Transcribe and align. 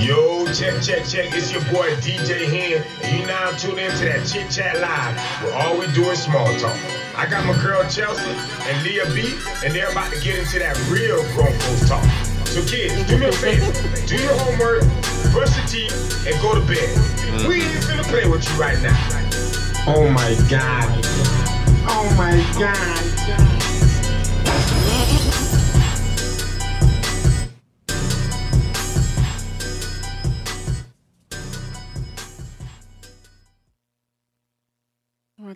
Yo, 0.00 0.46
check, 0.46 0.80
check, 0.80 1.04
check. 1.04 1.28
It's 1.36 1.52
your 1.52 1.60
boy 1.64 1.94
DJ 1.96 2.48
Hen, 2.48 2.82
and 3.02 3.20
you 3.20 3.26
now 3.26 3.50
tuned 3.58 3.78
into 3.78 4.06
that 4.06 4.26
Chit 4.26 4.50
Chat 4.50 4.80
Live, 4.80 5.14
where 5.44 5.52
all 5.52 5.78
we 5.78 5.92
do 5.92 6.08
is 6.08 6.22
small 6.22 6.46
talk. 6.58 6.74
I 7.14 7.28
got 7.28 7.44
my 7.44 7.52
girl 7.62 7.82
Chelse 7.84 8.18
and 8.18 8.82
Leah 8.82 9.04
B, 9.14 9.36
and 9.62 9.74
they're 9.74 9.90
about 9.90 10.10
to 10.10 10.18
get 10.20 10.38
into 10.38 10.58
that 10.58 10.74
real 10.88 11.22
grown 11.34 11.52
folks 11.52 11.86
talk. 11.86 12.02
So 12.46 12.64
kids, 12.64 13.06
do 13.10 13.18
me 13.18 13.26
a 13.26 13.32
favor, 13.32 13.70
do 14.06 14.16
your 14.16 14.32
homework, 14.38 14.84
brush 15.32 15.54
your 15.54 15.66
teeth, 15.66 16.26
and 16.26 16.40
go 16.40 16.54
to 16.54 16.62
bed. 16.62 16.96
Mm. 17.36 17.46
We 17.46 17.60
ain't 17.60 17.84
finna 17.84 18.04
play 18.04 18.26
with 18.26 18.48
you 18.48 18.58
right 18.58 18.80
now. 18.80 18.96
Oh 19.86 20.08
my 20.08 20.34
God. 20.48 20.88
Oh 21.92 22.08
my 22.16 22.40
God. 22.58 23.00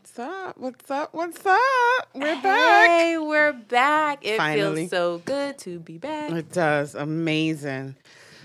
What's 0.04 0.18
up? 0.18 0.58
What's 0.58 0.90
up? 0.90 1.14
What's 1.14 1.46
up? 1.46 2.08
We're 2.14 2.42
back. 2.42 2.90
Hey, 2.90 3.16
we're 3.16 3.54
back. 3.54 4.18
It 4.20 4.36
Finally. 4.36 4.82
feels 4.82 4.90
so 4.90 5.22
good 5.24 5.56
to 5.60 5.78
be 5.78 5.96
back. 5.96 6.30
It 6.30 6.52
does. 6.52 6.94
Amazing. 6.94 7.96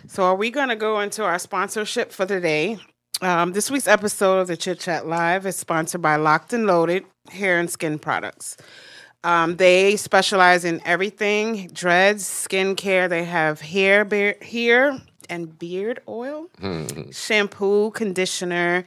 So, 0.07 0.23
are 0.23 0.35
we 0.35 0.51
going 0.51 0.69
to 0.69 0.77
go 0.77 1.01
into 1.01 1.21
our 1.25 1.37
sponsorship 1.37 2.13
for 2.13 2.25
today? 2.25 2.77
Um, 3.21 3.51
this 3.51 3.69
week's 3.69 3.89
episode 3.89 4.39
of 4.39 4.47
the 4.47 4.55
Chit 4.55 4.79
Chat 4.79 5.05
Live 5.05 5.45
is 5.45 5.57
sponsored 5.57 6.01
by 6.01 6.15
Locked 6.15 6.53
and 6.53 6.65
Loaded 6.65 7.03
Hair 7.29 7.59
and 7.59 7.69
Skin 7.69 7.99
Products. 7.99 8.55
Um, 9.25 9.57
they 9.57 9.97
specialize 9.97 10.63
in 10.63 10.81
everything 10.85 11.67
dreads, 11.73 12.23
skincare. 12.23 13.09
They 13.09 13.25
have 13.25 13.59
hair, 13.59 14.05
beard, 14.05 14.41
hair 14.41 14.97
and 15.29 15.59
beard 15.59 16.01
oil, 16.07 16.47
shampoo, 17.11 17.91
conditioner, 17.91 18.83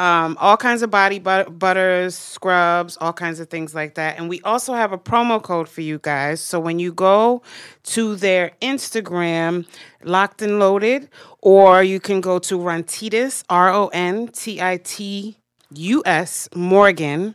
um, 0.00 0.38
all 0.40 0.56
kinds 0.56 0.80
of 0.80 0.90
body 0.90 1.18
but- 1.18 1.58
butters, 1.58 2.16
scrubs, 2.16 2.96
all 3.02 3.12
kinds 3.12 3.38
of 3.38 3.50
things 3.50 3.74
like 3.74 3.96
that. 3.96 4.18
And 4.18 4.30
we 4.30 4.40
also 4.42 4.72
have 4.72 4.92
a 4.92 4.98
promo 4.98 5.42
code 5.42 5.68
for 5.68 5.82
you 5.82 5.98
guys. 5.98 6.40
So 6.40 6.58
when 6.58 6.78
you 6.78 6.90
go 6.90 7.42
to 7.84 8.16
their 8.16 8.52
Instagram, 8.62 9.66
locked 10.02 10.40
and 10.40 10.58
loaded, 10.58 11.10
or 11.40 11.82
you 11.82 12.00
can 12.00 12.22
go 12.22 12.38
to 12.38 12.58
Rontitus, 12.58 13.44
R 13.50 13.70
O 13.70 13.88
N 13.88 14.28
T 14.28 14.62
I 14.62 14.78
T 14.78 15.36
U 15.74 16.02
S, 16.06 16.48
Morgan 16.54 17.34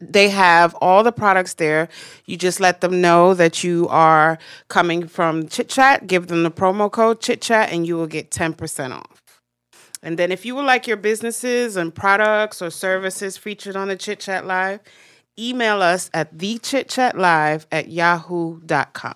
they 0.00 0.30
have 0.30 0.74
all 0.80 1.02
the 1.02 1.12
products 1.12 1.54
there. 1.54 1.88
You 2.24 2.38
just 2.38 2.58
let 2.58 2.80
them 2.80 3.02
know 3.02 3.34
that 3.34 3.62
you 3.62 3.86
are 3.88 4.38
coming 4.68 5.06
from 5.06 5.46
Chit 5.46 5.68
Chat, 5.68 6.06
give 6.06 6.28
them 6.28 6.42
the 6.42 6.50
promo 6.50 6.90
code 6.90 7.20
Chit 7.20 7.42
Chat, 7.42 7.70
and 7.70 7.86
you 7.86 7.96
will 7.96 8.06
get 8.06 8.30
10% 8.30 8.94
off. 8.94 9.19
And 10.02 10.18
then 10.18 10.32
if 10.32 10.44
you 10.46 10.54
would 10.54 10.64
like 10.64 10.86
your 10.86 10.96
businesses 10.96 11.76
and 11.76 11.94
products 11.94 12.62
or 12.62 12.70
services 12.70 13.36
featured 13.36 13.76
on 13.76 13.88
the 13.88 13.96
Chit 13.96 14.20
Chat 14.20 14.46
Live, 14.46 14.80
email 15.38 15.82
us 15.82 16.10
at 16.14 16.36
thechitchatlive 16.36 17.66
at 17.70 17.88
yahoo.com. 17.90 19.14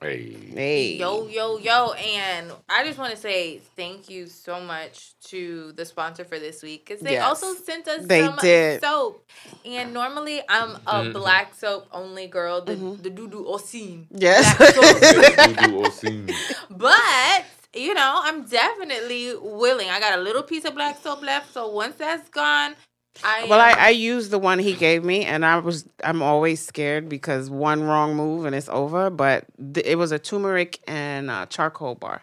Hey. 0.00 0.32
Hey. 0.54 0.96
Yo, 0.96 1.26
yo, 1.26 1.58
yo. 1.58 1.90
And 1.94 2.52
I 2.68 2.84
just 2.84 3.00
want 3.00 3.10
to 3.10 3.16
say 3.16 3.58
thank 3.74 4.08
you 4.08 4.28
so 4.28 4.60
much 4.60 5.14
to 5.24 5.72
the 5.72 5.84
sponsor 5.84 6.24
for 6.24 6.38
this 6.38 6.62
week 6.62 6.86
because 6.86 7.02
they 7.02 7.14
Yes. 7.14 7.24
also 7.26 7.52
sent 7.60 7.88
us 7.88 8.06
They 8.06 8.20
some 8.24 8.36
did. 8.36 8.80
soap. 8.80 9.24
And 9.64 9.92
normally 9.92 10.40
I'm 10.48 10.76
a 10.86 11.02
Mhm. 11.02 11.12
black 11.14 11.52
soap 11.56 11.88
only 11.90 12.28
girl, 12.28 12.60
the, 12.60 12.76
Mhm. 12.76 13.02
the 13.02 13.10
Dudu-Osun. 13.10 14.06
Yes. 14.12 14.56
Black 14.56 14.74
soap. 14.74 14.96
Voodoo 15.58 15.82
Osim. 15.82 16.32
But 16.70 17.44
you 17.74 17.94
know, 17.94 18.20
I'm 18.22 18.44
definitely 18.44 19.34
willing. 19.36 19.88
I 19.88 20.00
got 20.00 20.18
a 20.18 20.22
little 20.22 20.42
piece 20.42 20.64
of 20.64 20.74
black 20.74 20.98
soap 21.02 21.22
left, 21.22 21.52
so 21.52 21.68
once 21.70 21.96
that's 21.96 22.28
gone, 22.28 22.74
I 23.22 23.46
Well, 23.48 23.60
I, 23.60 23.72
I 23.72 23.88
used 23.90 24.30
the 24.30 24.38
one 24.38 24.58
he 24.58 24.74
gave 24.74 25.04
me, 25.04 25.24
and 25.24 25.44
I 25.44 25.58
was 25.58 25.88
I'm 26.04 26.22
always 26.22 26.64
scared 26.64 27.08
because 27.08 27.50
one 27.50 27.82
wrong 27.82 28.14
move 28.14 28.44
and 28.44 28.54
it's 28.54 28.68
over. 28.68 29.10
But 29.10 29.46
th- 29.74 29.86
it 29.86 29.96
was 29.96 30.12
a 30.12 30.18
turmeric 30.18 30.78
and 30.86 31.30
uh, 31.30 31.46
charcoal 31.46 31.94
bar, 31.94 32.22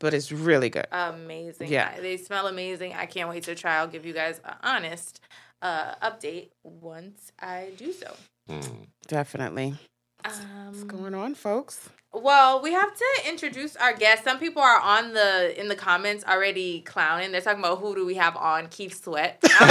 but 0.00 0.12
it's 0.12 0.32
really 0.32 0.70
good. 0.70 0.86
amazing. 0.90 1.70
Yeah. 1.70 1.98
They 2.00 2.16
smell 2.16 2.46
amazing. 2.46 2.94
I 2.94 3.06
can't 3.06 3.28
wait 3.28 3.44
to 3.44 3.54
try. 3.54 3.76
I'll 3.76 3.88
give 3.88 4.04
you 4.04 4.12
guys 4.12 4.40
an 4.44 4.54
honest 4.62 5.20
uh, 5.62 5.94
update 6.02 6.50
once 6.62 7.32
I 7.40 7.70
do 7.76 7.92
so. 7.92 8.14
Hmm. 8.48 8.84
Definitely. 9.06 9.76
What's 10.24 10.40
Um, 10.40 10.86
going 10.86 11.14
on, 11.14 11.34
folks? 11.34 11.88
well, 12.12 12.62
we 12.62 12.72
have 12.72 12.94
to 12.96 13.04
introduce 13.28 13.74
our 13.76 13.92
guests. 13.92 14.24
Some 14.24 14.38
people 14.38 14.62
are 14.62 14.78
on 14.80 15.12
the 15.12 15.58
in 15.60 15.68
the 15.68 15.74
comments 15.74 16.24
already 16.24 16.80
clowning. 16.82 17.32
They're 17.32 17.40
talking 17.40 17.58
about 17.58 17.78
who 17.80 17.94
do 17.94 18.06
we 18.06 18.14
have 18.14 18.36
on 18.36 18.68
Keith 18.68 19.02
Sweat. 19.02 19.38
I'm 19.60 19.68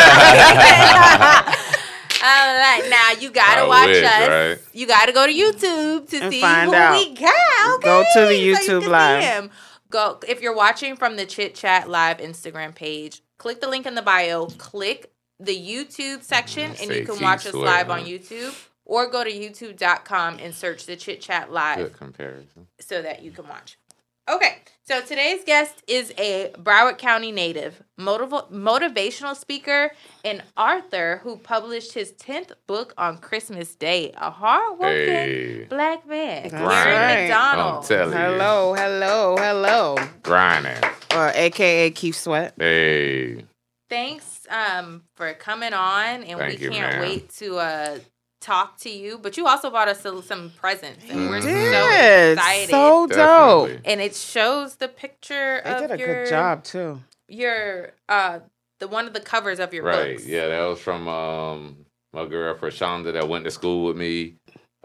like, 2.78 2.84
I'm 2.84 2.90
now 2.90 3.12
you 3.20 3.32
gotta 3.32 3.62
I 3.62 3.68
watch 3.68 3.88
wish, 3.88 4.04
us. 4.04 4.28
right? 4.28 4.58
You 4.74 4.88
gotta 4.88 5.12
go 5.12 5.26
to 5.26 5.34
YouTube 5.34 6.10
to 6.10 6.18
And 6.20 6.32
see 6.32 6.42
find 6.42 6.70
who 6.70 6.76
out. 6.76 6.94
we 6.94 7.14
got. 7.16 7.76
Okay? 7.78 7.84
Go 7.86 8.04
to 8.14 8.20
the 8.20 8.26
So 8.26 8.30
you 8.30 8.56
YouTube 8.56 8.88
Live. 8.88 9.50
Go 9.90 10.20
if 10.28 10.42
you're 10.42 10.56
watching 10.56 10.96
from 10.96 11.16
the 11.18 11.26
Chit 11.26 11.56
Chat 11.56 11.90
Live 11.90 12.18
Instagram 12.18 12.76
page. 12.76 13.22
Click 13.38 13.60
the 13.62 13.68
link 13.70 13.86
in 13.86 13.96
the 13.96 14.02
bio. 14.02 14.48
Click 14.58 15.12
the 15.40 15.56
YouTube 15.56 16.24
section, 16.24 16.72
and 16.82 16.92
you 16.92 17.06
can 17.06 17.20
watch 17.22 17.46
us 17.46 17.54
live 17.54 17.90
on 17.90 18.02
YouTube. 18.06 18.54
Or 18.86 19.08
go 19.10 19.24
to 19.24 19.32
youtube.com 19.32 20.40
and 20.42 20.54
search 20.54 20.86
the 20.86 20.96
Chit 20.96 21.22
Chat 21.22 21.52
Live 21.52 21.78
Good 21.78 21.94
comparison. 21.98 22.68
so 22.80 23.02
that 23.02 23.24
you 23.24 23.32
can 23.32 23.48
watch. 23.48 23.78
Okay, 24.32 24.60
so 24.86 25.02
today's 25.02 25.44
guest 25.44 25.84
is 25.86 26.14
a 26.18 26.52
Broward 26.58 26.98
County 26.98 27.32
native, 27.34 27.84
motiv- 27.98 28.30
motivational 28.54 29.36
speaker, 29.36 29.92
and 30.24 30.42
author 30.56 31.20
who 31.24 31.36
published 31.36 31.92
his 31.94 32.14
10th 32.14 32.52
book 32.66 32.94
on 32.98 33.18
Christmas 33.18 33.76
Day. 33.76 34.14
A 34.16 34.32
hardworking 34.32 35.14
Hey. 35.14 35.64
black 35.66 36.08
man, 36.08 36.44
That's 36.44 36.54
Gary 36.54 36.66
right. 36.96 37.20
I'm 37.20 37.28
McDonald. 37.28 37.86
telling 37.86 38.12
you. 38.14 38.18
Hello, 38.18 38.74
hello, 38.74 39.36
hello. 39.38 39.98
Grinding. 40.24 40.82
Or 41.14 41.32
AKA 41.36 41.92
Keith 41.92 42.16
Sweat. 42.16 42.54
Hey. 42.58 43.44
Thanks 43.90 44.48
um, 44.50 45.04
for 45.16 45.34
coming 45.34 45.74
on, 45.74 46.24
and 46.24 46.40
Thank 46.40 46.60
we 46.60 46.66
you, 46.66 46.72
can't 46.72 46.94
ma'am. 46.94 47.02
wait 47.02 47.30
to 47.36 47.58
uh, 47.58 47.98
talk 48.44 48.78
to 48.80 48.90
you. 48.90 49.18
But 49.18 49.38
you 49.38 49.48
also 49.48 49.70
brought 49.70 49.88
us 49.88 50.02
some- 50.02 50.22
some 50.22 50.52
presents, 50.58 51.04
and 51.10 51.30
we're 51.30 51.42
so 51.42 51.48
excited. 51.50 52.70
So 52.70 53.08
dope. 53.08 53.10
Definitely. 53.70 53.92
and 53.92 54.02
it 54.02 54.16
shows 54.16 54.76
the 54.76 54.88
picture 54.88 55.62
They 55.64 55.72
of 55.74 55.80
did 55.82 55.92
a 55.92 55.98
your 55.98 56.24
good 56.26 56.30
job 56.30 56.64
too. 56.64 57.02
your 57.28 57.94
uh 58.10 58.40
the 58.80 58.88
one 58.88 59.08
of 59.08 59.14
the 59.14 59.22
covers 59.22 59.60
of 59.60 59.74
your 59.74 59.84
Right. 59.86 60.18
books. 60.18 60.28
Yeah, 60.28 60.48
that 60.50 60.66
was 60.66 60.80
from 60.80 61.08
um 61.08 61.86
my 62.12 62.26
girl 62.26 62.54
Prashanda 62.56 63.14
that 63.14 63.28
went 63.28 63.46
to 63.46 63.52
school 63.52 63.86
with 63.88 63.96
me. 63.98 64.36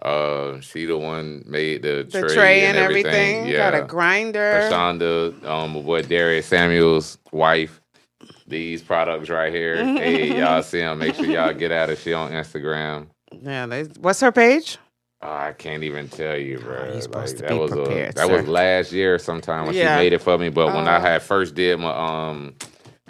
Uh, 0.01 0.61
she 0.61 0.85
the 0.87 0.97
one 0.97 1.43
made 1.45 1.83
the, 1.83 2.07
The 2.09 2.21
tray, 2.21 2.35
tray, 2.35 2.61
and 2.67 2.79
everything. 2.79 3.49
Yeah. 3.49 3.71
Got 3.73 3.83
a 3.83 3.85
grinder. 3.85 4.69
Prashanda, 4.71 5.45
um, 5.45 5.73
my 5.73 5.81
boy 5.81 6.03
Darius 6.03 6.47
Samuel's 6.47 7.19
wife. 7.33 7.81
These 8.47 8.83
products 8.83 9.29
right 9.29 9.53
here. 9.53 9.77
hey, 9.99 10.39
y'all 10.39 10.63
see 10.63 10.79
them. 10.79 11.01
Make 11.01 11.17
sure 11.17 11.27
y'all 11.27 11.53
get 11.53 11.73
at 11.73 11.89
her. 11.89 11.97
She 11.97 12.13
on 12.15 12.31
Instagram. 12.31 13.09
Yeah, 13.43 13.67
they, 13.67 13.85
what's 14.01 14.21
her 14.21 14.33
page? 14.33 14.79
Oh, 15.21 15.29
I 15.33 15.53
can't 15.53 15.83
even 15.83 16.09
tell 16.09 16.37
you, 16.37 16.59
bro. 16.59 16.93
you're 16.93 17.01
supposed 17.01 17.37
to 17.39 17.43
that 17.43 17.51
be 17.51 17.59
was 17.59 17.73
prepared, 17.73 18.11
a, 18.11 18.15
that 18.15 18.27
sir. 18.29 18.37
was 18.37 18.47
last 18.49 18.93
year 18.93 19.19
sometime 19.19 19.67
when 19.67 19.75
Yeah. 19.75 19.97
she 19.97 20.05
made 20.05 20.13
it 20.13 20.23
for 20.23 20.39
me. 20.39 20.49
But 20.49 20.69
when 20.75 20.87
I 20.87 20.99
Oh. 20.99 21.01
had 21.01 21.23
first 21.23 21.55
did 21.55 21.79
my 21.81 21.91
um 22.29 22.55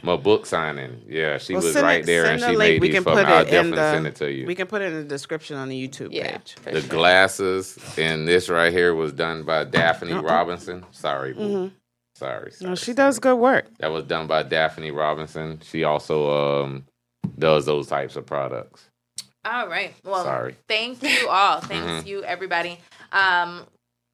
my 0.03 0.17
book 0.17 0.47
signing, 0.47 1.03
yeah, 1.09 1.39
she 1.39 1.55
Well, 1.55 1.62
was 1.65 1.75
right 1.75 2.01
it- 2.01 2.06
there 2.06 2.25
and 2.27 2.41
she 2.41 2.56
made 2.56 2.81
We 2.81 2.87
these 2.89 2.95
can 2.95 3.03
for 3.05 3.11
me. 3.11 3.17
put 3.17 3.27
I'll 3.27 3.39
it 3.43 3.49
in 3.49 3.53
definitely 3.53 3.77
the- 3.79 3.91
send 3.93 4.06
it 4.06 4.15
to 4.17 4.31
you. 4.33 4.47
We 4.47 4.55
can 4.55 4.69
put 4.69 4.81
it 4.81 4.87
in 4.93 4.95
the 5.03 5.05
description 5.05 5.56
on 5.56 5.69
the 5.69 5.89
YouTube 5.89 6.09
Yeah. 6.12 6.39
page. 6.39 6.55
the 6.65 6.81
sure. 6.81 6.89
glasses 6.89 7.79
and 7.99 8.27
this 8.27 8.49
right 8.49 8.73
here 8.73 8.95
was 8.95 9.12
done 9.12 9.43
by 9.43 9.65
Daphne 9.65 10.12
Uh-uh. 10.12 10.23
Robinson. 10.23 10.87
Sorry, 10.93 11.32
boo. 11.35 11.41
Mhm. 11.41 11.71
sorry, 12.14 12.53
sorry. 12.53 12.69
No, 12.71 12.75
she 12.76 12.85
sorry. 12.87 12.94
does 12.94 13.19
good 13.19 13.37
work. 13.37 13.67
That 13.81 13.91
was 13.91 14.05
done 14.05 14.26
by 14.29 14.44
Daphne 14.44 14.93
Robinson. 14.93 15.61
She 15.62 15.85
also 15.85 16.62
um 16.62 16.87
does 17.38 17.67
those 17.67 17.88
types 17.88 18.17
of 18.17 18.25
products. 18.25 18.88
All 19.44 19.69
right. 19.69 19.94
Well, 20.05 20.25
Sorry. 20.25 20.56
thank 20.69 21.02
you 21.02 21.29
all. 21.29 21.61
Thanks 21.61 22.05
Mhm. 22.05 22.06
you 22.06 22.25
everybody. 22.25 22.79
Um 23.12 23.67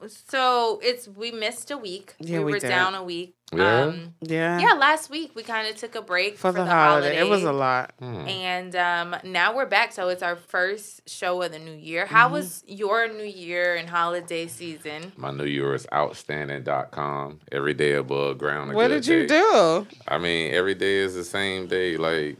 so 0.06 0.80
it's 0.82 1.08
we 1.08 1.30
missed 1.30 1.70
a 1.70 1.78
week. 1.78 2.14
Yeah, 2.18 2.40
we 2.40 2.44
we 2.46 2.52
were 2.52 2.58
did. 2.58 2.68
down 2.68 2.94
a 2.94 3.02
week. 3.02 3.34
Yeah? 3.54 3.82
Um 3.84 4.14
Yeah. 4.20 4.58
yeah, 4.58 4.72
last 4.74 5.08
week 5.08 5.30
we 5.34 5.42
kind 5.42 5.66
of 5.68 5.76
took 5.76 5.94
a 5.94 6.02
break 6.02 6.36
For, 6.36 6.52
the, 6.52 6.66
holiday. 6.66 7.18
It 7.20 7.28
was 7.28 7.42
a 7.44 7.52
lot. 7.52 7.94
Hmm. 8.00 8.26
And 8.28 8.76
um, 8.76 9.16
now 9.24 9.54
we're 9.54 9.64
back, 9.66 9.92
so 9.92 10.08
it's 10.08 10.22
our 10.22 10.36
first 10.36 11.08
show 11.08 11.40
of 11.42 11.52
the 11.52 11.58
new 11.58 11.72
year. 11.74 12.04
How 12.06 12.26
Mm-hmm. 12.26 12.34
was 12.34 12.64
your 12.66 13.08
new 13.08 13.24
year 13.24 13.76
and 13.76 13.88
holiday 13.88 14.46
season? 14.46 15.12
My 15.16 15.30
New 15.30 15.44
Year 15.44 15.72
is 15.74 15.86
outstanding.com. 15.94 17.40
Every 17.52 17.74
day 17.74 17.92
above 17.92 18.38
ground. 18.38 18.74
What 18.74 18.88
did 18.88 19.06
you 19.06 19.26
day. 19.26 19.40
do? 19.40 19.86
I 20.08 20.18
mean, 20.18 20.52
every 20.52 20.74
day 20.74 20.96
is 20.96 21.14
the 21.14 21.24
same 21.24 21.66
day. 21.66 21.96
Like, 21.96 22.36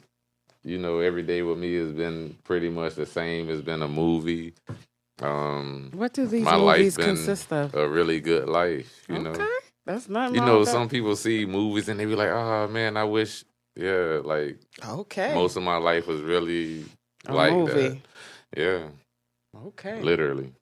you 0.64 0.78
know, 0.78 0.98
every 1.00 1.22
day 1.22 1.42
with 1.42 1.58
me 1.58 1.74
has 1.74 1.92
been 1.92 2.36
pretty 2.44 2.68
much 2.68 2.94
the 2.94 3.06
same. 3.06 3.48
It's 3.50 3.62
been 3.62 3.82
a 3.82 3.88
movie. 3.88 4.54
Um, 5.22 5.90
What 5.94 6.12
do 6.12 6.26
these 6.26 6.42
My 6.44 6.56
movies 6.58 6.96
life 6.98 7.06
been 7.06 7.16
consist 7.16 7.52
of? 7.52 7.74
a 7.74 7.88
really 7.88 8.20
good 8.20 8.48
life, 8.48 9.04
you 9.08 9.18
know. 9.18 9.30
Okay. 9.30 9.46
That's 9.86 10.08
not 10.08 10.32
You 10.34 10.40
know, 10.40 10.64
some 10.64 10.88
people 10.88 11.14
see 11.14 11.44
movies 11.46 11.88
and 11.88 12.00
they 12.00 12.06
be 12.06 12.16
like, 12.16 12.30
"Oh 12.30 12.66
man, 12.68 12.96
I 12.96 13.04
wish." 13.04 13.44
Yeah, 13.76 14.20
like 14.24 14.56
Okay. 14.84 15.34
most 15.34 15.56
of 15.56 15.62
my 15.62 15.76
life 15.76 16.06
was 16.06 16.20
really 16.22 16.84
a 17.26 17.34
like 17.34 17.52
movie. 17.52 17.72
that. 17.72 17.98
Yeah, 18.56 18.88
Okay. 19.66 20.00
literally, 20.00 20.52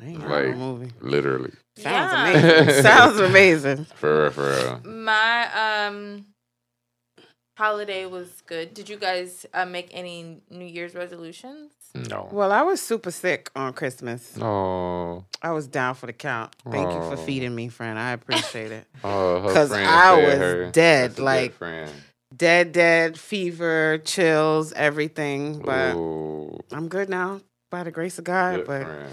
Ain't 0.00 0.26
like- 0.28 0.54
a 0.54 0.56
movie. 0.56 0.90
literally, 1.00 1.52
Sounds 1.76 2.12
Yeah. 2.12 2.28
amazing. 2.30 2.82
Sounds 2.82 3.20
amazing. 3.30 3.84
for 3.96 4.22
real, 4.22 4.30
for 4.30 4.80
real. 4.84 4.94
My 4.94 5.86
um 5.86 6.24
holiday 7.56 8.06
was 8.06 8.42
good. 8.46 8.74
Did 8.74 8.88
you 8.88 8.96
guys 8.96 9.46
uh, 9.54 9.64
make 9.66 9.90
any 9.92 10.40
New 10.50 10.64
Year's 10.64 10.94
resolutions? 10.94 11.72
No, 11.94 12.28
Well, 12.32 12.52
I 12.52 12.62
was 12.62 12.80
super 12.80 13.10
sick 13.10 13.50
on 13.54 13.74
Christmas. 13.74 14.38
Oh. 14.40 15.24
I 15.42 15.50
was 15.52 15.66
down 15.66 15.94
for 15.94 16.06
the 16.06 16.14
count. 16.14 16.56
Thank 16.70 16.90
you 16.90 16.98
for 17.00 17.12
Oh. 17.14 17.16
feeding 17.16 17.54
me, 17.54 17.68
friend. 17.68 17.98
I 17.98 18.12
appreciate 18.12 18.72
it. 18.72 18.86
Oh, 19.04 19.42
her 19.42 19.52
'Cause 19.52 19.68
friend 19.68 19.86
I 19.86 20.16
was 20.16 20.34
her. 20.38 20.70
dead, 20.70 21.10
That's 21.10 21.20
like- 21.20 21.54
friend. 21.54 21.90
Dead, 22.34 22.72
dead, 22.72 23.18
fever, 23.18 23.98
chills, 24.06 24.72
everything. 24.72 25.58
But 25.58 25.94
Ooh, 25.96 26.58
I'm 26.72 26.88
good 26.88 27.10
now, 27.10 27.42
by 27.70 27.82
the 27.84 27.90
grace 27.90 28.18
of 28.18 28.24
God. 28.24 28.56
good 28.56 28.66
but 28.66 28.82
friend. 28.84 29.12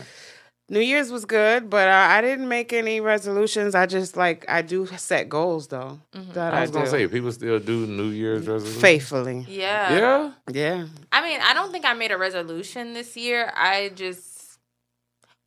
New 0.69 0.79
Year's 0.79 1.11
was 1.11 1.25
good, 1.25 1.69
but 1.69 1.87
uh, 1.87 2.07
I 2.11 2.21
didn't 2.21 2.47
make 2.47 2.71
any 2.73 3.01
resolutions. 3.01 3.73
I 3.73 3.85
just 3.87 4.15
like 4.15 4.45
I 4.47 4.61
do 4.61 4.85
set 4.97 5.27
goals 5.27 5.67
though. 5.67 5.99
Mhm. 6.13 6.33
That 6.33 6.53
I 6.53 6.59
I, 6.59 6.61
was 6.61 6.71
gonna 6.71 6.85
do. 6.85 6.91
say 6.91 7.07
people 7.07 7.31
still 7.31 7.59
do 7.59 7.87
New 7.87 8.09
Year's 8.09 8.45
resolutions. 8.47 8.81
faithfully. 8.81 9.45
Yeah. 9.49 9.97
Yeah. 9.97 10.31
Yeah. 10.51 10.85
I 11.11 11.21
mean, 11.23 11.39
I 11.41 11.53
don't 11.55 11.71
think 11.71 11.85
I 11.85 11.93
made 11.93 12.11
a 12.11 12.17
resolution 12.17 12.93
this 12.93 13.17
year. 13.17 13.51
I 13.55 13.89
just 13.95 14.28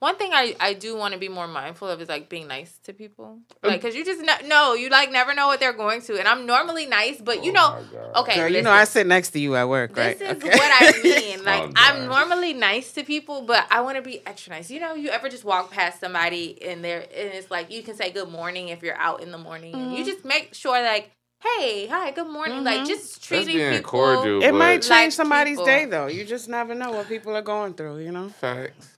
one 0.02 0.16
thing 0.16 0.32
I 0.34 0.56
I 0.58 0.74
do 0.74 0.96
want 0.96 1.14
to 1.14 1.20
be 1.20 1.28
more 1.28 1.46
mindful 1.46 1.88
of 1.88 2.00
is 2.00 2.08
like 2.08 2.28
being 2.28 2.48
nice 2.48 2.72
to 2.86 2.92
people, 2.92 3.38
like 3.62 3.80
because 3.80 3.94
you 3.94 4.04
just 4.04 4.20
no, 4.20 4.34
no, 4.46 4.74
you 4.74 4.88
like 4.90 5.12
never 5.12 5.32
know 5.32 5.46
what 5.46 5.60
they're 5.60 5.72
going 5.84 6.02
to, 6.02 6.18
and 6.18 6.26
I'm 6.26 6.44
normally 6.44 6.86
nice, 6.86 7.20
but 7.20 7.44
you 7.44 7.52
Oh 7.52 7.54
know, 7.58 7.68
my 7.76 7.82
God. 7.96 8.16
okay, 8.22 8.36
Girl, 8.38 8.48
you 8.48 8.54
listen, 8.58 8.64
know 8.64 8.72
I 8.72 8.84
sit 8.84 9.06
next 9.06 9.30
to 9.30 9.38
you 9.38 9.54
at 9.54 9.68
work, 9.68 9.94
This 9.94 10.20
right? 10.20 10.36
is 10.36 10.42
Okay. 10.44 10.56
what 10.58 10.70
I 10.82 10.84
mean. 11.02 11.44
Like 11.52 11.62
Oh, 11.62 11.72
I'm 11.76 11.96
normally 12.08 12.52
nice 12.52 12.92
to 12.94 13.04
people, 13.04 13.42
but 13.42 13.64
I 13.70 13.80
want 13.80 13.96
to 13.96 14.02
be 14.02 14.26
extra 14.26 14.50
nice. 14.56 14.70
You 14.70 14.80
know, 14.80 14.94
you 14.94 15.08
ever 15.10 15.28
just 15.28 15.44
walk 15.44 15.70
past 15.70 16.00
somebody 16.00 16.60
and 16.68 16.82
they're 16.84 17.02
and 17.02 17.28
it's 17.38 17.50
like 17.50 17.70
you 17.70 17.82
can 17.82 17.94
say 17.94 18.10
good 18.10 18.28
morning 18.28 18.68
if 18.74 18.82
you're 18.82 18.96
out 19.08 19.22
in 19.22 19.30
the 19.30 19.38
morning, 19.38 19.72
and 19.74 19.92
you 19.92 20.02
Mhm. 20.02 20.06
just 20.12 20.24
make 20.24 20.52
sure 20.54 20.82
like, 20.82 21.10
hey, 21.46 21.86
hi, 21.86 22.10
good 22.10 22.28
morning, 22.28 22.64
like 22.64 22.80
Mhm. 22.82 22.86
just 22.88 23.04
That's 23.14 23.26
treating 23.28 23.56
being 23.58 23.82
people. 23.82 23.90
cordial. 23.90 24.42
it 24.42 24.50
but 24.50 24.58
might 24.64 24.82
change 24.82 24.90
like 24.90 25.12
somebody's 25.12 25.58
people. 25.58 25.66
day 25.72 25.84
though. 25.84 26.06
You 26.08 26.24
just 26.24 26.48
never 26.48 26.74
know 26.74 26.90
what 26.92 27.08
people 27.08 27.36
are 27.36 27.42
going 27.54 27.74
through, 27.74 27.98
you 28.00 28.12
know? 28.12 28.28
Facts. 28.28 28.91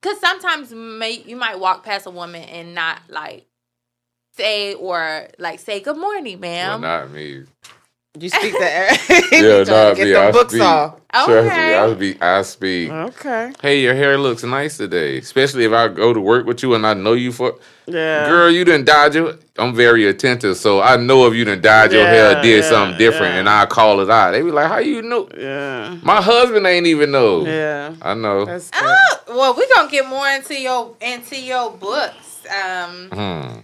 Because 0.00 0.20
sometimes 0.20 0.72
may, 0.72 1.22
you 1.26 1.36
might 1.36 1.58
walk 1.58 1.84
past 1.84 2.06
a 2.06 2.10
woman 2.10 2.42
and 2.42 2.74
not 2.74 3.00
like 3.08 3.46
say 4.36 4.74
or 4.74 5.28
like 5.38 5.58
say 5.60 5.80
good 5.80 5.96
morning, 5.96 6.40
Well, 6.40 6.78
ma'am. 6.78 6.80
not 6.82 7.10
me. 7.10 7.44
You 8.18 8.28
speak 8.30 8.52
the 8.52 8.64
air. 8.72 8.88
Yeah, 9.32 9.64
get 9.64 9.68
not 9.68 9.96
the. 9.96 10.16
I 10.16 10.32
books 10.32 10.52
speak. 10.52 10.62
off. 10.62 10.94
Trust 11.12 11.28
me, 11.28 11.34
Okay. 11.36 11.76
I 11.78 11.94
speak. 11.94 12.22
I 12.22 12.42
speak. 12.42 12.90
Okay. 12.90 13.52
Hey, 13.62 13.80
your 13.82 13.94
hair 13.94 14.18
looks 14.18 14.42
nice 14.42 14.76
today. 14.76 15.18
Especially 15.18 15.64
if 15.64 15.72
I 15.72 15.88
go 15.88 16.12
to 16.12 16.20
work 16.20 16.44
with 16.46 16.62
you 16.62 16.74
and 16.74 16.86
I 16.86 16.94
know 16.94 17.12
you 17.12 17.30
for. 17.32 17.56
Yeah. 17.86 18.26
Girl, 18.28 18.50
you 18.50 18.64
didn't 18.64 18.86
dodge 18.86 19.14
your. 19.14 19.34
I'm 19.58 19.74
very 19.74 20.06
attentive, 20.06 20.56
so 20.56 20.80
I 20.80 20.96
know 20.96 21.26
if 21.26 21.34
you 21.34 21.44
didn't 21.44 21.62
dyed 21.62 21.92
your 21.92 22.06
hair, 22.06 22.36
or 22.38 22.42
did 22.42 22.62
yeah, 22.64 22.68
something 22.68 22.98
different, 22.98 23.34
yeah. 23.34 23.40
and 23.40 23.48
I 23.48 23.66
call 23.66 24.00
it 24.00 24.10
out. 24.10 24.32
They 24.32 24.42
be 24.42 24.50
like, 24.50 24.68
"How 24.68 24.78
you 24.78 25.02
know?" 25.02 25.28
Yeah. 25.36 25.96
My 26.02 26.20
husband 26.20 26.66
ain't 26.66 26.86
even 26.86 27.10
know. 27.10 27.44
Yeah. 27.46 27.94
I 28.02 28.14
know. 28.14 28.44
That's. 28.44 28.70
Oh, 28.74 28.96
well, 29.28 29.54
we're 29.56 29.68
gonna 29.74 29.90
get 29.90 30.06
more 30.08 30.28
into 30.28 30.60
your 30.60 30.94
into 31.00 31.40
your 31.40 31.70
books. 31.72 32.42
Um, 32.48 33.08
Hmm. 33.10 33.58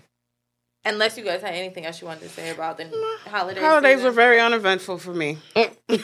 Unless 0.84 1.16
you 1.16 1.24
guys 1.24 1.40
had 1.40 1.54
anything 1.54 1.86
else 1.86 2.00
you 2.00 2.06
wanted 2.06 2.22
to 2.22 2.28
say 2.28 2.50
about 2.50 2.76
the 2.78 2.84
holidays. 3.26 3.62
Holidays 3.62 3.96
season. 3.96 4.04
were 4.04 4.12
very 4.12 4.40
uneventful 4.40 4.98
for 4.98 5.14
me. 5.14 5.38
Yeah, 5.56 5.68
all 5.88 5.96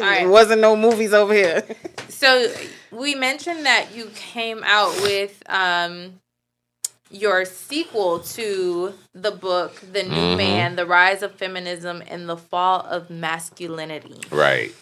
right. 0.00 0.22
It 0.22 0.28
wasn't 0.28 0.60
no 0.60 0.76
movies 0.76 1.12
over 1.12 1.32
here. 1.32 1.64
So 2.08 2.52
we 2.90 3.14
mentioned 3.14 3.64
that 3.66 3.94
you 3.94 4.10
came 4.14 4.62
out 4.64 4.92
with 5.02 5.42
um 5.48 6.20
your 7.10 7.46
sequel 7.46 8.20
to 8.20 8.92
the 9.14 9.30
book 9.30 9.80
The 9.92 10.02
New 10.02 10.10
Mhm. 10.10 10.36
Man: 10.36 10.76
The 10.76 10.84
Rise 10.84 11.22
of 11.22 11.34
Feminism 11.34 12.02
and 12.06 12.28
the 12.28 12.36
Fall 12.36 12.80
of 12.80 13.08
Masculinity. 13.08 14.20
Right. 14.30 14.74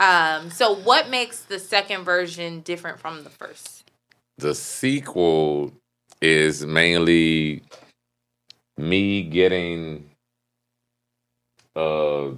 Um 0.00 0.50
so 0.50 0.74
what 0.74 1.08
makes 1.10 1.40
the 1.40 1.58
second 1.58 2.04
version 2.04 2.60
different 2.60 3.00
from 3.00 3.24
the 3.24 3.30
first? 3.30 3.90
The 4.38 4.54
sequel 4.54 5.72
is 6.22 6.64
mainly 6.64 7.62
me 8.78 9.22
getting 9.22 10.08
uh, 11.76 12.30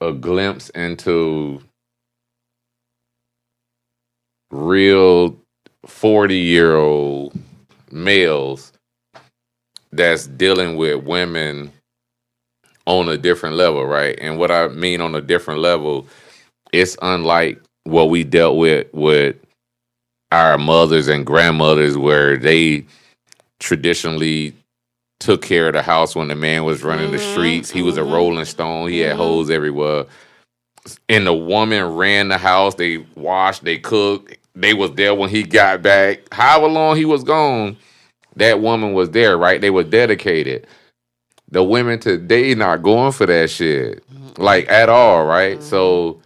a 0.00 0.12
glimpse 0.12 0.70
into 0.70 1.60
real 4.50 5.36
40 5.86 6.36
year 6.36 6.76
old 6.76 7.34
males 7.90 8.72
that's 9.92 10.26
dealing 10.26 10.76
with 10.76 11.04
women 11.04 11.72
on 12.86 13.08
a 13.08 13.16
different 13.16 13.56
level, 13.56 13.84
right? 13.86 14.18
And 14.20 14.38
what 14.38 14.50
I 14.50 14.68
mean 14.68 15.00
on 15.00 15.14
a 15.14 15.20
different 15.20 15.60
level, 15.60 16.06
it's 16.72 16.96
unlike 17.02 17.60
what 17.84 18.10
we 18.10 18.24
dealt 18.24 18.56
with 18.56 18.88
with 18.92 19.36
our 20.34 20.58
mothers 20.58 21.08
and 21.08 21.26
grandmothers, 21.26 21.96
where 21.98 22.36
they 22.36 22.86
traditionally 23.60 24.54
took 25.20 25.42
care 25.42 25.68
of 25.68 25.74
the 25.74 25.82
house 25.82 26.16
when 26.16 26.28
the 26.28 26.34
man 26.34 26.64
was 26.64 26.82
running 26.84 27.10
the 27.10 27.18
Mhm, 27.18 27.32
streets. 27.32 27.70
He 27.70 27.82
was 27.82 27.96
a 27.98 28.02
mhm. 28.02 28.12
rolling 28.12 28.44
stone. 28.46 28.90
He 28.90 29.00
had 29.00 29.14
Mhm. 29.14 29.18
holes 29.18 29.50
everywhere. 29.50 30.06
And 31.08 31.26
the 31.26 31.34
woman 31.34 31.84
ran 31.96 32.28
the 32.28 32.38
house. 32.38 32.74
They 32.76 32.98
washed. 33.16 33.64
They 33.64 33.78
cooked. 33.78 34.36
They 34.54 34.74
was 34.74 34.92
there 34.92 35.14
when 35.14 35.30
he 35.30 35.44
got 35.44 35.82
back. 35.82 36.20
However 36.32 36.68
long 36.68 36.96
he 36.96 37.04
was 37.06 37.24
gone, 37.24 37.76
that 38.36 38.60
woman 38.60 38.94
was 38.94 39.10
there. 39.10 39.38
Right? 39.38 39.60
They 39.60 39.70
were 39.70 39.84
dedicated. 39.84 40.66
The 41.50 41.64
women 41.64 42.00
today 42.00 42.54
not 42.54 42.82
going 42.82 43.12
for 43.12 43.26
that 43.26 43.50
shit, 43.50 44.04
like 44.38 44.70
at 44.70 44.88
all. 44.90 45.26
Right? 45.26 45.62
So, 45.62 46.20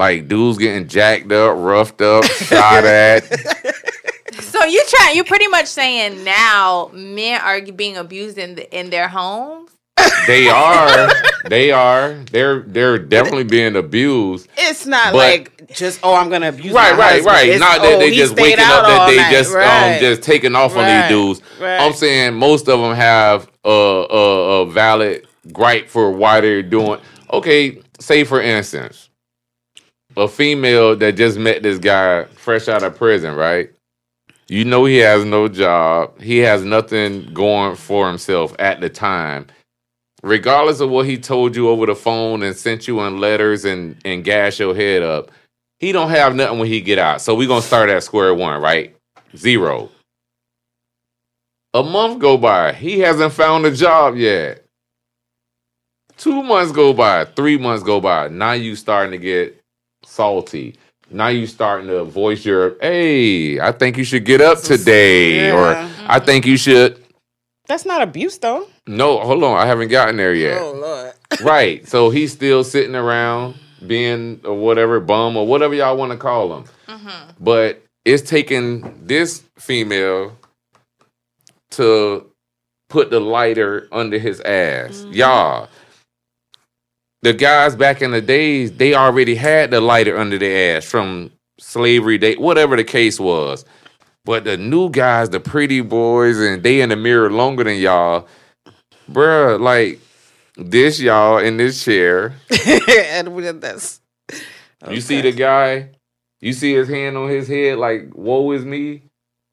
like 0.00 0.26
dudes 0.28 0.58
getting 0.58 0.88
jacked 0.88 1.30
up, 1.30 1.56
roughed 1.58 2.00
up, 2.00 2.24
shot 2.24 2.84
at. 2.84 3.22
So 4.40 4.64
you 4.64 4.82
try 4.88 5.12
You're 5.14 5.24
pretty 5.24 5.48
much 5.48 5.66
saying 5.66 6.24
now 6.24 6.90
men 6.94 7.40
are 7.40 7.60
being 7.72 7.96
abused 7.96 8.38
in 8.38 8.54
the, 8.56 8.78
in 8.78 8.90
their 8.90 9.08
homes? 9.08 9.70
They 10.26 10.48
are. 10.48 11.08
They 11.48 11.72
are. 11.72 12.12
They're 12.30 12.60
they're 12.60 12.98
definitely 12.98 13.44
being 13.44 13.74
abused. 13.76 14.46
It's 14.58 14.84
not 14.86 15.12
But- 15.12 15.16
like 15.18 15.68
just 15.74 16.00
oh 16.02 16.14
I'm 16.14 16.28
gonna 16.30 16.48
abuse 16.50 16.72
Right, 16.72 16.92
my 16.92 16.98
right, 16.98 17.10
husband. 17.12 17.26
right. 17.26 17.48
It's, 17.48 17.60
Not 17.60 17.80
that 17.82 17.94
oh, 17.94 17.98
they 17.98 18.10
he 18.10 18.16
just 18.16 18.36
waking 18.36 18.58
up 18.60 18.84
that 18.86 19.06
they 19.08 19.16
night. 19.16 19.30
just 19.32 19.54
right. 19.54 19.94
um 19.94 20.00
just 20.00 20.22
taking 20.22 20.54
off 20.54 20.76
on 20.76 20.84
these 20.86 21.08
dudes. 21.08 21.42
right. 21.60 21.80
I'm 21.80 21.92
saying 21.94 22.34
most 22.34 22.68
of 22.68 22.78
them 22.80 22.94
have 22.94 23.50
a, 23.64 23.68
a, 23.70 24.60
a 24.62 24.66
valid 24.70 25.26
gripe 25.52 25.88
for 25.88 26.10
why 26.12 26.40
they're 26.40 26.62
doing. 26.62 27.00
Okay, 27.32 27.82
say 27.98 28.24
for 28.24 28.40
instance, 28.40 29.09
a 30.16 30.28
female 30.28 30.96
that 30.96 31.16
just 31.16 31.38
met 31.38 31.62
this 31.62 31.78
guy 31.78 32.24
fresh 32.24 32.68
out 32.68 32.82
of 32.82 32.96
prison, 32.96 33.34
right? 33.34 33.70
You 34.48 34.64
know 34.64 34.84
he 34.84 34.96
has 34.96 35.24
no 35.24 35.46
job. 35.48 36.20
He 36.20 36.38
has 36.38 36.64
nothing 36.64 37.32
going 37.32 37.76
for 37.76 38.08
himself 38.08 38.54
at 38.58 38.80
the 38.80 38.88
time. 38.88 39.46
Regardless 40.22 40.80
of 40.80 40.90
what 40.90 41.06
he 41.06 41.16
told 41.16 41.54
you 41.54 41.68
over 41.68 41.86
the 41.86 41.94
phone 41.94 42.42
and 42.42 42.56
sent 42.56 42.88
you 42.88 43.00
in 43.00 43.20
letters 43.20 43.64
and 43.64 43.96
and 44.04 44.24
gas 44.24 44.58
your 44.58 44.74
head 44.74 45.02
up, 45.02 45.30
he 45.78 45.92
don't 45.92 46.10
have 46.10 46.34
nothing 46.34 46.58
when 46.58 46.68
he 46.68 46.80
get 46.80 46.98
out. 46.98 47.22
So 47.22 47.34
we 47.34 47.46
gonna 47.46 47.62
start 47.62 47.90
at 47.90 48.02
square 48.02 48.34
one, 48.34 48.60
right? 48.60 48.94
Zero. 49.36 49.88
A 51.72 51.82
month 51.84 52.18
go 52.18 52.36
by. 52.36 52.72
He 52.72 52.98
hasn't 52.98 53.32
found 53.32 53.64
a 53.64 53.70
job 53.70 54.16
yet. 54.16 54.64
Two 56.16 56.42
months 56.42 56.72
go 56.72 56.92
by. 56.92 57.24
Three 57.24 57.56
months 57.56 57.84
go 57.84 58.00
by. 58.00 58.28
Now 58.28 58.52
you 58.52 58.74
starting 58.74 59.12
to 59.12 59.18
get 59.18 59.59
salty. 60.04 60.76
Now 61.10 61.28
you 61.28 61.46
starting 61.46 61.88
to 61.88 62.04
voice 62.04 62.44
your, 62.44 62.76
hey, 62.80 63.58
I 63.60 63.72
think 63.72 63.96
you 63.96 64.04
should 64.04 64.24
get 64.24 64.40
up 64.40 64.60
today. 64.60 65.50
Or 65.50 65.72
Yeah. 65.72 65.90
I 66.08 66.20
think 66.20 66.46
you 66.46 66.56
should. 66.56 67.02
That's 67.66 67.84
not 67.84 68.02
abuse 68.02 68.38
though. 68.38 68.66
No, 68.86 69.18
hold 69.20 69.42
on. 69.44 69.56
I 69.58 69.66
haven't 69.66 69.88
gotten 69.88 70.16
there 70.16 70.34
yet. 70.34 70.60
Oh 70.60 70.72
lord. 70.72 71.12
Right. 71.44 71.86
So 71.88 72.10
he's 72.10 72.32
still 72.32 72.64
sitting 72.64 72.94
around 72.96 73.54
being 73.86 74.40
or 74.44 74.54
whatever 74.54 74.98
bum 75.00 75.36
or 75.36 75.46
whatever 75.46 75.74
y'all 75.74 75.96
want 75.96 76.10
to 76.12 76.18
call 76.18 76.56
him. 76.58 76.64
Mm-hmm. 76.88 77.30
But 77.38 77.82
it's 78.04 78.28
taking 78.28 78.98
this 79.06 79.42
female 79.56 80.36
to 81.72 82.26
put 82.88 83.10
the 83.10 83.20
lighter 83.20 83.86
under 83.92 84.18
his 84.18 84.40
ass. 84.40 85.06
Y'all. 85.10 85.68
The 87.22 87.34
guys 87.34 87.76
back 87.76 88.00
in 88.00 88.12
the 88.12 88.22
days, 88.22 88.72
they 88.72 88.94
already 88.94 89.34
had 89.34 89.70
the 89.70 89.80
lighter 89.80 90.16
under 90.16 90.38
their 90.38 90.76
ass 90.78 90.84
from 90.86 91.30
slavery 91.58 92.16
day, 92.18 92.36
whatever 92.36 92.76
the 92.76 92.84
case 92.84 93.20
was. 93.20 93.64
But 94.24 94.44
the 94.44 94.56
new 94.56 94.90
guys, 94.90 95.30
the 95.30 95.40
pretty 95.40 95.80
boys, 95.82 96.38
and 96.38 96.62
they 96.62 96.80
in 96.80 96.88
the 96.90 96.96
mirror 96.96 97.30
longer 97.30 97.64
than 97.64 97.76
y'all, 97.76 98.26
bruh, 99.10 99.60
like 99.60 100.00
this 100.56 101.00
y'all 101.00 101.38
in 101.38 101.56
this 101.56 101.84
chair. 101.84 102.34
and 102.88 103.34
we 103.34 103.42
did 103.42 103.60
this. 103.60 104.00
You 104.88 105.00
see 105.00 105.20
the 105.20 105.32
guy, 105.32 105.90
you 106.40 106.52
see 106.54 106.72
his 106.74 106.88
hand 106.88 107.16
on 107.16 107.28
his 107.28 107.48
head, 107.48 107.78
like, 107.78 108.10
woe 108.14 108.50
is 108.52 108.64
me. 108.64 109.02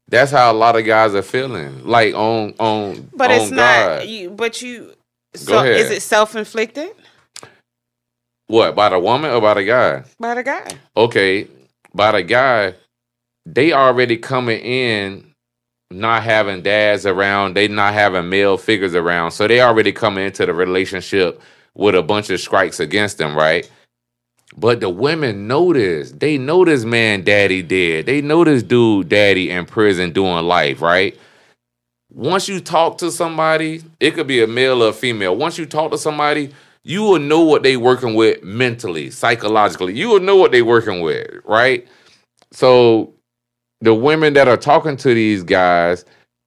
That's 0.09 0.31
how 0.31 0.51
a 0.51 0.53
lot 0.53 0.77
of 0.77 0.85
guys 0.85 1.13
are 1.15 1.21
feeling. 1.21 1.85
Like 1.85 2.13
on 2.13 2.53
on 2.59 3.09
But 3.13 3.29
on 3.31 3.41
it's 3.41 3.49
God. 3.49 3.55
not 3.99 4.07
you 4.07 4.29
but 4.29 4.61
you 4.61 4.93
so 5.35 5.59
ahead. 5.59 5.75
is 5.77 5.91
it 5.91 6.01
self 6.01 6.35
inflicted 6.35 6.91
what, 8.47 8.75
by 8.75 8.89
the 8.89 8.99
woman 8.99 9.31
or 9.31 9.41
by 9.41 9.53
the 9.53 9.63
guy? 9.63 10.03
by 10.19 10.33
the 10.35 10.43
guy? 10.43 10.67
okay, 10.95 11.47
by 11.93 12.11
the 12.11 12.23
guy, 12.23 12.73
they 13.45 13.73
already 13.73 14.17
coming 14.17 14.59
in 14.59 15.33
not 15.89 16.23
having 16.23 16.61
dads 16.61 17.05
around, 17.05 17.55
they 17.55 17.67
not 17.67 17.93
having 17.93 18.29
male 18.29 18.57
figures 18.57 18.93
around. 18.93 19.31
So 19.31 19.47
they 19.47 19.61
already 19.61 19.91
coming 19.91 20.25
into 20.25 20.45
the 20.45 20.53
relationship 20.53 21.41
with 21.73 21.95
a 21.95 22.03
bunch 22.03 22.29
of 22.29 22.39
strikes 22.39 22.79
against 22.79 23.17
them, 23.17 23.35
right? 23.35 23.69
But 24.57 24.79
the 24.79 24.89
women 24.89 25.47
know 25.47 25.71
this. 25.73 26.11
They 26.11 26.37
know 26.37 26.65
this 26.65 26.83
man 26.83 27.23
daddy 27.23 27.61
dead. 27.61 28.05
They 28.05 28.21
know 28.21 28.43
this 28.43 28.63
dude 28.63 29.09
daddy 29.09 29.51
in 29.51 29.65
prison 29.65 30.11
doing 30.11 30.45
life, 30.45 30.81
right? 30.81 31.17
Once 32.09 32.47
you 32.47 32.59
talk 32.59 32.97
to 32.97 33.11
somebody, 33.11 33.83
it 33.99 34.11
could 34.11 34.27
be 34.27 34.41
a 34.41 34.47
male 34.47 34.81
or 34.81 34.89
a 34.89 34.93
female. 34.93 35.35
Once 35.35 35.57
you 35.57 35.65
talk 35.65 35.91
to 35.91 35.97
somebody, 35.97 36.51
you 36.87 37.03
will 37.03 37.19
know 37.19 37.41
what 37.41 37.63
they 37.63 37.75
working 37.77 38.15
with 38.15 38.43
mentally, 38.43 39.09
psychologically. 39.11 39.93
You 39.93 40.09
will 40.09 40.21
know 40.21 40.37
what 40.37 40.51
they 40.53 40.61
working 40.61 41.01
with, 41.01 41.29
right? 41.43 41.87
So 42.51 43.13
the 43.81 43.93
women 43.93 44.33
that 44.35 44.47
are 44.47 44.57
talking 44.57 44.95
to 44.97 45.13
these 45.13 45.43
guys, 45.43 46.05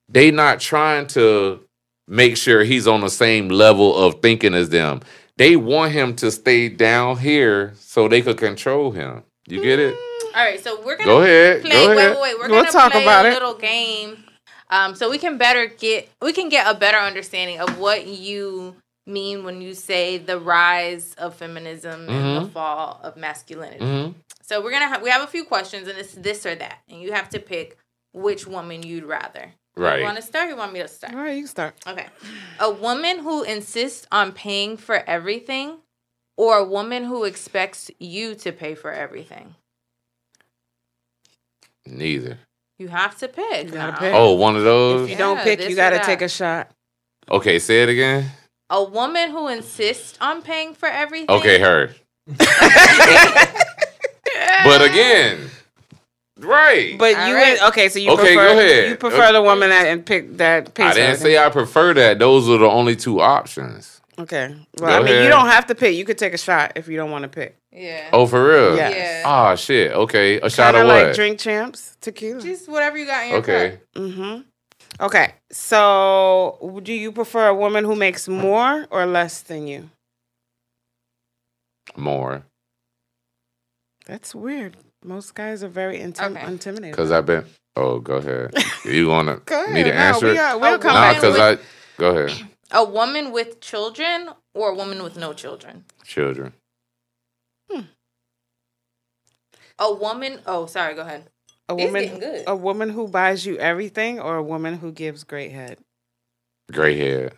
they 0.09 0.31
not 0.31 0.59
trying 0.59 1.07
to 1.09 1.61
make 2.09 2.37
sure 2.39 2.65
he's 2.65 2.89
on 2.89 3.03
the 3.03 3.11
same 3.11 3.49
level 3.51 3.95
of 3.97 4.23
thinking 4.23 4.55
as 4.55 4.71
them. 4.71 5.01
They 5.37 5.57
want 5.57 5.93
him 5.93 6.17
to 6.17 6.31
stay 6.31 6.69
down 6.71 7.19
here 7.19 7.75
so 7.77 8.09
they 8.09 8.23
could 8.23 8.39
control 8.39 8.93
him. 8.93 9.23
You 9.47 9.63
get 9.63 9.79
it? 9.79 9.95
All 10.35 10.45
right, 10.45 10.59
so 10.63 10.81
we're 10.83 10.97
gonna 10.97 11.07
Go 11.07 11.23
ahead. 11.23 11.63
play. 11.63 11.71
Go 11.71 11.89
wait, 11.89 11.97
ahead. 11.99 12.11
wait, 12.17 12.23
wait. 12.23 12.39
We're 12.39 12.49
We'll 12.49 12.61
gonna 12.63 12.73
talk 12.73 12.93
play 12.93 13.03
about 13.03 13.27
a 13.27 13.29
it. 13.29 13.33
little 13.35 13.55
game, 13.55 14.25
um, 14.71 14.95
so 14.95 15.11
we 15.11 15.19
can 15.19 15.39
better 15.39 15.67
get 15.67 16.09
we 16.23 16.33
can 16.33 16.49
get 16.49 16.67
a 16.67 16.79
better 16.79 16.99
understanding 16.99 17.59
of 17.59 17.79
what 17.79 18.07
you 18.07 18.77
mean 19.07 19.45
when 19.45 19.61
you 19.63 19.75
say 19.75 20.19
the 20.19 20.39
rise 20.39 21.15
of 21.15 21.35
feminism 21.35 22.09
and 22.09 22.37
the 22.37 22.49
Mhm. 22.49 22.53
fall 22.53 23.01
of 23.03 23.17
masculinity. 23.17 23.85
hmm 23.85 24.11
So 24.43 24.61
we're 24.61 24.73
gonna 24.73 24.89
have 24.89 25.03
we 25.03 25.11
have 25.11 25.23
a 25.23 25.27
few 25.27 25.45
questions, 25.45 25.87
and 25.89 25.97
it's 25.99 26.13
this 26.15 26.45
or 26.45 26.55
that, 26.57 26.79
and 26.89 27.01
you 27.01 27.13
have 27.13 27.29
to 27.31 27.39
pick 27.41 27.77
which 28.13 28.47
woman 28.47 28.83
you'd 28.83 29.05
rather. 29.05 29.53
Right. 29.77 30.01
You 30.01 30.05
want 30.05 30.17
to 30.17 30.23
start? 30.23 30.47
Or 30.47 30.51
you 30.51 30.57
want 30.57 30.73
me 30.73 30.81
to 30.81 30.89
start? 30.89 31.15
All 31.15 31.21
right, 31.21 31.39
you 31.39 31.47
start. 31.47 31.77
Okay. 31.87 32.07
A 32.59 32.71
woman 32.71 33.21
who 33.21 33.43
insists 33.45 34.07
on 34.11 34.33
paying 34.33 34.77
for 34.77 34.97
everything, 35.09 35.79
or 36.37 36.59
a 36.59 36.65
woman 36.65 37.05
who 37.05 37.23
expects 37.25 37.91
you 38.01 38.35
to 38.37 38.51
pay 38.53 38.75
for 38.75 38.91
everything. 38.93 39.55
Neither. 41.87 42.39
You 42.79 42.89
have 42.89 43.17
to 43.19 43.29
pick. 43.29 43.67
You 43.67 43.73
gotta 43.73 43.93
now. 43.93 43.99
pick. 43.99 44.15
Oh, 44.15 44.35
one 44.35 44.57
of 44.57 44.63
If 44.63 44.65
those? 44.65 45.11
you 45.11 45.17
don't 45.17 45.39
pick, 45.41 45.61
you 45.69 45.77
got 45.77 45.91
to 45.91 46.01
take 46.01 46.23
a 46.23 46.29
shot. 46.29 46.71
Okay, 47.31 47.59
say 47.59 47.83
it 47.83 47.89
again. 47.89 48.31
A 48.71 48.83
woman 48.85 49.31
who 49.31 49.49
insists 49.49 50.17
on 50.21 50.43
paying 50.43 50.75
for 50.75 50.89
everything. 50.89 51.31
Okay, 51.31 51.59
her. 51.59 51.91
But 54.65 54.83
again, 54.83 55.49
right. 56.39 56.97
But 56.99 57.15
All 57.17 57.29
you 57.29 57.35
right. 57.35 57.63
okay? 57.69 57.89
So 57.89 57.99
you 57.99 58.11
Okay, 58.11 58.35
prefer 58.35 58.55
go 58.55 58.59
ahead. 58.59 58.91
you 58.91 58.97
prefer 58.97 59.33
the 59.33 59.43
woman 59.43 59.71
that 59.71 59.87
and 59.87 60.05
pick 60.05 60.37
that 60.39 60.75
pays 60.75 60.87
I 60.87 60.95
didn't 60.95 61.11
everything. 61.13 61.27
say 61.33 61.39
I 61.39 61.49
prefer 61.51 61.95
that. 61.95 62.19
Those 62.19 62.49
are 62.49 62.59
the 62.59 62.67
only 62.69 62.95
two 62.97 63.21
options. 63.21 64.01
Okay. 64.19 64.55
Well, 64.79 64.91
Go 64.91 65.03
I 65.03 65.03
mean, 65.03 65.23
you 65.23 65.31
don't 65.31 65.47
have 65.47 65.67
to 65.69 65.75
pick. 65.75 65.97
You 65.97 66.05
could 66.05 66.19
take 66.19 66.35
a 66.35 66.39
shot 66.39 66.73
if 66.77 66.89
you 66.89 66.97
don't 66.99 67.11
want 67.11 67.23
to 67.23 67.29
pick. 67.29 67.57
Yeah. 67.73 68.11
Oh, 68.13 68.27
for 68.27 68.47
real? 68.47 68.77
Yeah. 68.77 68.91
Yeah. 68.91 69.23
Ah, 69.25 69.55
shit. 69.55 69.93
Okay, 69.93 70.39
a 70.41 70.51
shot 70.51 70.75
Kind 70.75 70.77
of 70.77 70.83
of 70.83 70.89
what? 70.89 71.07
like 71.07 71.15
drink 71.15 71.39
champs 71.39 71.97
tequila. 72.03 72.43
Just 72.43 72.69
whatever 72.69 72.99
you 72.99 73.07
got 73.07 73.25
in 73.25 73.31
your 73.31 73.39
okay. 73.39 73.71
cup. 73.71 73.81
Mm-hmm. 74.03 74.41
Okay. 74.99 75.35
So, 75.53 76.81
do 76.83 76.93
you 76.93 77.13
prefer 77.13 77.49
a 77.49 77.55
woman 77.55 77.85
who 77.85 77.95
makes 77.97 78.29
more 78.29 78.87
or 78.91 79.07
less 79.07 79.41
than 79.43 79.67
you? 79.67 79.91
More. 81.97 82.45
That's 84.07 84.35
weird. 84.35 84.77
Most 85.05 85.35
guys 85.35 85.63
are 85.63 85.69
very 85.69 85.99
intim- 85.99 86.37
Okay. 86.37 86.47
intimidated. 86.47 86.93
Because 86.93 87.11
I've 87.13 87.27
been. 87.27 87.45
Oh, 87.77 87.99
go 88.01 88.17
ahead. 88.17 88.55
You 88.85 89.09
want 89.09 89.29
to 89.29 89.35
me 89.73 89.83
to 89.85 89.91
ahead. 89.91 89.95
No, 89.95 90.01
answer 90.01 90.27
we 90.27 90.33
it? 90.33 90.39
are, 90.39 90.59
we'll 90.59 90.75
Oh, 90.75 90.79
come 90.79 90.95
Nah, 90.95 91.13
back. 91.13 91.17
because 91.21 91.39
I. 91.39 91.59
Go 91.99 92.17
ahead. 92.17 92.49
A 92.73 92.85
woman 92.85 93.33
with 93.33 93.61
children 93.61 94.31
or 94.55 94.71
a 94.71 94.75
woman 94.75 95.03
with 95.03 95.17
no 95.17 95.33
children. 95.33 95.85
Children. 96.05 96.53
A 99.79 99.93
woman. 99.93 100.41
Oh, 100.47 100.67
sorry. 100.67 100.95
Go 100.95 101.01
ahead. 101.03 101.25
A 101.71 101.77
These 101.77 101.87
woman, 101.87 102.03
getting 102.03 102.21
good. 102.21 102.45
a 102.47 102.57
woman 102.57 102.91
who 102.91 103.09
buys 103.09 103.47
you 103.47 103.57
everything, 103.59 104.21
or 104.21 104.37
a 104.37 104.43
woman 104.43 104.79
who 104.79 104.93
gives 104.93 105.25
great 105.25 105.53
head. 105.53 105.79
Gray 106.73 106.97
hair. 106.99 107.33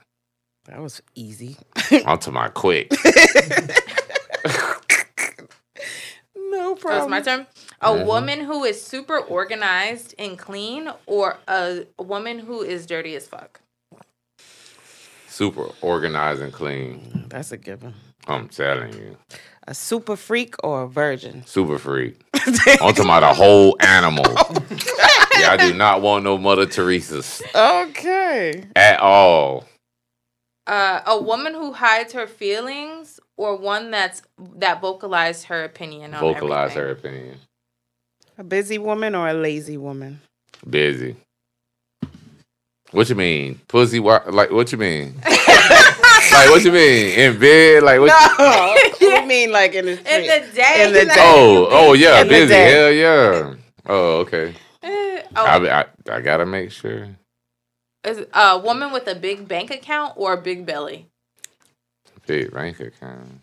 That 0.66 0.80
was 0.80 1.02
easy. 1.14 1.56
On 2.06 2.18
to 2.20 2.30
my 2.30 2.48
quick. 2.48 2.90
no 6.36 6.68
So 6.68 6.72
it's 6.74 6.80
problem. 6.82 7.10
my 7.10 7.20
turn. 7.20 7.46
A 7.80 7.90
Mhm. 7.90 8.06
woman 8.06 8.40
who 8.44 8.64
is 8.64 8.80
super 8.82 9.18
organized 9.18 10.14
and 10.18 10.38
clean, 10.38 10.90
or 11.06 11.38
a, 11.48 11.86
a 11.98 12.02
woman 12.02 12.38
who 12.38 12.62
is 12.62 12.86
dirty 12.86 13.14
as 13.16 13.26
fuck. 13.26 13.60
Super 15.28 15.68
organized 15.80 16.42
and 16.42 16.52
clean. 16.52 17.26
That's 17.28 17.52
a 17.52 17.56
given. 17.56 17.94
I'm 18.28 18.48
telling 18.48 18.92
you. 18.94 19.16
A 19.68 19.74
super 19.74 20.16
freak 20.16 20.56
or 20.64 20.82
a 20.82 20.88
virgin? 20.88 21.44
Super 21.46 21.78
freak. 21.78 22.20
I'm 22.34 22.54
talking 22.54 23.04
about 23.04 23.22
a 23.22 23.32
whole 23.32 23.76
animal. 23.80 24.24
yeah, 25.38 25.52
I 25.52 25.56
do 25.56 25.72
not 25.74 26.02
want 26.02 26.24
no 26.24 26.36
Mother 26.36 26.66
Teresa's 26.66 27.40
okay. 27.54 28.64
at 28.74 28.98
all. 29.00 29.64
Uh, 30.66 31.00
a 31.06 31.20
woman 31.20 31.54
who 31.54 31.72
hides 31.72 32.12
her 32.12 32.26
feelings, 32.26 33.18
or 33.36 33.56
one 33.56 33.90
that's 33.90 34.22
that 34.56 34.80
vocalized 34.80 35.44
her 35.44 35.64
opinion 35.64 36.14
on 36.14 36.20
Vocalize 36.20 36.72
her 36.74 36.90
opinion. 36.90 37.38
A 38.38 38.44
busy 38.44 38.78
woman 38.78 39.14
or 39.14 39.28
a 39.28 39.34
lazy 39.34 39.76
woman? 39.76 40.20
Busy. 40.68 41.16
What 42.92 43.08
you 43.08 43.14
mean? 43.14 43.60
Pussy? 43.68 44.00
Wa- 44.00 44.22
like 44.28 44.50
what 44.50 44.70
you 44.70 44.78
mean? 44.78 45.20
like 46.32 46.50
what 46.50 46.64
you 46.64 46.72
mean? 46.72 47.18
In 47.18 47.38
bed? 47.38 47.82
Like 47.82 48.00
what? 48.00 48.38
No. 48.38 48.76
you 49.20 49.26
mean 49.26 49.52
like 49.52 49.74
in 49.74 49.86
the 49.86 49.92
In 49.92 49.98
street? 49.98 50.28
the 50.28 50.54
day. 50.56 50.84
In 50.86 50.92
the 50.92 51.04
day. 51.06 51.14
Oh, 51.18 51.68
oh 51.70 51.92
yeah, 51.94 52.20
In 52.22 52.28
busy. 52.28 52.54
Hell 52.54 52.90
yeah. 52.90 53.54
Oh, 53.86 54.18
okay. 54.20 54.54
eh, 54.82 55.22
oh, 55.36 55.44
I, 55.44 55.80
I 55.80 55.84
I 56.10 56.20
gotta 56.20 56.46
make 56.46 56.70
sure. 56.70 57.08
is 58.04 58.24
a 58.32 58.58
woman 58.58 58.92
with 58.92 59.06
a 59.08 59.14
big 59.14 59.46
bank 59.48 59.70
account 59.70 60.14
or 60.16 60.32
a 60.34 60.40
big 60.40 60.64
belly? 60.66 61.06
Big 62.26 62.52
bank 62.52 62.78
account. 62.80 63.40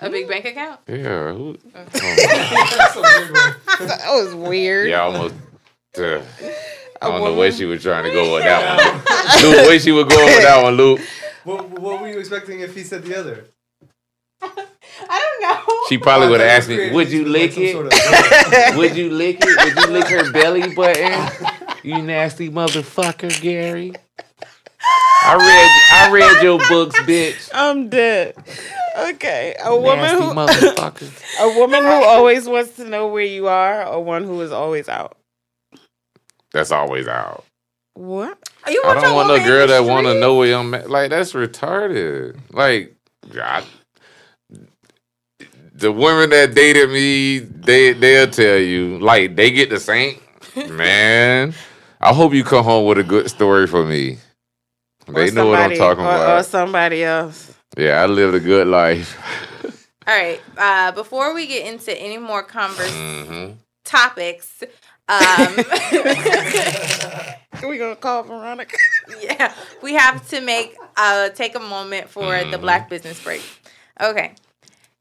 A 0.00 0.10
big 0.10 0.26
bank 0.26 0.44
account? 0.46 0.80
Yeah. 0.88 1.32
Who, 1.32 1.56
oh, 1.74 1.84
That's 1.92 2.96
a 2.96 3.00
weird 3.02 3.30
one. 3.32 3.54
that 3.88 4.06
was 4.08 4.34
weird. 4.34 4.88
yeah, 4.88 5.02
almost. 5.02 5.34
uh, 5.98 6.20
I 7.00 7.08
don't 7.08 7.22
know 7.22 7.34
where 7.34 7.52
she 7.52 7.66
was 7.66 7.82
trying 7.82 8.04
to 8.04 8.10
go 8.12 8.32
with 8.34 8.42
that 8.44 8.62
one. 9.42 9.42
Luke, 9.44 9.66
where 9.68 9.78
she 9.78 9.92
was 9.92 10.04
going 10.06 10.24
with 10.26 10.42
that 10.42 10.62
one, 10.62 10.74
Luke? 10.74 11.00
What, 11.44 11.68
what 11.70 12.00
were 12.00 12.08
you 12.08 12.18
expecting 12.18 12.60
if 12.60 12.74
he 12.74 12.82
said 12.84 13.02
the 13.04 13.18
other? 13.18 13.44
I 14.40 15.38
don't 15.40 15.42
know. 15.42 15.74
She 15.88 15.98
probably 15.98 16.28
would 16.28 16.40
thought 16.40 16.46
have 16.48 16.58
asked 16.60 16.68
me, 16.68 16.90
"Would 16.92 17.10
you 17.10 17.24
lick 17.24 17.56
it? 17.56 17.72
sort 17.72 17.86
of- 17.86 18.76
Would 18.76 18.96
you 18.96 19.10
lick 19.10 19.38
it? 19.40 19.74
Would 19.76 19.84
you 19.84 19.92
lick 19.92 20.06
her 20.08 20.32
belly 20.32 20.74
button? 20.74 21.30
You 21.82 22.02
nasty 22.02 22.50
motherfucker, 22.50 23.40
Gary." 23.40 23.92
I 25.24 25.34
read 25.36 25.70
I 25.92 26.10
read 26.12 26.42
your 26.42 26.58
books, 26.68 26.98
bitch. 27.02 27.50
I'm 27.54 27.88
dead. 27.88 28.34
Okay, 28.98 29.54
a 29.62 29.74
woman 29.76 30.10
who 30.10 30.34
motherfucker. 30.34 31.40
a 31.40 31.58
woman 31.58 31.82
who 31.82 31.90
always 32.04 32.48
wants 32.48 32.76
to 32.76 32.84
know 32.84 33.06
where 33.08 33.24
you 33.24 33.46
are, 33.48 33.86
or 33.86 34.02
one 34.04 34.24
who 34.24 34.40
is 34.40 34.50
always 34.52 34.88
out. 34.88 35.16
That's 36.52 36.72
always 36.72 37.06
out. 37.08 37.44
What? 37.94 38.38
You 38.68 38.82
I 38.86 38.94
don't 38.94 39.14
want 39.14 39.28
no 39.28 39.38
girl 39.40 39.66
that 39.68 39.80
want 39.80 40.06
to 40.06 40.14
know 40.14 40.36
where 40.36 40.56
I'm 40.56 40.74
at. 40.74 40.90
Like 40.90 41.10
that's 41.10 41.32
retarded. 41.34 42.38
Like, 42.52 42.96
God, 43.32 43.64
the 45.74 45.92
women 45.92 46.30
that 46.30 46.54
dated 46.54 46.90
me, 46.90 47.40
they 47.40 47.92
they'll 47.94 48.30
tell 48.30 48.58
you. 48.58 48.98
Like 48.98 49.36
they 49.36 49.50
get 49.50 49.70
the 49.70 49.80
same. 49.80 50.20
Man, 50.68 51.54
I 52.00 52.12
hope 52.14 52.34
you 52.34 52.44
come 52.44 52.64
home 52.64 52.86
with 52.86 52.98
a 52.98 53.04
good 53.04 53.30
story 53.30 53.66
for 53.66 53.84
me. 53.84 54.18
They 55.08 55.30
Or 55.30 55.32
know 55.32 55.46
what 55.48 55.58
I'm 55.60 55.70
talking 55.74 56.04
or, 56.04 56.38
Or 56.38 56.42
somebody 56.44 57.04
else. 57.04 57.54
Yeah, 57.76 58.02
I 58.02 58.06
lived 58.06 58.34
a 58.34 58.40
good 58.40 58.68
life. 58.68 59.18
All 60.06 60.14
right. 60.16 60.40
Uh, 60.56 60.92
before 60.92 61.34
we 61.34 61.46
get 61.46 61.66
into 61.72 61.96
any 61.98 62.18
more 62.18 62.42
converse 62.42 62.90
hmm 62.92 63.52
topics, 63.84 64.62
Um, 65.08 65.56
we 67.68 67.78
gonna 67.78 67.96
call 67.96 68.22
Veronica. 68.22 68.76
yeah, 69.20 69.54
we 69.82 69.94
have 69.94 70.26
to 70.28 70.40
make 70.40 70.76
uh 70.96 71.30
take 71.30 71.54
a 71.54 71.60
moment 71.60 72.08
for 72.08 72.44
the 72.44 72.58
Black 72.58 72.88
Business 72.88 73.22
Break. 73.22 73.42
Okay. 74.00 74.34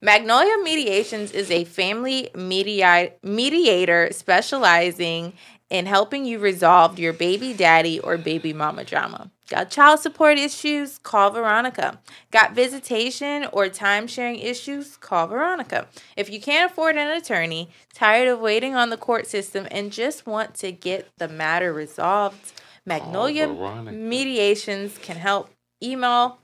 Magnolia 0.01 0.57
Mediations 0.63 1.31
is 1.31 1.51
a 1.51 1.63
family 1.63 2.29
media- 2.33 3.13
mediator 3.21 4.09
specializing 4.11 5.33
in 5.71 5.85
helping 5.85 6.25
you 6.25 6.37
resolve 6.37 6.99
your 6.99 7.13
baby 7.13 7.53
daddy 7.53 7.97
or 7.97 8.17
baby 8.17 8.51
mama 8.51 8.83
drama. 8.83 9.31
Got 9.49 9.71
child 9.71 10.01
support 10.01 10.37
issues? 10.37 10.97
Call 10.97 11.31
Veronica. 11.31 11.99
Got 12.29 12.53
visitation 12.53 13.47
or 13.53 13.69
time 13.69 14.05
sharing 14.05 14.35
issues? 14.35 14.97
Call 14.97 15.27
Veronica. 15.27 15.87
If 16.17 16.29
you 16.29 16.41
can't 16.41 16.69
afford 16.69 16.97
an 16.97 17.09
attorney, 17.09 17.69
tired 17.93 18.27
of 18.27 18.39
waiting 18.39 18.75
on 18.75 18.89
the 18.89 18.97
court 18.97 19.27
system, 19.27 19.65
and 19.71 19.91
just 19.93 20.27
want 20.27 20.55
to 20.55 20.73
get 20.73 21.09
the 21.17 21.29
matter 21.29 21.73
resolved, 21.73 22.51
Magnolia 22.85 23.47
Mediations 23.91 24.97
can 24.97 25.15
help. 25.15 25.49
Email 25.83 26.37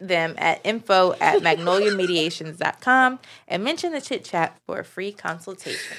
them 0.00 0.36
at 0.38 0.60
info 0.62 1.14
at 1.20 1.42
magnoliamediations.com 1.42 3.18
and 3.48 3.64
mention 3.64 3.90
the 3.90 4.00
chit 4.00 4.24
chat 4.24 4.56
for 4.66 4.78
a 4.78 4.84
free 4.84 5.10
consultation. 5.10 5.96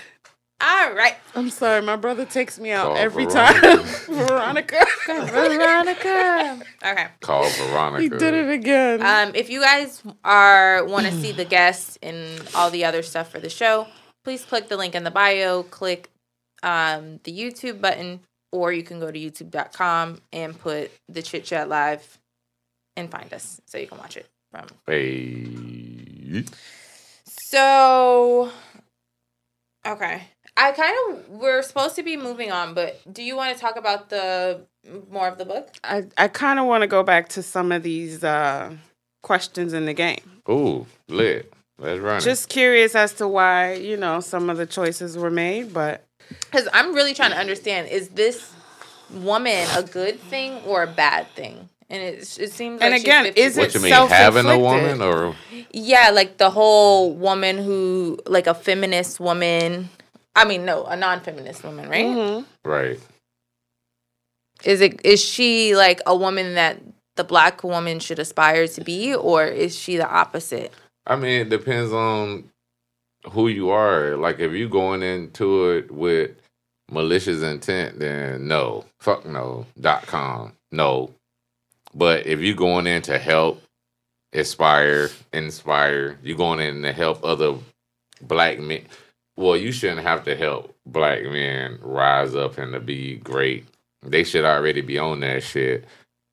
All 0.62 0.94
right. 0.94 1.16
I'm 1.36 1.50
sorry, 1.50 1.82
my 1.82 1.98
brother 1.98 2.26
takes 2.26 2.58
me 2.60 2.72
out 2.72 2.86
Call 2.88 2.98
every 2.98 3.26
Veronica. 3.26 3.62
time. 3.76 3.84
Veronica. 4.08 4.86
Veronica. 5.06 6.62
Okay. 6.84 7.08
Call 7.20 7.50
Veronica. 7.50 8.02
he 8.02 8.10
did 8.10 8.34
it 8.34 8.50
again. 8.50 9.02
Um, 9.06 9.36
if 9.36 9.50
you 9.50 9.62
guys 9.62 10.02
are 10.24 10.86
want 10.86 11.08
to 11.08 11.12
see 11.12 11.34
the 11.34 11.44
guests 11.46 11.98
and 12.02 12.42
all 12.56 12.70
the 12.70 12.86
other 12.86 13.04
stuff 13.04 13.30
for 13.32 13.40
the 13.40 13.50
show, 13.50 13.88
please 14.24 14.46
click 14.46 14.70
the 14.70 14.78
link 14.78 14.96
in 14.96 15.04
the 15.04 15.12
bio, 15.12 15.64
click 15.64 16.10
um, 16.64 17.20
the 17.26 17.38
YouTube 17.38 17.82
button, 17.82 18.22
or 18.54 18.72
you 18.72 18.82
can 18.84 19.00
go 19.02 19.12
to 19.12 19.20
youtube.com 19.20 20.22
and 20.32 20.58
put 20.58 20.90
the 21.10 21.22
chit 21.22 21.44
chat 21.44 21.68
live 21.68 22.18
and 22.96 23.12
find 23.12 23.34
us 23.34 23.60
so 23.66 23.78
you 23.78 23.88
can 23.88 23.98
watch 23.98 24.16
it 24.16 24.26
from. 24.52 24.68
Hey. 24.88 26.46
So, 27.28 28.52
okay. 29.86 30.24
I 30.58 30.72
kind 30.72 30.96
of 31.10 31.30
we're 31.30 31.62
supposed 31.62 31.96
to 31.96 32.04
be 32.04 32.16
moving 32.18 32.52
on, 32.52 32.74
but 32.74 33.02
do 33.12 33.22
you 33.22 33.36
want 33.36 33.54
to 33.56 33.60
talk 33.62 33.76
about 33.76 34.10
the 34.10 34.62
more 35.12 35.28
of 35.28 35.38
the 35.38 35.46
book? 35.46 35.70
I, 35.84 36.06
I 36.18 36.28
kind 36.28 36.60
of 36.60 36.66
want 36.66 36.82
to 36.82 36.88
go 36.88 37.04
back 37.04 37.30
to 37.30 37.44
some 37.44 37.72
of 37.72 37.84
these 37.84 38.24
uh, 38.24 38.74
questions 39.22 39.74
in 39.74 39.86
the 39.86 39.94
game. 39.94 40.22
Ooh, 40.50 40.86
lit. 41.10 41.52
Let's 41.78 42.00
run 42.00 42.18
it. 42.18 42.22
Just 42.22 42.48
curious 42.48 42.96
as 42.96 43.14
to 43.16 43.28
why, 43.28 43.74
you 43.74 43.98
know, 43.98 44.22
some 44.22 44.50
of 44.50 44.58
the 44.58 44.66
choices 44.66 45.18
were 45.18 45.30
made, 45.32 45.74
but 45.74 46.06
Because 46.40 46.70
I'm 46.72 46.94
really 46.96 47.14
trying 47.14 47.32
to 47.32 47.38
understand: 47.38 47.90
is 47.90 48.10
this 48.10 48.54
woman 49.12 49.68
a 49.76 49.84
good 49.84 50.20
thing 50.20 50.62
or 50.66 50.84
a 50.84 50.88
bad 50.88 51.28
thing? 51.36 51.68
And 51.90 52.02
it 52.02 52.40
it 52.40 52.52
seems 52.52 52.80
like 52.80 52.92
And 52.92 52.94
she's 52.96 53.04
again, 53.04 53.26
50 53.26 53.42
is 53.42 53.58
what 53.58 53.68
it 53.68 53.76
you 53.76 53.82
mean, 53.82 54.08
having 54.08 54.46
a 54.46 54.58
woman 54.58 55.02
or 55.02 55.36
yeah, 55.72 56.12
like 56.12 56.38
the 56.38 56.50
whole 56.50 57.14
woman 57.14 57.58
who 57.58 58.20
like 58.26 58.48
a 58.48 58.54
feminist 58.54 59.20
woman. 59.20 59.90
I 60.36 60.46
mean, 60.46 60.66
no, 60.66 60.86
a 60.86 60.96
non-feminist 60.96 61.64
woman, 61.64 61.90
right? 61.90 62.06
Mhm. 62.06 62.46
right? 62.64 63.00
Is 64.64 64.82
it 64.82 65.00
is 65.06 65.24
she 65.24 65.76
like 65.76 66.02
a 66.06 66.16
woman 66.16 66.56
that 66.56 66.82
the 67.16 67.24
black 67.24 67.64
woman 67.64 68.00
should 68.00 68.20
aspire 68.20 68.68
to 68.68 68.82
be, 68.82 69.14
or 69.16 69.46
is 69.46 69.78
she 69.78 69.98
the 69.98 70.10
opposite? 70.10 70.74
I 71.08 71.16
mean, 71.16 71.42
it 71.42 71.50
depends 71.50 71.94
on 71.94 72.50
who 73.32 73.48
you 73.48 73.70
are. 73.70 74.18
Like, 74.18 74.40
if 74.40 74.52
you 74.54 74.68
going 74.68 75.04
into 75.04 75.70
it 75.72 75.92
with 75.92 76.32
malicious 76.92 77.42
intent, 77.42 78.00
then 78.00 78.48
no, 78.48 78.86
fuck 79.00 79.26
no. 79.26 79.66
Dot 79.80 80.06
com, 80.08 80.54
no. 80.72 81.12
But 81.94 82.26
if 82.26 82.40
you 82.42 82.54
going 82.56 82.88
in 82.88 83.02
to 83.04 83.18
help, 83.18 83.62
aspire, 84.34 85.10
inspire, 85.32 86.20
you 86.24 86.36
going 86.36 86.60
in 86.60 86.82
to 86.82 86.92
help 86.92 87.24
other 87.24 87.56
black 88.22 88.60
men. 88.60 88.84
Well, 89.38 89.58
you 89.58 89.72
shouldn't 89.72 90.02
have 90.02 90.24
to 90.26 90.36
help 90.36 90.74
black 90.86 91.24
men 91.24 91.80
rise 91.82 92.36
up 92.36 92.58
and 92.58 92.74
to 92.74 92.80
be 92.80 93.18
great. 93.18 93.66
They 94.02 94.24
should 94.24 94.46
already 94.46 94.82
be 94.82 94.98
on 94.98 95.20
that 95.22 95.44
shit. 95.44 95.86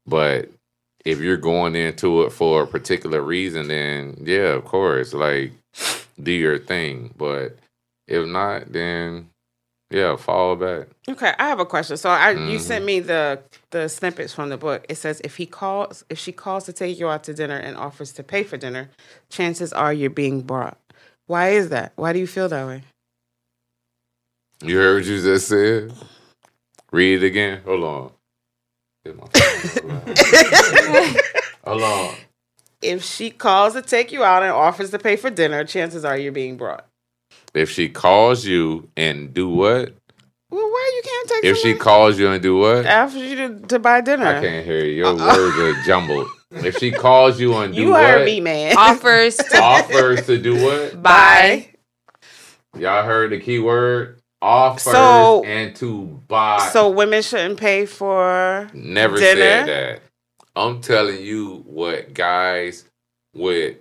But 0.07 0.51
if 1.05 1.19
you're 1.19 1.37
going 1.37 1.75
into 1.75 2.23
it 2.23 2.31
for 2.33 2.63
a 2.63 2.67
particular 2.67 3.21
reason, 3.21 3.69
then 3.69 4.17
yeah, 4.23 4.51
of 4.55 4.65
course, 4.65 5.15
like 5.15 5.53
do 6.23 6.33
your 6.33 6.59
thing. 6.59 7.13
But 7.17 7.57
if 8.07 8.27
not, 8.27 8.73
then 8.73 9.29
yeah, 9.91 10.17
fall 10.17 10.55
back. 10.57 10.89
Okay, 11.09 11.33
I 11.39 11.49
have 11.49 11.59
a 11.61 11.67
question. 11.67 11.97
So 11.97 12.09
I 12.09 12.31
you 12.33 12.59
Mhm. 12.59 12.61
sent 12.61 12.85
me 12.85 13.01
the 13.01 13.41
the 13.71 13.89
snippets 13.89 14.33
from 14.33 14.49
the 14.49 14.57
book. 14.57 14.87
It 14.89 14.97
says 14.97 15.21
if 15.25 15.37
he 15.37 15.47
calls 15.47 16.05
if 16.09 16.19
she 16.19 16.31
calls 16.33 16.65
to 16.67 16.73
take 16.73 16.99
you 17.01 17.09
out 17.09 17.25
to 17.25 17.35
dinner 17.35 17.57
and 17.57 17.77
offers 17.77 18.13
to 18.13 18.23
pay 18.23 18.45
for 18.45 18.57
dinner, 18.57 18.91
chances 19.29 19.73
are 19.73 19.93
you're 19.93 20.11
being 20.11 20.43
brought. 20.43 20.79
Why 21.27 21.51
is 21.51 21.69
that? 21.71 21.93
Why 21.97 22.13
do 22.13 22.19
you 22.19 22.27
feel 22.27 22.49
that 22.49 22.67
way? 22.67 22.83
You 24.63 24.79
heard 24.79 24.97
what 25.03 25.05
you 25.07 25.21
just 25.21 25.49
said? 25.49 25.93
Read 26.93 27.23
it 27.23 27.27
again. 27.27 27.61
Hold 27.65 27.85
on. 27.85 28.11
Get 29.05 29.17
my 29.17 29.27
phone. 29.27 31.15
Hold 31.67 31.83
on. 31.83 32.15
If 32.81 33.05
she 33.05 33.31
calls 33.31 33.73
to 33.75 33.83
take 33.83 34.13
you 34.13 34.23
out 34.25 34.43
and 34.43 34.53
offers 34.53 34.91
to 34.91 34.99
pay 34.99 35.17
for 35.17 35.31
dinner, 35.31 35.65
chances 35.65 36.05
are 36.05 36.17
you're 36.17 36.33
being 36.33 36.57
brought. 36.57 36.87
If 37.55 37.71
she 37.71 37.89
calls 37.89 38.45
you 38.45 38.89
and 38.97 39.33
do 39.35 39.49
what? 39.49 39.95
Well, 40.51 40.61
why 40.71 40.93
you 40.97 41.03
can't 41.03 41.29
take 41.29 41.45
If 41.45 41.57
she 41.57 41.63
somebody 41.63 41.81
calls 41.81 42.19
you 42.19 42.29
and 42.31 42.43
do 42.43 42.59
what? 42.59 42.85
after 42.87 43.19
you 43.19 43.37
to, 43.37 43.67
to 43.69 43.79
buy 43.79 44.01
dinner? 44.01 44.27
I 44.27 44.41
can't 44.41 44.65
hear 44.67 44.85
you. 44.85 44.93
Your 44.99 45.07
uh-uh. 45.09 45.37
words 45.37 45.59
are 45.59 45.83
jumbled. 45.85 46.29
If 46.51 46.77
she 46.79 46.91
calls 46.91 47.41
you 47.41 47.55
and 47.57 47.75
do 47.75 47.81
You 47.83 47.91
what? 47.91 48.05
heard 48.05 48.27
me, 48.27 48.41
man. 48.41 48.77
Offers 48.77 49.37
to 49.37 49.59
Offers 49.61 50.27
to 50.27 50.39
do 50.39 50.63
what? 50.63 51.03
buy. 51.03 51.69
Y'all 52.79 53.05
heard 53.05 53.33
the 53.33 53.41
key 53.41 53.59
word? 53.59 54.21
Offers 54.43 54.83
So- 54.83 55.45
and 55.45 55.75
to 55.77 56.21
buy. 56.29 56.69
So 56.73 56.91
women 56.91 57.23
shouldn't 57.23 57.61
pay 57.61 57.87
for 57.87 58.69
Never 58.75 59.17
dinner? 59.17 59.41
said 59.41 59.69
that. 59.69 60.03
I'm 60.57 60.81
telling 60.81 61.23
you 61.23 61.63
what 61.67 62.13
guys 62.13 62.85
with 63.35 63.77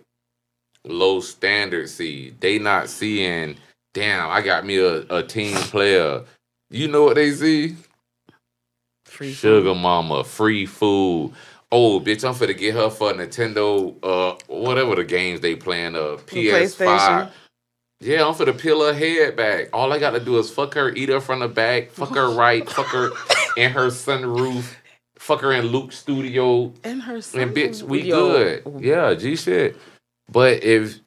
low 0.86 1.20
standards 1.20 1.94
see. 1.96 2.34
They 2.40 2.60
not 2.60 2.90
seeing, 2.90 3.58
damn, 3.94 4.30
I 4.30 4.42
got 4.42 4.66
me 4.66 4.78
a, 4.78 5.02
a 5.10 5.24
team 5.24 5.56
player. 5.58 6.24
You 6.70 6.88
know 6.88 7.04
what 7.04 7.16
they 7.16 7.32
see? 7.32 7.76
free 9.06 9.34
Sugar 9.34 9.76
mama, 9.76 10.24
free 10.24 10.66
food. 10.66 11.34
Oh, 11.74 12.00
bitch, 12.00 12.24
I'm 12.28 12.34
finna 12.34 12.58
get 12.58 12.76
her 12.76 12.90
for 12.90 13.14
Nintendo, 13.14 13.96
uh, 14.04 14.38
whatever 14.48 14.96
the 14.96 15.04
games 15.04 15.42
they 15.42 15.56
playing, 15.56 15.96
uh, 15.96 16.18
PS5. 16.26 17.32
Yeah, 18.02 18.26
I'm 18.28 18.34
finna 18.34 18.58
peel 18.58 18.84
her 18.84 18.94
head 18.94 19.36
back. 19.36 19.70
All 19.74 19.94
I 19.94 20.00
gotta 20.00 20.20
do 20.20 20.40
is 20.40 20.50
fuck 20.50 20.74
her, 20.74 20.90
eat 20.90 21.10
her 21.10 21.22
from 21.22 21.40
the 21.40 21.48
back, 21.48 21.92
fuck 21.92 22.16
her 22.16 22.32
right, 22.32 22.68
fuck 22.68 22.88
her 22.88 23.12
in 23.58 23.72
her 23.72 23.88
sunroof, 23.88 24.74
fuck 25.18 25.42
her 25.42 25.52
in 25.54 25.68
Luke's 25.68 26.00
studio, 26.00 26.74
And 26.84 27.04
her 27.04 27.22
son. 27.22 27.42
and 27.42 27.56
bitch, 27.56 27.84
we 27.84 28.10
good. 28.10 28.64
Yeah, 28.80 29.14
G 29.14 29.36
shit. 29.36 29.78
But 30.32 30.64
if 30.64 31.00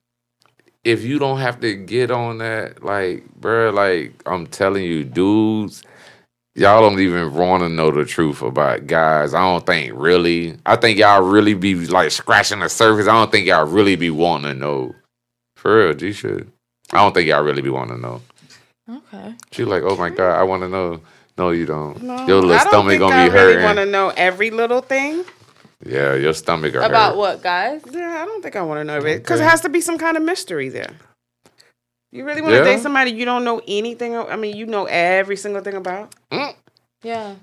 if 0.84 1.02
you 1.02 1.18
don't 1.18 1.38
have 1.38 1.60
to 1.60 1.74
get 1.74 2.10
on 2.12 2.38
that, 2.38 2.84
like, 2.84 3.24
bruh, 3.40 3.74
like 3.74 4.12
I'm 4.26 4.46
telling 4.46 4.84
you, 4.84 5.02
dudes, 5.02 5.82
y'all 6.54 6.80
don't 6.88 7.00
even 7.00 7.34
want 7.34 7.64
to 7.64 7.68
know 7.70 7.90
the 7.90 8.04
truth 8.04 8.40
about 8.40 8.86
guys. 8.86 9.34
I 9.34 9.40
don't 9.40 9.66
think 9.66 9.92
really. 9.96 10.58
I 10.64 10.76
think 10.76 10.98
y'all 10.98 11.22
really 11.22 11.54
be 11.54 11.74
like 11.86 12.12
scratching 12.12 12.60
the 12.60 12.68
surface. 12.68 13.08
I 13.08 13.14
don't 13.14 13.32
think 13.32 13.46
y'all 13.48 13.66
really 13.66 13.96
be 13.96 14.10
wanting 14.10 14.52
to 14.52 14.54
know. 14.54 14.94
For 15.56 15.86
real, 15.86 15.94
G 15.94 16.12
shit. 16.12 16.46
I 16.92 16.98
don't 16.98 17.12
think 17.14 17.28
y'all 17.28 17.42
really 17.42 17.62
be 17.62 17.70
wanting 17.70 17.96
to 17.96 18.02
know. 18.02 18.22
Okay. 18.90 19.34
She 19.52 19.64
like, 19.64 19.82
oh 19.82 19.96
my 19.96 20.10
god, 20.10 20.38
I 20.38 20.42
want 20.42 20.62
to 20.62 20.68
know. 20.68 21.00
No, 21.36 21.50
you 21.50 21.66
don't. 21.66 22.00
No, 22.02 22.26
your 22.26 22.36
little 22.42 22.52
I 22.52 22.58
don't 22.58 22.68
stomach 22.68 22.90
think 22.90 23.00
gonna 23.00 23.16
I 23.16 23.28
be 23.28 23.34
really 23.34 23.52
hurting. 23.54 23.64
want 23.64 23.78
to 23.78 23.86
know 23.86 24.12
every 24.16 24.50
little 24.50 24.80
thing. 24.80 25.24
Yeah, 25.84 26.14
your 26.14 26.32
stomach 26.32 26.74
are 26.76 26.82
About 26.82 27.10
hurt. 27.12 27.16
what, 27.18 27.42
guys? 27.42 27.82
Yeah, 27.90 28.22
I 28.22 28.24
don't 28.24 28.40
think 28.42 28.54
I 28.56 28.62
want 28.62 28.80
to 28.80 28.84
know 28.84 28.98
it 28.98 29.18
because 29.18 29.40
Okay. 29.40 29.46
it 29.46 29.50
has 29.50 29.60
to 29.62 29.68
be 29.68 29.80
some 29.80 29.98
kind 29.98 30.16
of 30.16 30.22
mystery 30.22 30.68
there. 30.68 30.92
You 32.12 32.24
really 32.24 32.40
want 32.42 32.52
to 32.52 32.58
Yeah. 32.58 32.64
date 32.64 32.80
somebody 32.80 33.10
you 33.10 33.24
don't 33.24 33.42
know 33.44 33.60
anything? 33.66 34.16
I 34.16 34.36
mean, 34.36 34.56
you 34.56 34.66
know 34.66 34.84
every 34.84 35.36
single 35.36 35.62
thing 35.62 35.74
about 35.74 36.14
Yeah. 37.02 37.34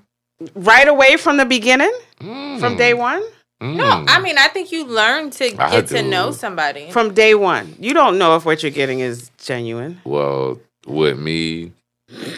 right 0.55 0.87
away 0.87 1.17
from 1.17 1.37
the 1.37 1.45
beginning, 1.45 1.91
Mm. 2.21 2.59
from 2.59 2.77
day 2.77 2.93
one, 2.93 3.21
No, 3.61 3.83
mm. 3.83 4.05
I 4.07 4.19
mean 4.21 4.37
I 4.37 4.47
think 4.47 4.71
you 4.71 4.85
learn 4.85 5.29
to 5.31 5.45
I 5.61 5.69
get 5.71 5.87
to 5.87 6.01
know 6.01 6.31
somebody. 6.31 6.91
from 6.91 7.13
day 7.13 7.35
one. 7.35 7.75
You 7.79 7.93
don't 7.93 8.17
know 8.17 8.35
if 8.35 8.45
what 8.45 8.63
you're 8.63 8.71
getting 8.71 8.99
is 9.01 9.29
genuine. 9.37 10.01
Well, 10.03 10.59
with 10.87 11.19
me, 11.19 11.71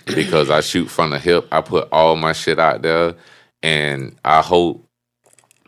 because 0.05 0.49
I 0.49 0.59
shoot 0.61 0.87
from 0.89 1.11
the 1.11 1.19
hip, 1.19 1.47
I 1.51 1.61
put 1.61 1.87
all 1.91 2.15
my 2.17 2.33
shit 2.33 2.59
out 2.59 2.81
there, 2.81 3.15
and 3.61 4.15
I 4.25 4.41
hope 4.41 4.83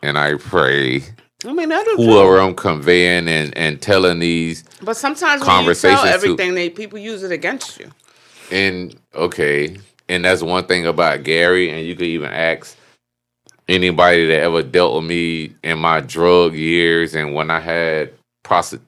and 0.03 0.17
I 0.17 0.35
pray 0.35 1.01
I 1.45 1.53
mean, 1.53 1.71
I 1.71 1.83
do. 1.83 1.95
too. 1.97 2.03
whoever 2.03 2.39
I'm 2.39 2.55
conveying 2.55 3.27
and, 3.27 3.55
and 3.57 3.81
telling 3.81 4.19
these, 4.19 4.63
But 4.81 4.97
sometimes 4.97 5.41
when 5.41 5.49
you 5.49 5.55
Conversations 5.55 6.01
tell 6.01 6.09
too. 6.09 6.15
everything, 6.15 6.55
they 6.55 6.69
people 6.69 6.97
use 6.99 7.23
it 7.23 7.31
against 7.31 7.79
you. 7.79 7.91
and 8.51 8.95
okay, 9.13 9.77
and 10.09 10.25
that's 10.25 10.41
one 10.41 10.65
thing 10.65 10.85
about 10.85 11.23
Gary. 11.23 11.69
And 11.69 11.85
you 11.85 11.95
could 11.95 12.07
even 12.07 12.29
ask 12.29 12.75
anybody 13.67 14.27
that 14.27 14.41
ever 14.41 14.63
dealt 14.63 14.95
with 14.95 15.05
me 15.05 15.55
in 15.63 15.79
my 15.79 16.01
drug 16.01 16.53
years 16.53 17.15
and 17.15 17.33
when 17.33 17.49
I 17.51 17.59
had 17.59 18.13
prosti 18.43 18.79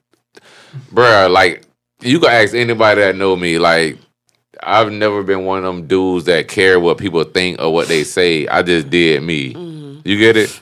bruh, 0.92 1.30
like 1.30 1.64
you 2.00 2.20
can 2.20 2.30
ask 2.30 2.54
anybody 2.54 3.00
that 3.00 3.16
know 3.16 3.36
me, 3.36 3.58
like 3.58 3.98
I've 4.62 4.92
never 4.92 5.22
been 5.22 5.44
one 5.44 5.58
of 5.58 5.64
them 5.64 5.86
dudes 5.86 6.26
that 6.26 6.48
care 6.48 6.80
what 6.80 6.98
people 6.98 7.24
think 7.24 7.60
or 7.60 7.72
what 7.72 7.88
they 7.88 8.04
say. 8.04 8.46
I 8.48 8.62
just 8.62 8.90
did 8.90 9.22
me. 9.22 9.54
Mm-hmm. 9.54 10.00
You 10.04 10.18
get 10.18 10.36
it? 10.36 10.60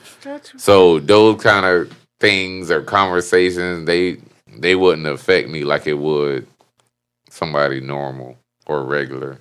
So 0.57 0.99
those 0.99 1.41
kind 1.41 1.65
of 1.65 1.91
things 2.19 2.71
or 2.71 2.81
conversations, 2.81 3.85
they 3.85 4.17
they 4.57 4.75
wouldn't 4.75 5.07
affect 5.07 5.49
me 5.49 5.63
like 5.63 5.87
it 5.87 5.93
would 5.93 6.47
somebody 7.29 7.81
normal 7.81 8.37
or 8.65 8.83
regular. 8.83 9.39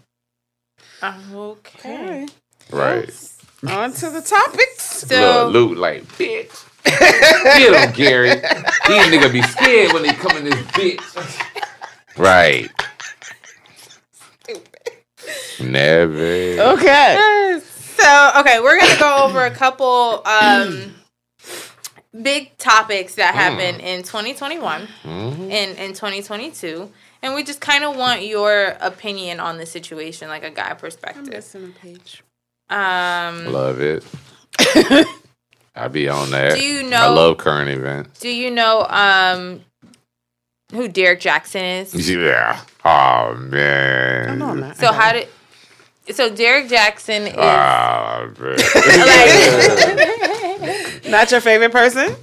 Okay. 1.02 2.26
Okay. 2.26 2.26
Right. 2.70 3.10
On 3.66 3.92
to 3.92 4.10
the 4.10 4.20
topics. 4.20 4.82
So 5.08 5.48
Look, 5.50 5.52
Luke 5.70 5.78
like, 5.78 6.04
bitch. 6.18 6.64
Get 6.84 7.88
him, 7.88 7.94
Gary. 7.94 8.28
These 8.30 8.40
niggas 8.40 9.32
be 9.32 9.42
scared 9.42 9.92
when 9.92 10.02
they 10.04 10.12
come 10.12 10.36
in 10.36 10.44
this 10.44 10.54
bitch. 10.66 12.16
Right. 12.16 12.70
Stupid. 14.44 14.92
Never. 15.60 16.72
Okay. 16.74 17.60
so 17.96 18.30
okay, 18.38 18.60
we're 18.60 18.78
gonna 18.78 18.98
go 19.00 19.24
over 19.24 19.44
a 19.44 19.50
couple 19.50 20.22
um 20.26 20.94
big 22.22 22.56
topics 22.58 23.16
that 23.16 23.34
happened 23.34 23.80
in 23.80 24.02
2021 24.02 24.88
Mhm. 25.04 25.50
and 25.50 25.78
in 25.78 25.92
2022. 25.92 26.90
And 27.22 27.34
we 27.34 27.42
just 27.42 27.60
kind 27.60 27.82
of 27.82 27.96
want 27.96 28.24
your 28.24 28.76
opinion 28.80 29.40
on 29.40 29.58
the 29.58 29.66
situation, 29.66 30.28
like 30.28 30.44
a 30.44 30.50
guy 30.50 30.70
I'm 30.70 30.76
perspective. 30.76 31.26
missing 31.28 31.74
a 31.76 31.80
page. 31.84 32.22
Um, 32.68 33.52
Love 33.52 33.80
it. 33.80 34.04
I 35.74 35.88
be 35.88 36.08
on 36.08 36.30
that. 36.30 36.56
Do 36.58 36.64
you 36.64 36.82
know? 36.88 36.96
I 36.96 37.08
love 37.08 37.38
current 37.38 37.68
events. 37.70 38.18
do 38.20 38.28
you 38.30 38.50
know 38.50 38.84
um 38.88 39.60
who 40.72 40.88
Derrick 40.88 41.20
Jaxin 41.20 41.82
is? 41.82 42.10
Yeah. 42.10 42.60
Oh 42.84 43.34
man. 43.34 44.30
I 44.30 44.34
know 44.34 44.48
I'm. 44.64 44.74
So 44.74 44.92
how 44.92 45.12
did 45.12 45.28
so 46.12 46.34
Derrick 46.34 46.68
Jaxin 46.68 47.28
is 47.28 47.34
Ah, 47.36 48.26
like 51.02 51.10
Not 51.10 51.30
your 51.30 51.40
favorite 51.40 51.72
person? 51.72 52.14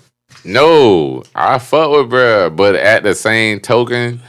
No, 0.45 1.23
I 1.35 1.59
fuck 1.59 1.91
with 1.91 2.09
bruh, 2.09 2.53
but 2.55 2.75
at 2.75 3.03
the 3.03 3.15
same 3.15 3.59
token, 3.61 4.19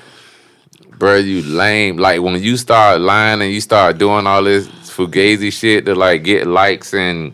bruh, 0.90 1.24
you 1.24 1.42
lame. 1.42 1.96
Like 1.96 2.20
when 2.20 2.40
you 2.40 2.56
start 2.56 3.00
lying 3.00 3.42
and 3.42 3.50
you 3.52 3.60
start 3.60 3.98
doing 3.98 4.26
all 4.26 4.42
this 4.44 4.68
fugazi 4.96 5.52
shit 5.52 5.84
to 5.86 5.94
like 5.94 6.22
get 6.24 6.46
likes 6.46 6.94
and 6.94 7.32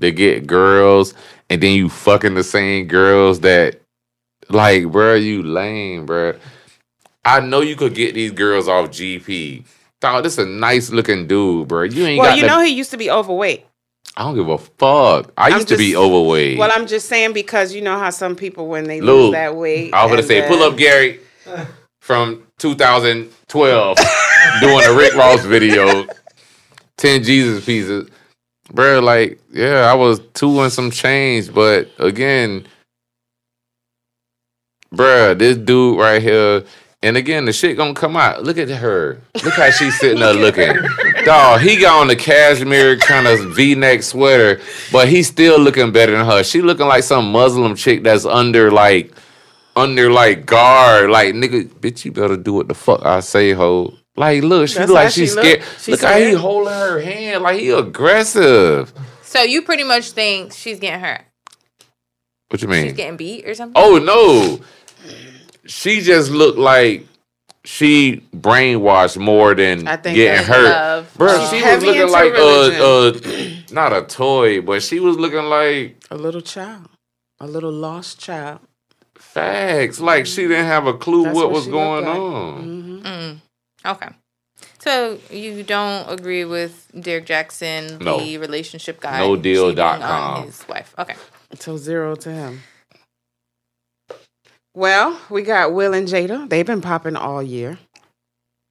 to 0.00 0.10
get 0.10 0.46
girls, 0.46 1.14
and 1.50 1.62
then 1.62 1.74
you 1.74 1.88
fucking 1.88 2.34
the 2.34 2.44
same 2.44 2.86
girls 2.86 3.40
that, 3.40 3.80
like, 4.48 4.84
bruh, 4.84 5.22
you 5.22 5.42
lame, 5.42 6.06
bruh. 6.06 6.38
I 7.24 7.40
know 7.40 7.60
you 7.60 7.76
could 7.76 7.94
get 7.94 8.14
these 8.14 8.32
girls 8.32 8.66
off 8.68 8.90
GP. 8.90 9.64
Dog, 10.00 10.24
this 10.24 10.38
a 10.38 10.44
nice 10.46 10.90
looking 10.90 11.26
dude, 11.28 11.68
bruh. 11.68 11.92
You 11.92 12.04
ain't 12.06 12.18
Well, 12.20 12.30
got 12.30 12.36
you 12.36 12.42
the- 12.42 12.48
know 12.48 12.60
he 12.60 12.70
used 12.70 12.90
to 12.90 12.96
be 12.96 13.10
overweight. 13.10 13.64
I 14.16 14.24
don't 14.24 14.34
give 14.34 14.48
a 14.48 14.58
fuck. 14.58 15.32
I 15.38 15.46
I'm 15.46 15.52
used 15.52 15.68
to 15.68 15.76
be 15.78 15.96
overweight. 15.96 16.58
Well, 16.58 16.70
I'm 16.72 16.86
just 16.86 17.08
saying 17.08 17.32
because 17.32 17.72
you 17.72 17.80
know 17.80 17.98
how 17.98 18.10
some 18.10 18.34
people 18.36 18.66
when 18.66 18.84
they 18.84 19.00
Luke, 19.00 19.08
lose 19.26 19.32
that 19.32 19.54
weight. 19.56 19.94
I 19.94 20.04
was 20.04 20.10
gonna 20.10 20.22
say, 20.22 20.40
then- 20.40 20.50
pull 20.50 20.62
up 20.64 20.76
Gary 20.76 21.20
from 22.00 22.42
2012 22.58 23.96
doing 24.60 24.84
a 24.86 24.92
Rick 24.94 25.14
Ross 25.14 25.44
video, 25.44 26.04
10 26.98 27.22
Jesus 27.22 27.64
pieces. 27.64 28.08
Bro, 28.72 29.00
like, 29.00 29.40
yeah, 29.52 29.90
I 29.90 29.94
was 29.94 30.20
two 30.34 30.60
and 30.60 30.72
some 30.72 30.90
change, 30.90 31.52
but 31.52 31.90
again, 31.98 32.66
bruh, 34.94 35.36
this 35.36 35.56
dude 35.56 35.98
right 35.98 36.22
here, 36.22 36.64
and 37.02 37.16
again, 37.16 37.44
the 37.44 37.52
shit 37.52 37.76
gonna 37.76 37.94
come 37.94 38.16
out. 38.16 38.44
Look 38.44 38.58
at 38.58 38.68
her. 38.68 39.20
Look 39.44 39.54
how 39.54 39.70
she's 39.70 39.98
sitting 39.98 40.20
there 40.20 40.34
looking. 40.34 40.72
Dog, 41.24 41.60
he 41.60 41.76
got 41.80 42.00
on 42.00 42.06
the 42.06 42.16
cashmere 42.16 42.96
kind 42.98 43.26
of 43.26 43.56
V-neck 43.56 44.04
sweater, 44.04 44.60
but 44.92 45.08
he's 45.08 45.26
still 45.26 45.58
looking 45.58 45.90
better 45.90 46.12
than 46.12 46.24
her. 46.24 46.44
She 46.44 46.62
looking 46.62 46.86
like 46.86 47.02
some 47.02 47.32
Muslim 47.32 47.74
chick 47.74 48.04
that's 48.04 48.24
under 48.24 48.70
like 48.70 49.12
under 49.74 50.12
like 50.12 50.46
guard. 50.46 51.10
Like 51.10 51.34
nigga, 51.34 51.64
bitch, 51.68 52.04
you 52.04 52.12
better 52.12 52.36
do 52.36 52.52
what 52.54 52.68
the 52.68 52.74
fuck 52.74 53.04
I 53.04 53.18
say, 53.20 53.52
ho. 53.52 53.92
Like, 54.16 54.42
look, 54.42 54.68
she 54.68 54.78
That's 54.78 54.90
like 54.90 55.10
she 55.10 55.22
she's 55.22 55.34
look? 55.34 55.44
scared. 55.44 55.62
She 55.80 55.92
look 55.92 56.00
how 56.02 56.18
he 56.18 56.32
holding 56.32 56.72
her 56.72 57.00
hand, 57.00 57.42
like 57.42 57.60
he 57.60 57.70
aggressive. 57.70 58.92
so 59.22 59.42
you 59.42 59.62
pretty 59.62 59.84
much 59.84 60.10
think 60.10 60.52
she's 60.52 60.78
getting 60.78 61.00
hurt. 61.00 61.22
What 62.48 62.60
you 62.60 62.68
mean? 62.68 62.84
She's 62.88 62.92
getting 62.92 63.16
beat 63.16 63.46
or 63.48 63.54
something? 63.54 63.72
Oh 63.82 63.96
no, 63.98 64.60
she 65.64 66.02
just 66.02 66.30
looked 66.30 66.58
like 66.58 67.06
she 67.64 68.22
brainwashed 68.36 69.16
more 69.16 69.54
than 69.54 69.88
I 69.88 69.96
think 69.96 70.16
getting 70.16 70.44
hurt. 70.44 70.64
Love. 70.64 71.14
Bro, 71.16 71.48
she 71.48 71.62
was 71.62 71.82
looking 71.82 72.10
like 72.10 72.32
a, 72.34 72.84
uh 72.84 73.72
not 73.72 73.94
a 73.94 74.02
toy, 74.02 74.60
but 74.60 74.82
she 74.82 75.00
was 75.00 75.16
looking 75.16 75.44
like 75.44 76.04
a 76.10 76.16
little 76.16 76.42
child, 76.42 76.88
a 77.40 77.46
little 77.46 77.72
lost 77.72 78.18
child. 78.20 78.60
facts. 79.16 80.00
Like 80.00 80.26
she 80.26 80.42
didn't 80.42 80.66
have 80.66 80.86
a 80.86 80.92
clue 80.92 81.22
what 81.24 81.34
what 81.34 81.50
was 81.52 81.66
going 81.66 82.04
like. 82.04 82.14
on. 82.18 82.62
Mhm. 82.62 83.02
Mm. 83.02 83.36
Okay. 83.84 84.08
So 84.78 85.18
you 85.30 85.62
don't 85.62 86.08
agree 86.08 86.44
with 86.44 86.88
Derrick 86.98 87.26
Jaxin, 87.26 88.00
No. 88.00 88.18
the 88.20 88.38
relationship 88.38 89.00
guy, 89.00 89.18
No 89.20 89.36
deal 89.36 89.72
dot 89.74 90.00
com. 90.00 90.44
his 90.46 90.66
wife? 90.68 90.94
Okay. 90.98 91.16
So 91.58 91.76
zero 91.76 92.14
to 92.16 92.30
him. 92.32 92.62
Well, 94.74 95.18
we 95.28 95.42
got 95.42 95.72
Will 95.74 95.92
and 95.94 96.08
Jada. 96.08 96.48
They've 96.48 96.66
been 96.66 96.80
popping 96.80 97.16
all 97.16 97.42
year. 97.42 97.78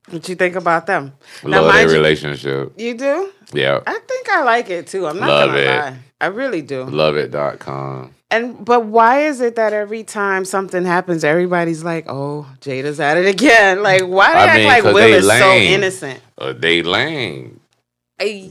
What 0.10 0.28
you 0.28 0.36
think 0.36 0.56
about 0.56 0.88
them? 0.88 1.14
Now, 1.44 1.62
Love 1.62 1.74
their 1.76 1.88
you- 1.88 1.94
relationship. 1.94 2.74
You 2.78 2.98
do? 2.98 3.32
Yeah. 3.54 3.82
I 3.86 4.00
think 4.08 4.30
I 4.30 4.44
like 4.44 4.70
it 4.70 4.88
too. 4.88 5.08
I'm 5.08 5.20
not 5.20 5.28
Love 5.30 5.50
gonna 5.50 5.60
it. 5.60 5.68
lie. 5.68 5.98
I 6.22 6.28
really 6.28 6.62
do. 6.62 6.84
Love 6.84 7.18
it.com. 7.18 8.14
And 8.30 8.64
but 8.64 8.86
why 8.86 9.24
is 9.26 9.42
it 9.42 9.56
that 9.56 9.74
every 9.74 10.04
time 10.04 10.46
something 10.46 10.86
happens, 10.86 11.24
everybody's 11.26 11.84
like, 11.84 12.06
"Oh, 12.08 12.48
Jada's 12.62 13.00
at 13.00 13.18
it 13.18 13.26
again"? 13.26 13.84
Like, 13.84 14.04
why 14.04 14.32
they 14.32 14.38
I 14.40 14.46
act 14.46 14.58
mean, 14.58 14.68
like 14.68 14.84
'cause 14.84 14.94
Will 14.94 15.14
is 15.14 15.28
so 15.28 15.52
innocent? 15.54 16.20
Uh, 16.38 16.54
they 16.54 16.82
lame. 16.82 17.60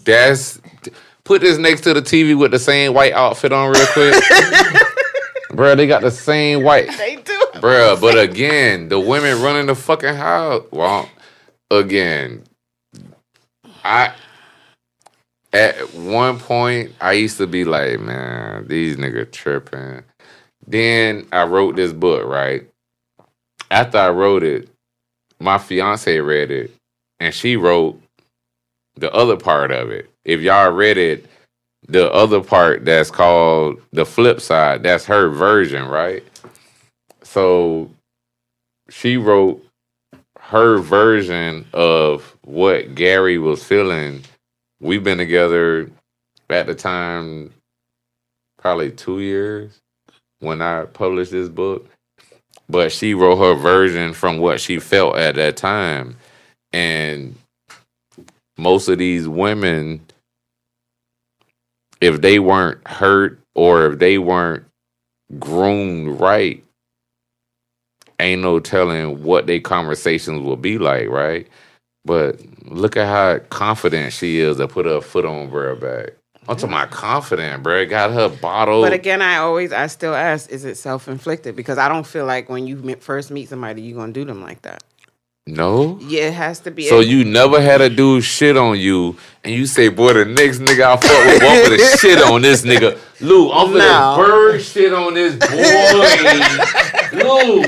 That's 0.04 0.60
put 1.24 1.40
this 1.42 1.56
next 1.58 1.82
to 1.82 1.94
the 1.94 2.02
TV 2.02 2.36
with 2.36 2.50
the 2.50 2.58
same 2.58 2.92
white 2.92 3.12
outfit 3.12 3.52
on 3.52 3.70
real 3.72 3.86
quick. 3.86 4.14
Bruh, 5.52 5.76
they 5.76 5.86
got 5.86 6.02
the 6.02 6.10
same 6.10 6.62
white. 6.62 6.88
They 6.98 7.16
do. 7.16 7.38
Bruh, 7.54 8.00
but 8.00 8.18
again, 8.18 8.88
the 8.88 8.98
women 9.00 9.40
running 9.42 9.66
the 9.66 9.74
fucking 9.74 10.14
house. 10.14 10.64
Well, 10.72 11.08
again, 11.70 12.42
I 13.84 14.12
at 15.52 15.76
one 15.94 16.38
point 16.38 16.92
I 17.00 17.12
used 17.12 17.38
to 17.38 17.46
be 17.46 17.64
like, 17.64 18.00
man, 18.00 18.66
these 18.68 18.96
niggas 18.96 19.32
tripping. 19.32 20.02
Then 20.66 21.26
I 21.32 21.44
wrote 21.44 21.76
this 21.76 21.92
book, 21.92 22.26
right? 22.26 22.68
After 23.70 23.98
I 23.98 24.10
wrote 24.10 24.42
it, 24.42 24.68
my 25.40 25.58
fiance 25.58 26.20
read 26.20 26.50
it, 26.50 26.70
and 27.18 27.34
she 27.34 27.56
wrote 27.56 28.00
the 28.96 29.12
other 29.12 29.36
part 29.36 29.70
of 29.70 29.90
it. 29.90 30.10
If 30.24 30.40
y'all 30.40 30.70
read 30.70 30.98
it, 30.98 31.26
the 31.88 32.12
other 32.12 32.40
part 32.40 32.84
that's 32.84 33.10
called 33.10 33.80
the 33.92 34.04
flip 34.04 34.40
side, 34.40 34.82
that's 34.82 35.06
her 35.06 35.28
version, 35.28 35.86
right? 35.86 36.22
So 37.22 37.90
she 38.90 39.16
wrote 39.16 39.64
her 40.38 40.78
version 40.78 41.66
of 41.72 42.36
what 42.42 42.94
Gary 42.94 43.38
was 43.38 43.64
feeling. 43.64 44.22
We've 44.80 45.04
been 45.04 45.18
together 45.18 45.90
at 46.50 46.66
the 46.66 46.74
time 46.74 47.52
probably 48.58 48.90
two 48.90 49.20
years 49.20 49.78
when 50.40 50.62
I 50.62 50.86
published 50.86 51.32
this 51.32 51.48
book. 51.48 51.88
But 52.68 52.92
she 52.92 53.14
wrote 53.14 53.36
her 53.36 53.54
version 53.54 54.12
from 54.14 54.38
what 54.38 54.60
she 54.60 54.78
felt 54.78 55.16
at 55.16 55.34
that 55.36 55.56
time. 55.56 56.16
And 56.72 57.36
most 58.56 58.88
of 58.88 58.98
these 58.98 59.28
women, 59.28 60.06
if 62.00 62.20
they 62.20 62.38
weren't 62.38 62.86
hurt 62.86 63.40
or 63.54 63.86
if 63.92 63.98
they 63.98 64.18
weren't 64.18 64.64
groomed 65.38 66.20
right, 66.20 66.62
ain't 68.20 68.42
no 68.42 68.60
telling 68.60 69.22
what 69.24 69.46
their 69.46 69.60
conversations 69.60 70.40
will 70.42 70.56
be 70.56 70.78
like, 70.78 71.08
right? 71.08 71.48
But 72.04 72.40
look 72.64 72.96
at 72.96 73.06
how 73.06 73.38
confident 73.50 74.12
she 74.12 74.40
is 74.40 74.56
to 74.56 74.68
put 74.68 74.86
her 74.86 75.00
foot 75.00 75.24
on 75.24 75.50
bro 75.50 75.76
back. 75.76 76.10
I'm 76.48 76.56
talking 76.56 76.70
about 76.74 76.90
confident, 76.90 77.62
bro. 77.62 77.86
Got 77.86 78.12
her 78.12 78.28
bottle. 78.28 78.80
But 78.82 78.92
again, 78.94 79.20
I 79.22 79.36
always, 79.36 79.72
I 79.72 79.86
still 79.88 80.14
ask, 80.14 80.50
is 80.50 80.64
it 80.64 80.76
self 80.76 81.06
inflicted? 81.06 81.54
Because 81.54 81.78
I 81.78 81.88
don't 81.88 82.06
feel 82.06 82.24
like 82.26 82.48
when 82.48 82.66
you 82.66 82.96
first 82.96 83.30
meet 83.30 83.48
somebody, 83.50 83.82
you're 83.82 83.98
gonna 83.98 84.12
do 84.12 84.24
them 84.24 84.42
like 84.42 84.62
that. 84.62 84.82
No. 85.46 85.98
Yeah, 86.02 86.28
it 86.28 86.34
has 86.34 86.60
to 86.60 86.70
be. 86.70 86.84
So 86.84 87.00
you 87.00 87.24
never 87.24 87.60
had 87.60 87.80
a 87.80 87.90
dude 87.90 88.24
shit 88.24 88.56
on 88.56 88.78
you, 88.78 89.16
and 89.44 89.54
you 89.54 89.66
say, 89.66 89.88
"Boy, 89.88 90.12
the 90.12 90.24
next 90.24 90.58
nigga 90.58 90.82
I 90.82 90.96
fuck 90.96 91.24
with, 91.26 91.42
I'm 91.42 91.64
finna 91.78 91.98
shit 92.00 92.22
on 92.22 92.42
this 92.42 92.62
nigga." 92.62 92.98
Lou, 93.20 93.50
I'm 93.52 93.68
finna 93.68 94.16
No. 94.16 94.16
bird 94.16 94.62
shit 94.62 94.92
on 94.92 95.14
this 95.14 95.34
boy. 95.36 97.18
Lou, 97.24 97.62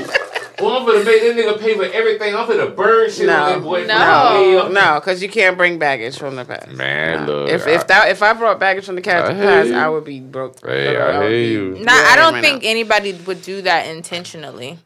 well, 0.63 0.77
I'm 0.77 0.87
finna 0.87 1.05
make 1.05 1.21
this 1.21 1.35
nigga 1.35 1.59
pay 1.59 1.75
for 1.75 1.85
everything. 1.85 2.35
I'm 2.35 2.47
finna 2.47 2.75
bird 2.75 3.11
shit 3.11 3.29
on 3.29 3.49
no, 3.49 3.55
this 3.55 3.63
boy. 3.63 3.85
No. 3.85 3.97
no, 3.97 4.67
no, 4.69 4.99
because 4.99 5.21
you 5.21 5.29
can't 5.29 5.57
bring 5.57 5.77
baggage 5.79 6.17
from 6.17 6.35
the 6.35 6.45
past. 6.45 6.69
Man, 6.69 7.25
No. 7.25 7.41
look, 7.43 7.49
if 7.49 7.67
I- 7.67 7.71
if 7.71 7.87
that 7.87 8.09
if 8.09 8.23
I 8.23 8.33
brought 8.33 8.59
baggage 8.59 8.85
from 8.85 8.95
the 8.95 9.01
cat 9.01 9.25
I 9.25 9.33
hear 9.33 9.43
past. 9.43 9.71
I 9.71 9.89
would 9.89 10.05
be 10.05 10.19
broke. 10.19 10.65
Hey, 10.65 10.87
would 10.87 10.97
I 11.01 11.27
hear 11.27 11.37
you. 11.37 11.77
Nah, 11.79 11.91
I 11.91 12.15
don't 12.15 12.35
right 12.35 12.43
think 12.43 12.63
now. 12.63 12.69
anybody 12.69 13.13
would 13.13 13.41
do 13.41 13.61
that 13.63 13.87
intentionally. 13.87 14.79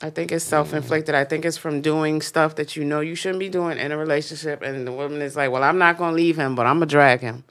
I 0.00 0.10
think 0.10 0.30
it's 0.30 0.44
self 0.44 0.72
inflicted. 0.74 1.16
I 1.16 1.24
think 1.24 1.44
it's 1.44 1.56
from 1.56 1.80
doing 1.80 2.22
stuff 2.22 2.54
that 2.54 2.76
you 2.76 2.84
know 2.84 3.00
you 3.00 3.16
shouldn't 3.16 3.40
be 3.40 3.48
doing 3.48 3.78
in 3.78 3.90
a 3.90 3.96
relationship, 3.98 4.62
and 4.62 4.86
the 4.86 4.92
woman 4.92 5.20
is 5.22 5.34
like, 5.34 5.50
"Well, 5.50 5.64
I'm 5.64 5.78
not 5.78 5.98
gonna 5.98 6.14
leave 6.14 6.36
him, 6.38 6.54
but 6.54 6.66
I'm 6.66 6.76
gonna 6.76 6.86
drag 6.86 7.20
him." 7.20 7.42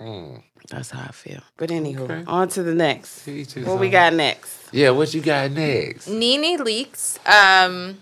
Mm. 0.00 0.42
That's 0.70 0.90
how 0.90 1.02
I 1.08 1.12
feel. 1.12 1.40
But 1.56 1.70
anywho, 1.70 2.00
Okay. 2.00 2.24
on 2.26 2.48
to 2.50 2.62
the 2.62 2.74
next. 2.74 3.24
Teach 3.24 3.52
his 3.52 3.66
What 3.66 3.78
we 3.80 3.88
got 3.90 4.14
next? 4.14 4.56
Yeah, 4.72 4.90
what 4.90 5.12
you 5.12 5.20
got 5.20 5.50
next? 5.50 6.06
NeNe 6.08 6.58
Leakes. 6.58 7.18
Um, 7.28 7.98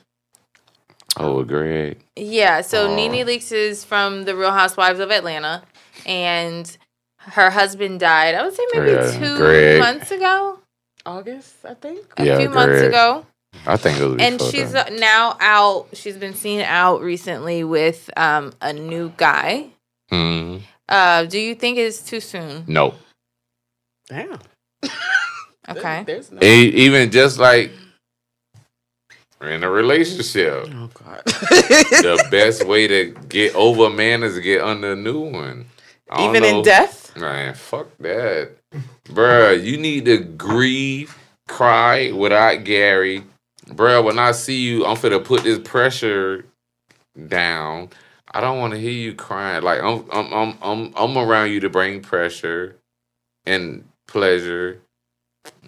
Oh, 1.16 1.42
Greg. 1.42 1.98
yeah, 2.16 2.60
so 2.60 2.88
Aw. 2.90 2.94
NeNe 2.94 3.26
Leakes 3.26 3.50
is 3.52 3.84
from 3.84 4.24
the 4.24 4.36
Real 4.36 4.52
Housewives 4.52 5.00
of 5.00 5.10
Atlanta, 5.10 5.62
and 6.06 6.76
her 7.18 7.50
husband 7.50 7.98
died. 8.00 8.34
I 8.36 8.44
would 8.44 8.54
say 8.54 8.62
maybe 8.72 8.92
Yeah, 8.92 9.18
two 9.18 9.36
Greg. 9.36 9.80
months 9.80 10.10
ago, 10.12 10.60
August, 11.04 11.56
I 11.68 11.74
think. 11.74 12.06
a 12.16 12.24
Yeah, 12.24 12.38
few 12.38 12.48
months 12.50 12.80
ago. 12.82 13.26
I 13.66 13.76
think 13.76 13.98
it 13.98 14.06
was. 14.06 14.16
and 14.20 14.40
she's 14.40 14.72
that. 14.72 14.92
uh, 14.92 14.94
now 14.96 15.36
out. 15.40 15.88
She's 15.94 16.16
been 16.16 16.34
seen 16.34 16.60
out 16.60 17.00
recently 17.02 17.64
with 17.64 18.08
um, 18.16 18.52
a 18.60 18.72
new 18.72 19.12
guy. 19.16 19.66
Mhm. 20.12 20.62
Uh, 20.90 21.24
do 21.24 21.38
you 21.38 21.54
think 21.54 21.78
it's 21.78 22.02
too 22.02 22.20
soon? 22.20 22.64
No. 22.66 22.94
Damn. 24.08 24.38
Okay. 25.68 26.02
There's 26.04 26.32
no. 26.32 26.40
E- 26.42 26.70
even 26.70 27.12
just 27.12 27.38
like 27.38 27.70
in 29.40 29.62
a 29.62 29.70
relationship, 29.70 30.66
Oh 30.72 30.90
God. 30.92 31.22
the 31.26 32.26
best 32.30 32.66
way 32.66 32.88
to 32.88 33.12
get 33.28 33.54
over 33.54 33.86
a 33.86 33.90
man 33.90 34.22
is 34.22 34.34
to 34.34 34.40
get 34.40 34.62
under 34.62 34.92
a 34.92 34.96
new 34.96 35.20
one. 35.20 35.66
I 36.10 36.16
don't 36.16 36.36
Even 36.36 36.44
in 36.56 36.62
death. 36.62 37.16
Man, 37.16 37.54
fuck 37.54 37.86
that. 37.98 38.50
Bruh, 39.04 39.62
you 39.62 39.76
need 39.78 40.06
to 40.06 40.18
grieve, 40.18 41.16
cry 41.46 42.10
without 42.10 42.64
Gary. 42.64 43.22
Bruh, 43.68 44.02
when 44.04 44.18
I 44.18 44.32
see 44.32 44.60
you, 44.60 44.84
I'm 44.84 44.96
finna 44.96 45.24
put 45.24 45.44
this 45.44 45.58
pressure 45.60 46.46
down. 47.28 47.90
I 48.32 48.40
don't 48.40 48.58
want 48.58 48.72
to 48.74 48.78
hear 48.80 48.90
you 48.90 49.14
crying. 49.14 49.62
Like 49.62 49.80
I'm 49.82 50.04
I'm 50.12 50.32
I'm 50.32 50.58
I'm 50.62 50.92
I'm 50.96 51.18
around 51.18 51.50
you 51.50 51.60
to 51.60 51.68
bring 51.70 52.00
pressure 52.00 52.76
and 53.46 53.84
pleasure. 54.06 54.80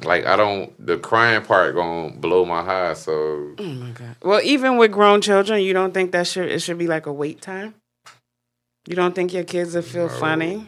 Like 0.04 0.26
I 0.26 0.36
don't 0.36 0.72
the 0.84 0.98
crying 0.98 1.42
part 1.44 1.74
gonna 1.74 2.10
blow 2.12 2.44
my 2.44 2.62
high, 2.62 2.94
so 2.94 3.54
Oh 3.58 3.62
my 3.62 3.90
God. 3.90 4.16
Well, 4.22 4.40
even 4.44 4.76
with 4.76 4.92
grown 4.92 5.20
children, 5.20 5.62
you 5.62 5.72
don't 5.72 5.92
think 5.94 6.12
that 6.12 6.26
should 6.26 6.50
it 6.50 6.60
should 6.60 6.78
be 6.78 6.86
like 6.86 7.06
a 7.06 7.12
wait 7.12 7.40
time? 7.40 7.74
You 8.86 8.96
don't 8.96 9.14
think 9.14 9.32
your 9.32 9.44
kids 9.44 9.74
will 9.74 9.82
feel 9.82 10.08
No. 10.08 10.08
funny? 10.08 10.66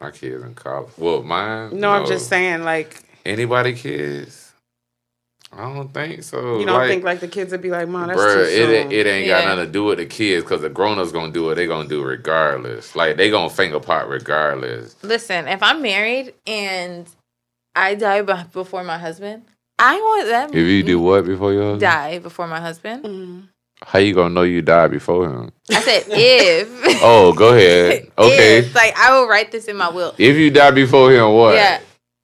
my 0.00 0.10
kids 0.10 0.42
in 0.42 0.54
college. 0.54 0.92
Well, 0.96 1.22
mine. 1.22 1.78
No, 1.78 1.90
I'm 1.90 2.06
just 2.06 2.28
saying, 2.28 2.62
like, 2.64 3.02
Anybody 3.26 3.74
kids? 3.74 4.39
I 5.52 5.62
don't 5.74 5.92
think 5.92 6.22
so. 6.22 6.60
you 6.60 6.66
don't 6.66 6.76
Like, 6.78 6.88
think 6.88 7.04
like 7.04 7.20
the 7.20 7.26
kids 7.28 7.50
would 7.50 7.60
be 7.60 7.70
like, 7.70 7.88
"Mom, 7.88 8.06
that's 8.06 8.20
Bruh, 8.20 8.34
too 8.34 8.40
it, 8.42 8.54
soon." 8.54 8.70
ain't- 8.74 8.92
it 8.92 9.06
ain't 9.06 9.26
got 9.26 9.44
nothing 9.46 9.66
to 9.66 9.70
do 9.72 9.84
with 9.84 9.98
the 9.98 10.06
kids 10.06 10.44
because 10.44 10.60
the 10.60 10.68
grown 10.68 10.98
ups 11.00 11.10
gonna 11.12 11.32
do 11.32 11.44
what 11.44 11.56
they 11.56 11.66
gonna 11.66 11.88
do 11.88 12.02
regardless. 12.04 12.94
Like 12.94 13.16
they 13.16 13.30
gonna 13.30 13.50
finger 13.50 13.80
pot 13.80 14.08
regardless. 14.08 14.94
Listen, 15.02 15.48
if 15.48 15.60
I'm 15.62 15.82
married 15.82 16.34
and 16.46 17.06
I 17.74 17.96
die 17.96 18.22
before 18.22 18.84
my 18.84 18.96
husband, 18.98 19.42
I 19.78 19.96
want 19.96 20.26
them 20.28 20.50
If 20.50 20.66
you 20.68 20.82
do 20.84 21.00
what 21.00 21.24
before 21.26 21.52
your 21.52 21.62
husband? 21.62 21.80
die 21.80 22.18
before 22.20 22.46
my 22.46 22.60
husband. 22.60 23.04
Mm. 23.04 23.42
How 23.82 23.98
you 23.98 24.14
gonna 24.14 24.30
know 24.30 24.42
you 24.42 24.60
died 24.62 24.90
before 24.90 25.24
him? 25.28 25.50
I 25.70 25.80
said 25.80 26.04
if. 26.08 27.00
Oh, 27.02 27.32
go 27.32 27.54
ahead. 27.54 28.08
Okay. 28.18 28.58
If, 28.58 28.74
like 28.74 28.96
I 28.96 29.12
will 29.18 29.26
write 29.26 29.50
this 29.50 29.66
in 29.66 29.76
my 29.76 29.88
will. 29.88 30.14
If 30.18 30.36
you 30.36 30.50
die 30.50 30.70
before 30.70 31.10
him, 31.10 31.32
what? 31.32 31.54
Yeah. 31.54 31.80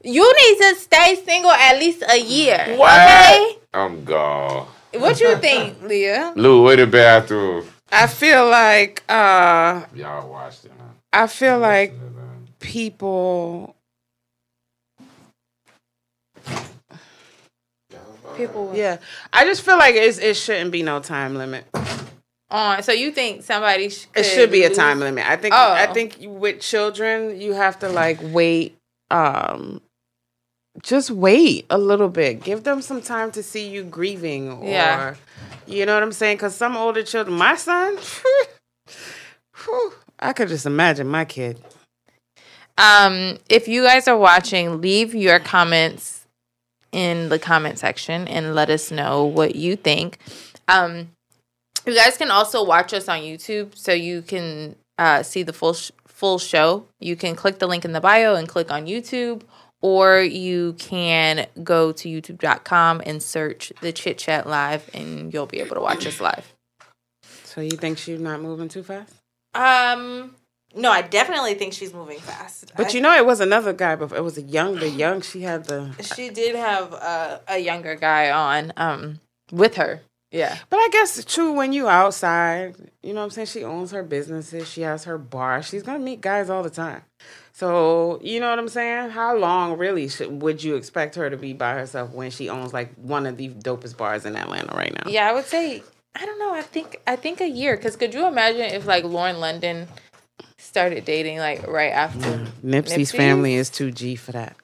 You 0.06 0.32
need 0.38 0.58
to 0.58 0.74
stay 0.76 1.20
single 1.24 1.50
at 1.50 1.78
least 1.78 2.04
a 2.08 2.16
year. 2.16 2.76
What? 2.78 2.92
Okay? 2.92 3.58
I'm 3.74 4.04
gone. 4.04 4.68
What 4.94 5.20
you 5.20 5.36
think, 5.38 5.82
Leah? 5.82 6.32
Lou, 6.36 6.62
where 6.62 6.76
the 6.76 6.86
bathroom? 6.86 7.66
I 7.90 8.06
feel 8.06 8.48
like 8.48 9.02
uh 9.08 9.84
Y'all 9.94 10.30
watched 10.30 10.64
it. 10.64 10.72
Huh? 10.78 10.84
I 11.12 11.26
feel 11.26 11.58
like 11.58 11.92
people 12.60 13.74
People 18.36 18.72
yeah. 18.74 18.98
I 19.32 19.44
just 19.44 19.62
feel 19.62 19.78
like 19.78 19.94
it's, 19.94 20.18
it 20.18 20.36
shouldn't 20.36 20.70
be 20.70 20.82
no 20.82 21.00
time 21.00 21.34
limit. 21.36 21.64
on. 22.50 22.82
So 22.82 22.92
you 22.92 23.10
think 23.10 23.42
somebody 23.42 23.88
sh- 23.88 24.06
It 24.14 24.24
should 24.24 24.50
be 24.52 24.64
a 24.64 24.70
time 24.74 25.00
limit. 25.00 25.26
I 25.26 25.36
think 25.36 25.54
Oh. 25.54 25.72
I 25.72 25.86
think 25.86 26.16
with 26.20 26.60
children 26.60 27.40
you 27.40 27.54
have 27.54 27.78
to 27.80 27.88
like 27.88 28.18
wait 28.22 28.76
um 29.10 29.80
just 30.82 31.10
wait 31.10 31.66
a 31.70 31.78
little 31.78 32.08
bit. 32.08 32.42
Give 32.42 32.62
them 32.64 32.82
some 32.82 33.00
time 33.02 33.30
to 33.32 33.42
see 33.42 33.68
you 33.68 33.82
grieving 33.84 34.50
or 34.50 34.68
Yeah. 34.68 35.14
you 35.66 35.86
know 35.86 35.94
what 35.94 36.02
I'm 36.02 36.12
saying 36.12 36.38
cuz 36.38 36.54
some 36.54 36.76
older 36.76 37.02
children, 37.02 37.36
my 37.36 37.56
son 37.56 37.98
whew, 39.64 39.92
I 40.18 40.32
could 40.32 40.48
just 40.48 40.66
imagine 40.66 41.06
my 41.08 41.24
kid. 41.24 41.62
Um, 42.78 43.38
if 43.48 43.68
you 43.68 43.82
guys 43.84 44.06
are 44.06 44.18
watching, 44.18 44.80
leave 44.80 45.14
your 45.14 45.38
comments 45.38 46.26
in 46.92 47.28
the 47.30 47.38
comment 47.38 47.78
section 47.78 48.28
and 48.28 48.54
let 48.54 48.68
us 48.70 48.90
know 48.90 49.24
what 49.24 49.54
you 49.56 49.76
think. 49.76 50.18
Um, 50.68 51.10
you 51.86 51.94
guys 51.94 52.16
can 52.18 52.30
also 52.30 52.64
watch 52.64 52.92
us 52.92 53.08
on 53.08 53.20
YouTube, 53.20 53.76
so 53.76 53.92
you 53.92 54.20
can 54.22 54.76
uh, 54.98 55.22
see 55.22 55.42
the 55.42 55.52
full 55.52 55.72
sh- 55.74 55.90
full 56.06 56.38
show. 56.38 56.86
You 57.00 57.16
can 57.16 57.34
click 57.34 57.58
the 57.60 57.66
link 57.66 57.84
in 57.84 57.92
the 57.92 58.00
bio 58.00 58.34
and 58.34 58.48
click 58.48 58.70
on 58.70 58.86
YouTube, 58.86 59.42
or 59.82 60.20
you 60.20 60.74
can 60.78 61.46
go 61.62 61.92
to 61.92 62.08
YouTube.com 62.08 63.02
and 63.04 63.22
search 63.22 63.72
the 63.80 63.92
Chit 63.92 64.18
Chat 64.18 64.46
Live, 64.46 64.88
and 64.94 65.32
you'll 65.32 65.46
be 65.46 65.60
able 65.60 65.76
to 65.76 65.80
watch 65.80 66.06
us 66.06 66.20
live. 66.20 66.52
So 67.44 67.60
you 67.60 67.70
think 67.70 67.98
she's 67.98 68.20
not 68.20 68.40
moving 68.40 68.68
too 68.68 68.82
fast? 68.82 69.14
Um, 69.54 70.34
no, 70.74 70.90
I 70.90 71.02
definitely 71.02 71.54
think 71.54 71.72
she's 71.72 71.94
moving 71.94 72.18
fast. 72.18 72.72
But 72.76 72.92
you 72.92 73.00
know, 73.00 73.14
it 73.16 73.24
was 73.24 73.40
another 73.40 73.72
guy, 73.72 73.96
but 73.96 74.12
it 74.12 74.22
was 74.22 74.36
a 74.36 74.42
younger, 74.42 74.86
young. 74.86 75.22
She 75.22 75.40
had 75.42 75.64
the. 75.64 75.92
she 76.14 76.28
did 76.28 76.54
have 76.54 76.92
a, 76.92 77.40
a 77.48 77.58
younger 77.58 77.94
guy 77.94 78.30
on 78.30 78.72
um 78.76 79.20
with 79.50 79.76
her. 79.76 80.02
Yeah. 80.30 80.58
But 80.68 80.78
I 80.78 80.88
guess 80.92 81.18
it's 81.18 81.32
true 81.32 81.52
when 81.52 81.72
you 81.72 81.88
outside. 81.88 82.76
You 83.02 83.14
know 83.14 83.20
what 83.20 83.24
I'm 83.24 83.30
saying? 83.30 83.46
She 83.46 83.64
owns 83.64 83.92
her 83.92 84.02
businesses. 84.02 84.68
She 84.68 84.82
has 84.82 85.04
her 85.04 85.16
bar. 85.16 85.62
She's 85.62 85.82
gonna 85.82 85.98
meet 85.98 86.20
guys 86.20 86.50
all 86.50 86.62
the 86.62 86.70
time. 86.70 87.02
So 87.56 88.20
you 88.22 88.38
know 88.38 88.50
what 88.50 88.58
I'm 88.58 88.68
saying? 88.68 89.08
How 89.08 89.34
long 89.34 89.78
really 89.78 90.08
should, 90.08 90.42
would 90.42 90.62
you 90.62 90.76
expect 90.76 91.14
her 91.14 91.30
to 91.30 91.38
be 91.38 91.54
by 91.54 91.72
herself 91.72 92.12
when 92.12 92.30
she 92.30 92.50
owns 92.50 92.74
like 92.74 92.94
one 92.96 93.24
of 93.24 93.38
the 93.38 93.48
dopest 93.48 93.96
bars 93.96 94.26
in 94.26 94.36
Atlanta 94.36 94.76
right 94.76 94.92
now? 94.92 95.10
Yeah, 95.10 95.26
I 95.26 95.32
would 95.32 95.46
say 95.46 95.82
I 96.14 96.26
don't 96.26 96.38
know. 96.38 96.52
I 96.52 96.60
think 96.60 97.00
I 97.06 97.16
think 97.16 97.40
a 97.40 97.48
year. 97.48 97.74
Cause 97.78 97.96
could 97.96 98.12
you 98.12 98.26
imagine 98.26 98.60
if 98.60 98.84
like 98.84 99.04
Lauren 99.04 99.40
London 99.40 99.88
started 100.58 101.06
dating 101.06 101.38
like 101.38 101.66
right 101.66 101.92
after? 101.92 102.18
Mm, 102.18 102.46
Nipsey's 102.62 103.10
Nipsey? 103.12 103.16
family 103.16 103.54
is 103.54 103.70
too 103.70 103.90
G 103.90 104.16
for 104.16 104.32
that. 104.32 104.54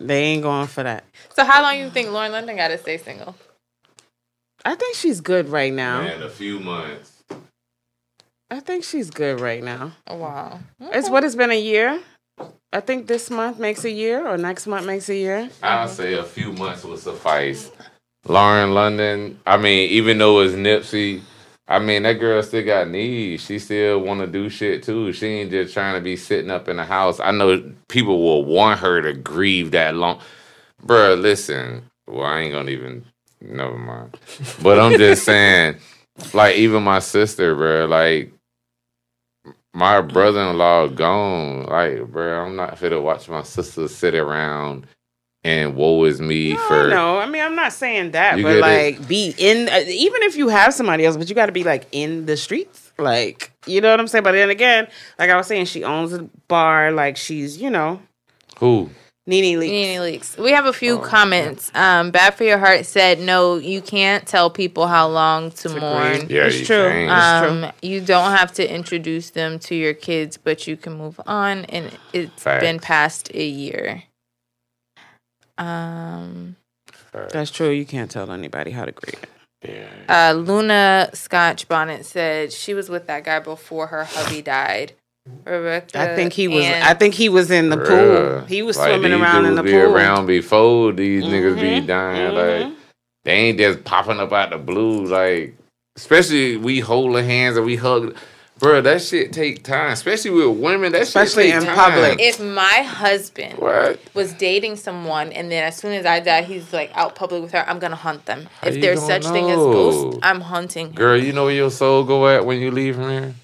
they 0.00 0.22
ain't 0.22 0.44
going 0.44 0.68
for 0.68 0.82
that. 0.82 1.04
So 1.34 1.44
how 1.44 1.60
long 1.60 1.78
you 1.78 1.90
think 1.90 2.08
Lauren 2.08 2.32
London 2.32 2.56
got 2.56 2.68
to 2.68 2.78
stay 2.78 2.96
single? 2.96 3.34
I 4.64 4.76
think 4.76 4.96
she's 4.96 5.20
good 5.20 5.50
right 5.50 5.74
now. 5.74 6.00
Man, 6.00 6.22
a 6.22 6.30
few 6.30 6.58
months. 6.58 7.15
I 8.50 8.60
think 8.60 8.84
she's 8.84 9.10
good 9.10 9.40
right 9.40 9.62
now. 9.62 9.92
Oh, 10.06 10.16
wow. 10.16 10.60
It's 10.80 11.10
what 11.10 11.24
it's 11.24 11.34
been 11.34 11.50
a 11.50 11.60
year. 11.60 12.00
I 12.72 12.80
think 12.80 13.06
this 13.06 13.30
month 13.30 13.58
makes 13.58 13.84
a 13.84 13.90
year, 13.90 14.26
or 14.26 14.36
next 14.36 14.66
month 14.66 14.86
makes 14.86 15.08
a 15.08 15.14
year. 15.16 15.48
I'll 15.62 15.88
say 15.88 16.14
a 16.14 16.22
few 16.22 16.52
months 16.52 16.84
will 16.84 16.98
suffice. 16.98 17.70
Lauren 18.28 18.74
London, 18.74 19.40
I 19.46 19.56
mean, 19.56 19.90
even 19.90 20.18
though 20.18 20.40
it's 20.40 20.54
Nipsey, 20.54 21.22
I 21.68 21.78
mean 21.78 22.02
that 22.04 22.14
girl 22.14 22.42
still 22.42 22.64
got 22.64 22.88
needs. 22.88 23.44
She 23.44 23.58
still 23.58 24.00
want 24.00 24.20
to 24.20 24.26
do 24.26 24.48
shit 24.48 24.82
too. 24.82 25.12
She 25.12 25.26
ain't 25.26 25.50
just 25.50 25.74
trying 25.74 25.94
to 25.94 26.00
be 26.00 26.16
sitting 26.16 26.50
up 26.50 26.68
in 26.68 26.76
the 26.76 26.84
house. 26.84 27.18
I 27.18 27.30
know 27.32 27.72
people 27.88 28.22
will 28.22 28.44
want 28.44 28.80
her 28.80 29.00
to 29.02 29.12
grieve 29.12 29.72
that 29.72 29.94
long. 29.94 30.20
Bruh, 30.84 31.20
listen. 31.20 31.90
Well, 32.06 32.26
I 32.26 32.40
ain't 32.40 32.52
gonna 32.52 32.70
even. 32.70 33.04
Never 33.40 33.76
mind. 33.78 34.16
But 34.62 34.78
I'm 34.78 34.96
just 34.98 35.24
saying, 35.24 35.76
like 36.34 36.56
even 36.56 36.82
my 36.82 37.00
sister, 37.00 37.54
bruh, 37.56 37.88
like 37.88 38.32
my 39.76 40.00
brother-in-law 40.00 40.88
gone. 40.88 41.66
Like, 41.66 42.06
bro, 42.10 42.46
I'm 42.46 42.56
not 42.56 42.78
fit 42.78 42.90
to 42.90 43.00
watch 43.00 43.28
my 43.28 43.42
sister 43.42 43.86
sit 43.88 44.14
around 44.14 44.86
and 45.44 45.76
woe 45.76 46.04
is 46.04 46.18
me 46.18 46.56
for 46.56 46.88
No, 46.88 47.18
I 47.18 47.26
mean 47.26 47.42
I'm 47.42 47.54
not 47.54 47.72
saying 47.72 48.12
that, 48.12 48.36
but 48.36 48.42
get 48.42 48.56
it? 48.56 48.60
like 48.62 49.06
be 49.06 49.34
in 49.36 49.68
uh, 49.68 49.84
even 49.86 50.22
if 50.22 50.34
you 50.34 50.48
have 50.48 50.72
somebody 50.72 51.04
else, 51.04 51.18
but 51.18 51.28
you 51.28 51.34
got 51.34 51.46
to 51.46 51.52
be 51.52 51.62
like 51.62 51.86
in 51.92 52.24
the 52.24 52.38
streets, 52.38 52.90
like 52.98 53.52
you 53.66 53.82
know 53.82 53.90
what 53.90 54.00
I'm 54.00 54.08
saying. 54.08 54.24
But 54.24 54.32
then 54.32 54.48
again, 54.48 54.88
like 55.18 55.28
I 55.28 55.36
was 55.36 55.46
saying, 55.46 55.66
she 55.66 55.84
owns 55.84 56.14
a 56.14 56.22
bar, 56.48 56.90
like 56.90 57.18
she's 57.18 57.58
you 57.60 57.68
know 57.68 58.00
who? 58.58 58.90
NeNe 59.28 59.58
Leakes. 59.58 59.70
NeNe 59.70 60.00
Leakes. 60.00 60.38
We 60.38 60.52
have 60.52 60.66
a 60.66 60.72
few 60.72 60.94
Oh, 60.94 60.98
comments. 60.98 61.72
Um, 61.74 62.12
Bad 62.12 62.34
for 62.34 62.44
Your 62.44 62.58
Heart 62.58 62.86
said, 62.86 63.18
"No, 63.18 63.56
you 63.56 63.80
can't 63.82 64.24
tell 64.26 64.50
people 64.50 64.86
how 64.86 65.08
long 65.08 65.50
to 65.50 65.68
It's 65.68 65.80
mourn. 65.80 66.12
agreed. 66.12 66.30
Yeah, 66.30 66.44
It's 66.46 66.66
true. 66.66 66.88
can't. 66.88 67.10
Uh, 67.10 67.48
Um, 67.66 67.72
you 67.82 68.00
don't 68.00 68.30
have 68.36 68.52
to 68.54 68.72
introduce 68.72 69.30
them 69.30 69.58
to 69.60 69.74
your 69.74 69.94
kids, 69.94 70.36
but 70.36 70.66
you 70.68 70.76
can 70.76 70.92
move 70.92 71.20
on, 71.26 71.64
and 71.66 71.90
it's 72.12 72.40
Facts. 72.42 72.62
been 72.62 72.78
past 72.78 73.30
a 73.34 73.44
year." 73.44 74.04
Um, 75.58 76.56
That's 77.30 77.50
true. 77.50 77.70
You 77.70 77.86
can't 77.86 78.10
tell 78.10 78.30
anybody 78.30 78.70
how 78.72 78.84
to 78.84 78.92
grieve. 78.92 79.20
Yeah. 79.62 79.86
uh, 80.08 80.32
Luna 80.34 81.10
Scotch 81.14 81.66
Bonnet 81.66 82.04
said 82.04 82.52
she 82.52 82.74
was 82.74 82.88
with 82.90 83.06
that 83.06 83.24
guy 83.24 83.40
before 83.40 83.86
her 83.88 84.04
hubby 84.04 84.42
died. 84.42 84.92
Rebecca, 85.44 86.00
I 86.00 86.14
think 86.16 86.32
he 86.32 86.48
was. 86.48 86.64
and- 86.64 86.84
I 86.84 86.94
think 86.94 87.14
he 87.14 87.28
was 87.28 87.50
in 87.50 87.68
the 87.70 87.76
pool. 87.78 88.40
He 88.48 88.62
was 88.62 88.76
Like, 88.76 88.90
swimming 88.90 89.12
around 89.20 89.44
in 89.46 89.52
dudes 89.54 89.56
the 89.56 89.62
be 89.62 89.70
pool. 89.72 89.94
around 89.94 90.26
before 90.26 90.92
these 90.92 91.24
niggas 91.24 91.56
be 91.60 91.80
Mhm, 91.80 91.86
dying. 91.86 92.32
mhm. 92.32 92.64
Like 92.66 92.72
they 93.24 93.32
ain't 93.32 93.58
just 93.58 93.84
popping 93.84 94.18
up 94.20 94.32
out 94.32 94.50
the 94.50 94.58
blue. 94.58 95.04
Like 95.06 95.54
especially 95.96 96.56
we 96.56 96.80
holding 96.80 97.24
hands 97.24 97.56
and 97.56 97.66
we 97.66 97.76
hug. 97.76 98.14
Bro, 98.58 98.80
that 98.82 99.02
shit 99.02 99.34
take 99.34 99.64
time. 99.64 99.90
Especially 99.92 100.30
with 100.30 100.56
women. 100.58 100.92
That 100.92 101.02
Especially 101.02 101.50
shit 101.50 101.60
take 101.60 101.68
in 101.68 101.76
time. 101.76 101.92
public. 101.92 102.20
if 102.20 102.40
my 102.40 102.62
husband 102.88 103.58
What? 103.58 103.98
was 104.14 104.32
dating 104.32 104.76
someone 104.76 105.30
and 105.32 105.52
then 105.52 105.62
as 105.64 105.76
soon 105.76 105.92
as 105.92 106.06
I 106.06 106.20
die, 106.20 106.40
he's 106.42 106.72
like 106.72 106.90
out 106.94 107.14
public 107.16 107.42
with 107.42 107.52
her, 107.52 107.64
I'm 107.68 107.78
gonna 107.78 107.96
hunt 107.96 108.24
them. 108.24 108.48
How 108.62 108.68
if 108.68 108.80
there's 108.80 109.00
gonna 109.00 109.22
such 109.22 109.30
thing 109.32 109.50
as 109.50 109.56
ghosts, 109.56 110.18
I'm 110.22 110.40
hunting. 110.40 110.92
Girl, 110.92 111.16
you 111.22 111.34
know 111.34 111.44
where 111.44 111.52
your 111.54 111.70
soul 111.70 112.02
go 112.04 112.26
at 112.28 112.46
when 112.46 112.58
you 112.60 112.70
leave 112.70 112.94
from 112.96 113.10
here? 113.10 113.34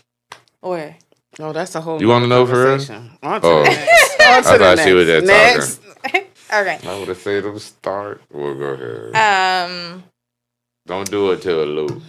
Or 0.63 0.95
Oh, 1.41 1.53
that's 1.53 1.75
a 1.75 1.81
whole. 1.81 2.01
You 2.01 2.09
wanna 2.09 2.27
know 2.27 2.47
for 2.47 2.65
real? 2.65 2.73
On 2.75 2.81
to 2.81 3.47
Oh. 3.47 3.63
the 3.63 3.71
next. 3.71 4.21
On 4.21 4.43
to 4.43 4.49
I 4.49 4.53
the 4.53 4.59
thought 4.59 4.79
she 4.81 4.93
was 4.93 5.07
next. 5.09 5.27
just 5.27 5.83
Next. 5.83 6.25
okay. 6.53 6.79
I 6.89 6.99
would 6.99 7.09
have 7.09 7.19
said 7.19 7.45
them 7.45 7.59
start. 7.59 8.21
We'll 8.31 8.55
go 8.55 8.65
ahead. 8.65 9.73
Um 9.73 10.05
Don't 10.87 11.11
do 11.11 11.31
it 11.33 11.41
till 11.43 11.63
a 11.63 11.65
loop. 11.65 12.03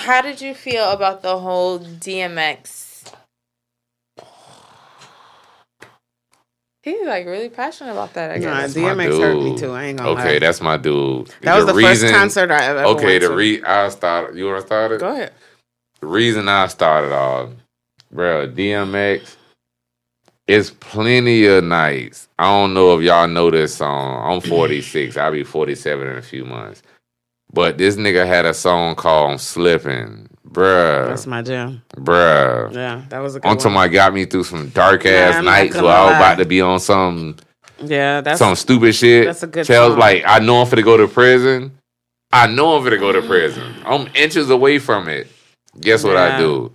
how 0.00 0.20
did 0.22 0.40
you 0.40 0.54
feel 0.54 0.90
about 0.90 1.22
the 1.22 1.38
whole 1.38 1.78
DMX? 1.78 3.12
He's 6.82 7.06
like 7.06 7.24
really 7.24 7.48
passionate 7.48 7.92
about 7.92 8.12
that, 8.12 8.32
I 8.32 8.34
Nah, 8.38 8.40
guess. 8.60 8.74
That's 8.74 8.74
DMX 8.74 9.18
hurt 9.18 9.36
me 9.42 9.56
too. 9.56 9.72
I 9.72 9.84
ain't 9.84 9.98
gonna 9.98 10.10
lie. 10.10 10.20
Okay, 10.20 10.32
lie. 10.34 10.38
that's 10.40 10.60
my 10.60 10.76
dude. 10.76 11.32
that 11.40 11.56
was 11.56 11.64
the 11.66 11.72
reason- 11.74 12.08
first 12.10 12.14
concert 12.20 12.50
I 12.50 12.64
ever 12.66 12.84
Okay, 12.84 13.04
went 13.06 13.22
the 13.22 13.28
to. 13.28 13.34
re 13.34 13.62
I 13.64 13.88
started. 13.88 14.36
You 14.36 14.46
want 14.46 14.60
to 14.60 14.66
start 14.66 14.92
it? 14.92 15.00
Go 15.00 15.12
ahead. 15.12 15.32
The 16.00 16.06
reason 16.08 16.46
I 16.48 16.66
started 16.66 17.12
off, 17.12 17.48
bro, 18.14 18.48
DMX. 18.48 19.36
It's 20.46 20.70
plenty 20.70 21.46
of 21.46 21.64
nights. 21.64 22.28
I 22.38 22.44
don't 22.44 22.74
know 22.74 22.96
if 22.96 23.02
y'all 23.02 23.26
know 23.26 23.50
this 23.50 23.74
song. 23.74 24.30
I'm 24.32 24.40
46. 24.48 25.16
I'll 25.16 25.32
be 25.32 25.42
47 25.42 26.06
in 26.06 26.16
a 26.18 26.22
few 26.22 26.44
months. 26.44 26.82
But 27.52 27.78
this 27.78 27.96
nigga 27.96 28.26
had 28.26 28.46
a 28.46 28.52
song 28.54 28.94
called 28.96 29.40
"Slipping," 29.40 30.28
bruh, 30.48 31.08
That's 31.08 31.26
my 31.26 31.40
jam. 31.40 31.82
bruh. 31.96 32.72
Yeah, 32.74 33.02
that 33.10 33.20
was 33.20 33.36
a 33.36 33.40
good 33.40 33.48
On 33.48 33.56
one. 33.74 33.76
I 33.76 33.88
got 33.88 34.12
me 34.12 34.24
through 34.24 34.44
some 34.44 34.70
dark 34.70 35.06
ass 35.06 35.36
I'm 35.36 35.44
nights 35.44 35.74
where 35.76 35.84
I 35.86 36.04
was 36.06 36.16
about 36.16 36.38
to 36.38 36.46
be 36.46 36.60
on 36.60 36.80
some 36.80 37.36
Yeah, 37.80 38.22
that's 38.22 38.40
some 38.40 38.56
stupid 38.56 38.94
shit. 38.96 39.26
that's 39.26 39.44
a 39.44 39.46
good 39.46 39.66
Tells 39.66 39.96
like 39.96 40.24
I 40.26 40.40
know 40.40 40.60
I'm 40.62 40.66
finna 40.66 40.82
go 40.82 40.96
to 40.96 41.06
prison. 41.06 41.78
I 42.32 42.48
know 42.48 42.76
I'm 42.76 42.82
finna 42.84 42.98
go 42.98 43.12
to 43.12 43.22
prison. 43.22 43.72
I'm 43.86 44.08
inches 44.16 44.50
away 44.50 44.80
from 44.80 45.08
it. 45.08 45.28
Guess 45.80 46.02
what 46.02 46.16
I 46.16 46.36
do? 46.38 46.72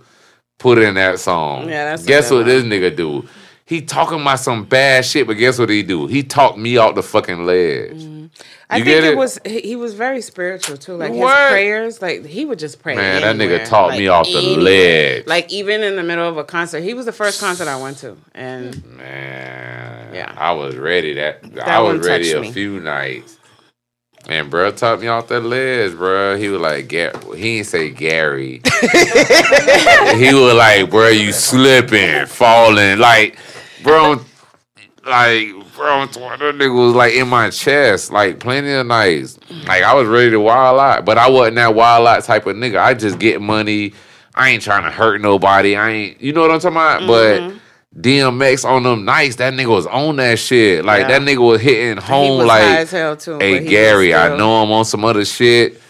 Put 0.60 0.78
in 0.78 0.94
that 0.94 1.18
song. 1.18 1.68
Yeah, 1.68 1.86
that's 1.90 2.04
Guess 2.06 2.30
what 2.30 2.44
this 2.46 2.62
nigga 2.62 2.94
do? 2.94 3.26
He 3.64 3.80
talking 3.80 4.20
about 4.20 4.40
some 4.40 4.64
bad 4.64 5.04
shit, 5.04 5.26
but 5.26 5.34
guess 5.34 5.58
what 5.58 5.70
he 5.70 5.82
do? 5.82 6.06
He 6.06 6.22
talked 6.22 6.58
me 6.58 6.76
off 6.76 6.94
the 6.94 7.02
fucking 7.02 7.46
ledge. 7.46 7.92
Mm-hmm. 7.92 8.26
I 8.68 8.76
You 8.76 8.84
think 8.84 8.96
it 8.98 9.04
it? 9.12 9.16
was 9.16 9.38
he, 9.46 9.74
was 9.74 9.94
very 9.94 10.20
spiritual 10.20 10.76
too. 10.76 10.94
Like 10.96 11.12
his 11.12 11.20
prayers, 11.24 12.02
like 12.02 12.24
he 12.26 12.44
would 12.44 12.58
just 12.58 12.82
pray. 12.82 12.94
Man, 12.94 13.22
that 13.22 13.36
anywhere, 13.36 13.60
nigga 13.60 13.68
taught 13.68 13.92
me 13.92 14.10
like, 14.10 14.20
off 14.20 14.26
the 14.26 14.56
ledge. 14.56 15.26
Like 15.26 15.50
even 15.50 15.82
in 15.82 15.96
the 15.96 16.02
middle 16.02 16.28
of 16.28 16.36
a 16.36 16.44
concert, 16.44 16.82
he 16.82 16.94
was 16.94 17.06
the 17.06 17.12
first 17.12 17.40
concert 17.40 17.66
I 17.68 17.80
went 17.80 17.98
to, 17.98 18.16
and 18.34 18.84
Man, 18.96 20.14
Yeah. 20.14 20.34
I 20.36 20.52
was 20.52 20.76
ready. 20.76 21.14
That, 21.14 21.42
I 21.64 21.80
was 21.80 22.06
ready 22.06 22.30
a 22.32 22.40
me. 22.40 22.52
few 22.52 22.80
nights. 22.80 23.38
And 24.28 24.50
bro 24.50 24.70
taught 24.70 25.00
me 25.00 25.08
off 25.08 25.28
that 25.28 25.40
ledge, 25.40 25.92
bro. 25.92 26.36
He 26.36 26.48
was 26.48 26.60
like, 26.60 26.88
Gar- 26.88 27.12
he 27.34 27.56
didn't 27.56 27.66
say 27.66 27.90
Gary. 27.90 28.60
he 28.80 30.34
was 30.34 30.54
like, 30.54 30.90
bro, 30.90 31.08
you 31.08 31.32
slipping, 31.32 32.26
falling, 32.26 32.98
like, 32.98 33.38
bro, 33.82 34.20
like, 35.06 35.48
bro, 35.74 36.06
that 36.06 36.54
nigga 36.56 36.86
was 36.86 36.94
like 36.94 37.14
in 37.14 37.28
my 37.28 37.50
chest, 37.50 38.12
like 38.12 38.38
plenty 38.38 38.70
of 38.72 38.86
nights. 38.86 39.38
Like 39.66 39.82
I 39.82 39.94
was 39.94 40.06
ready 40.06 40.30
to 40.30 40.40
wild 40.40 40.78
out, 40.78 41.04
but 41.04 41.18
I 41.18 41.28
wasn't 41.28 41.56
that 41.56 41.74
wild 41.74 42.06
out 42.06 42.22
type 42.22 42.46
of 42.46 42.56
nigga. 42.56 42.78
I 42.78 42.94
just 42.94 43.18
get 43.18 43.40
money. 43.40 43.94
I 44.34 44.50
ain't 44.50 44.62
trying 44.62 44.84
to 44.84 44.90
hurt 44.90 45.20
nobody. 45.20 45.76
I 45.76 45.90
ain't, 45.90 46.20
you 46.20 46.32
know 46.32 46.42
what 46.42 46.50
I'm 46.50 46.60
talking 46.60 46.76
about? 46.76 47.00
Mm-hmm. 47.02 47.48
But 47.48 47.59
DMX 47.96 48.64
on 48.64 48.84
them 48.84 49.04
nights, 49.04 49.36
that 49.36 49.52
nigga 49.52 49.68
was 49.68 49.86
on 49.86 50.16
that 50.16 50.38
shit. 50.38 50.84
Like 50.84 51.02
Yeah. 51.02 51.08
that 51.18 51.22
nigga 51.22 51.38
was 51.44 51.60
hitting 51.60 51.96
home 52.02 52.38
was 52.38 52.46
like 52.46 52.62
high 52.62 52.76
as 52.78 52.90
hell 52.90 53.16
too. 53.16 53.38
Hey 53.38 53.64
Gary, 53.66 54.14
I 54.14 54.36
know 54.36 54.62
I'm 54.62 54.70
on 54.70 54.84
some 54.84 55.04
other 55.04 55.24
shit. 55.24 55.80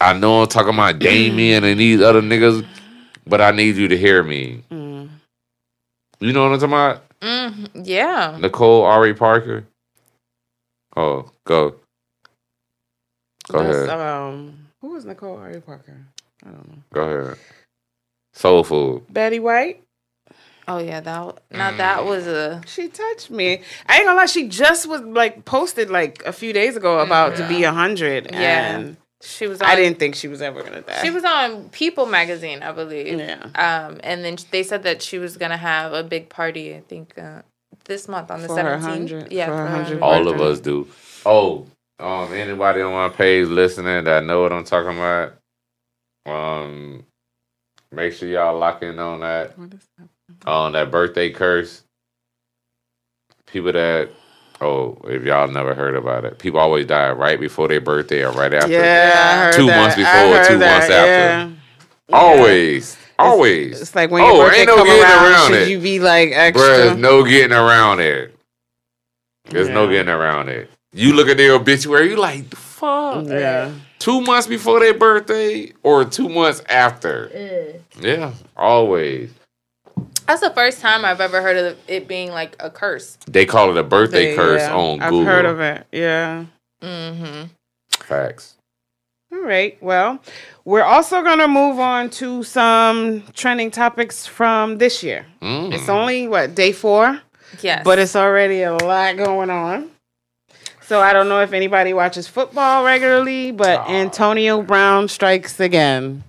I 0.00 0.12
know 0.14 0.42
I'm 0.42 0.48
talking 0.48 0.74
about 0.74 0.98
Damien 1.00 1.64
and 1.64 1.78
these 1.78 2.00
other 2.00 2.22
niggas, 2.22 2.66
but 3.26 3.40
I 3.40 3.52
need 3.52 3.76
you 3.76 3.88
to 3.88 3.96
hear 3.96 4.22
me. 4.22 4.64
Mm. 4.70 5.08
You 6.20 6.32
know 6.32 6.48
what 6.48 6.54
I'm 6.54 6.58
talking 6.60 6.72
about? 6.74 7.04
Mm, 7.20 7.86
yeah. 7.86 8.36
Nicole 8.40 8.82
Ari 8.84 9.14
Parker. 9.14 9.64
Oh, 10.96 11.30
go. 11.44 11.74
Go 13.48 13.62
That's, 13.62 13.88
ahead. 13.88 13.90
Um, 14.00 14.66
who 14.80 14.88
was 14.88 15.04
Nicole 15.04 15.36
Ari 15.36 15.60
Parker? 15.60 15.96
I 16.44 16.50
don't 16.50 16.68
know. 16.68 16.78
Go 16.92 17.00
ahead. 17.02 17.38
Soul 18.34 18.64
food. 18.64 19.02
Betty 19.08 19.38
White. 19.40 19.82
Oh 20.68 20.78
yeah, 20.78 21.00
that 21.00 21.16
w- 21.16 21.36
now 21.50 21.70
that 21.76 22.04
was 22.04 22.26
a 22.26 22.60
She 22.66 22.88
touched 22.88 23.30
me. 23.30 23.62
I 23.86 23.96
ain't 23.96 24.04
gonna 24.06 24.16
lie. 24.16 24.26
She 24.26 24.48
just 24.48 24.86
was 24.86 25.00
like 25.00 25.44
posted 25.44 25.88
like 25.90 26.22
a 26.26 26.32
few 26.32 26.52
days 26.52 26.76
ago 26.76 26.98
about 27.00 27.36
to 27.36 27.48
be 27.48 27.64
a 27.64 27.72
hundred, 27.72 28.30
Yeah. 28.30 28.76
and 28.76 28.96
she 29.22 29.46
was. 29.46 29.60
On, 29.62 29.68
I 29.68 29.74
didn't 29.76 29.98
think 29.98 30.14
she 30.14 30.28
was 30.28 30.42
ever 30.42 30.62
gonna 30.62 30.82
die. 30.82 31.02
She 31.02 31.10
was 31.10 31.24
on 31.24 31.70
People 31.70 32.06
magazine, 32.06 32.62
I 32.62 32.72
believe. 32.72 33.18
Yeah. 33.18 33.42
Um, 33.54 33.98
and 34.04 34.22
then 34.24 34.36
they 34.50 34.62
said 34.62 34.82
that 34.82 35.00
she 35.02 35.18
was 35.18 35.36
gonna 35.38 35.56
have 35.56 35.94
a 35.94 36.02
big 36.04 36.28
party. 36.28 36.74
I 36.76 36.80
think 36.82 37.16
uh, 37.18 37.42
this 37.86 38.06
month 38.06 38.30
on 38.30 38.42
the 38.42 38.48
For 38.48 38.54
seventeenth. 38.54 39.32
Yeah, 39.32 39.46
for 39.46 39.56
for 39.56 39.62
100 39.64 40.02
All 40.02 40.28
of 40.28 40.40
us 40.40 40.60
do. 40.60 40.86
Oh, 41.24 41.66
um, 41.98 42.32
anybody 42.34 42.82
on 42.82 42.92
my 42.92 43.08
page 43.08 43.48
listening 43.48 44.04
that 44.04 44.24
know 44.24 44.42
what 44.42 44.52
I'm 44.52 44.64
talking 44.64 44.96
about, 44.98 45.34
um, 46.26 47.04
make 47.90 48.12
sure 48.12 48.28
y'all 48.28 48.58
lock 48.58 48.82
in 48.82 48.98
on 48.98 49.20
that 49.20 49.58
What 49.58 49.72
is 49.72 49.88
that? 49.98 50.08
On 50.46 50.72
that 50.72 50.90
birthday 50.90 51.30
curse. 51.30 51.82
People 53.46 53.72
that 53.72 54.10
oh, 54.60 54.98
if 55.04 55.22
y'all 55.24 55.48
never 55.48 55.74
heard 55.74 55.94
about 55.96 56.24
it, 56.24 56.38
people 56.38 56.60
always 56.60 56.86
die 56.86 57.10
right 57.12 57.40
before 57.40 57.68
their 57.68 57.80
birthday 57.80 58.24
or 58.24 58.32
right 58.32 58.52
after. 58.52 58.70
Yeah, 58.72 59.12
I 59.14 59.44
heard 59.44 59.54
Two 59.54 59.66
that. 59.66 59.76
months 59.80 59.96
I 59.96 59.98
before, 59.98 60.36
heard 60.36 60.46
two 60.48 60.58
months 60.58 60.90
after. 60.90 61.10
Yeah. 61.10 61.50
Always, 62.10 62.96
always. 63.18 63.80
It's 63.80 63.94
like 63.94 64.10
when 64.10 64.24
your 64.24 64.32
Oh, 64.32 64.44
birthday 64.44 64.60
ain't 64.60 64.66
no 64.68 64.76
come 64.76 64.86
getting 64.86 65.02
around, 65.02 65.24
around 65.32 65.48
should 65.52 65.62
it. 65.62 65.68
you 65.68 65.78
be 65.78 66.00
like 66.00 66.30
extra? 66.32 66.62
Bruh, 66.66 66.76
there's 66.76 66.96
no 66.98 67.24
getting 67.24 67.56
around 67.56 68.00
it. 68.00 68.34
There's 69.44 69.68
no 69.68 69.88
getting 69.88 70.12
around 70.12 70.48
it. 70.50 70.70
You 70.92 71.12
look 71.14 71.28
at 71.28 71.36
their 71.36 71.52
obituary, 71.54 72.10
you 72.10 72.16
like, 72.16 72.54
fuck. 72.54 73.26
yeah. 73.26 73.72
Two 73.98 74.20
months 74.22 74.46
before 74.46 74.80
their 74.80 74.94
birthday 74.94 75.72
or 75.82 76.04
two 76.04 76.28
months 76.28 76.62
after. 76.68 77.80
Yeah, 78.00 78.32
always. 78.56 79.30
That's 80.28 80.42
the 80.42 80.50
first 80.50 80.80
time 80.82 81.06
I've 81.06 81.22
ever 81.22 81.40
heard 81.40 81.56
of 81.56 81.78
it 81.88 82.06
being 82.06 82.30
like 82.30 82.54
a 82.60 82.68
curse. 82.70 83.16
They 83.26 83.46
call 83.46 83.70
it 83.70 83.78
a 83.78 83.82
birthday 83.82 84.30
They- 84.30 84.36
curse 84.36 84.60
yeah. 84.60 84.76
on 84.76 85.00
I've 85.00 85.10
Google. 85.10 85.24
heard 85.24 85.44
of 85.46 85.58
it. 85.60 85.86
Yeah. 85.90 86.44
Mm-hmm. 86.82 87.44
Facts. 87.90 88.54
All 89.32 89.40
right. 89.40 89.76
Well, 89.82 90.20
we're 90.66 90.82
also 90.84 91.22
going 91.22 91.38
to 91.38 91.48
move 91.48 91.78
on 91.78 92.10
to 92.10 92.42
some 92.42 93.22
trending 93.34 93.70
topics 93.70 94.26
from 94.26 94.76
this 94.78 95.02
year. 95.02 95.24
Mm. 95.40 95.72
It's 95.72 95.88
only, 95.88 96.28
what, 96.28 96.54
day 96.54 96.72
four? 96.72 97.20
Yes, 97.62 97.82
But 97.82 97.98
it's 97.98 98.14
already 98.14 98.62
a 98.62 98.74
lot 98.74 99.16
going 99.16 99.48
on. 99.48 99.90
So 100.82 101.00
I 101.00 101.14
don't 101.14 101.28
know 101.30 101.40
if 101.40 101.52
anybody 101.54 101.94
watches 101.94 102.28
football 102.28 102.84
regularly, 102.84 103.50
but 103.50 103.80
Aw. 103.80 103.88
Antonio 103.88 104.60
Brown 104.62 105.08
strikes 105.08 105.58
again. 105.58 106.24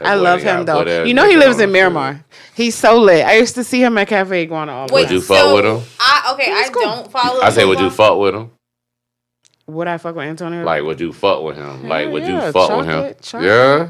That 0.00 0.08
I 0.08 0.14
love 0.14 0.42
got 0.42 0.60
him 0.60 0.66
though. 0.66 0.82
ass 0.82 1.06
You 1.06 1.14
know 1.14 1.28
he 1.28 1.36
lives 1.36 1.56
in 1.58 1.64
him, 1.64 1.72
Miramar. 1.72 2.24
He's 2.54 2.74
so 2.74 2.98
lit. 3.00 3.24
I 3.24 3.36
used 3.36 3.54
to 3.54 3.64
see 3.64 3.82
him 3.82 3.96
at 3.98 4.08
Cafe 4.08 4.42
Iguana 4.42 4.72
all 4.72 4.86
the 4.88 4.94
Wait, 4.94 5.02
Would 5.02 5.10
you 5.12 5.18
time. 5.20 5.26
fuck 5.26 5.38
so 5.38 5.54
with 5.54 5.64
him? 5.64 5.82
I 6.00 6.32
okay, 6.34 6.52
I 6.52 6.68
cool. 6.72 6.82
don't 6.82 7.10
follow. 7.12 7.40
I 7.40 7.50
say, 7.50 7.64
would 7.64 7.78
you 7.80 7.90
fuck 7.90 8.18
with 8.18 8.34
him? 8.34 8.50
Would 9.66 9.86
I 9.86 9.98
fuck 9.98 10.14
with 10.16 10.26
Antonio? 10.26 10.62
Like, 10.64 10.82
would 10.82 11.00
you 11.00 11.12
fuck 11.12 11.42
with 11.42 11.56
him? 11.56 11.88
Like, 11.88 12.10
would 12.10 12.22
yeah, 12.24 12.46
you 12.46 12.52
fuck 12.52 12.70
with 12.70 12.86
him? 12.86 12.92
chocolate, 12.92 13.22
chocolate. 13.22 13.48
Yeah. 13.50 13.88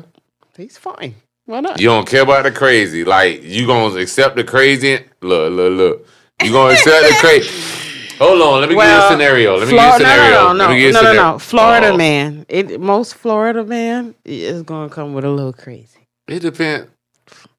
he's 0.57 0.79
fine. 0.79 1.15
Why 1.47 1.61
not? 1.61 1.81
You 1.81 1.89
don't 1.89 2.07
care 2.07 2.23
about 2.23 2.45
the 2.45 2.53
crazy. 2.53 3.05
Like, 3.05 3.43
you 3.43 3.67
gonna 3.67 3.95
accept 3.97 4.37
the 4.37 4.45
crazy? 4.45 4.99
Look, 5.21 5.53
look, 5.53 5.73
look. 5.73 6.07
You 6.43 6.53
gonna 6.53 6.75
accept 6.75 7.09
the 7.09 7.15
crazy? 7.19 7.91
Hold 8.19 8.41
on. 8.43 8.61
Let 8.61 8.69
me 8.69 8.75
give 8.77 8.85
you 8.85 8.91
a 8.91 9.09
scenario. 9.11 9.57
Let 9.57 9.69
me 9.69 9.75
Flor- 9.75 9.99
give 9.99 10.01
you 10.01 10.07
a 10.07 10.13
scenario. 10.15 10.35
No, 10.35 10.53
no, 10.53 10.69
no, 10.69 10.91
no, 10.91 11.03
no, 11.03 11.33
no. 11.33 11.39
Florida 11.39 11.89
Uh-oh. 11.89 11.97
man. 11.97 12.47
It 12.49 12.81
most 12.81 13.15
Florida 13.15 13.65
man 13.65 14.15
is 14.25 14.63
gonna 14.63 14.89
come 14.89 15.15
with 15.15 15.25
a 15.25 15.31
little 15.31 15.53
crazy. 15.53 16.09
It 16.29 16.41
depends. 16.41 16.91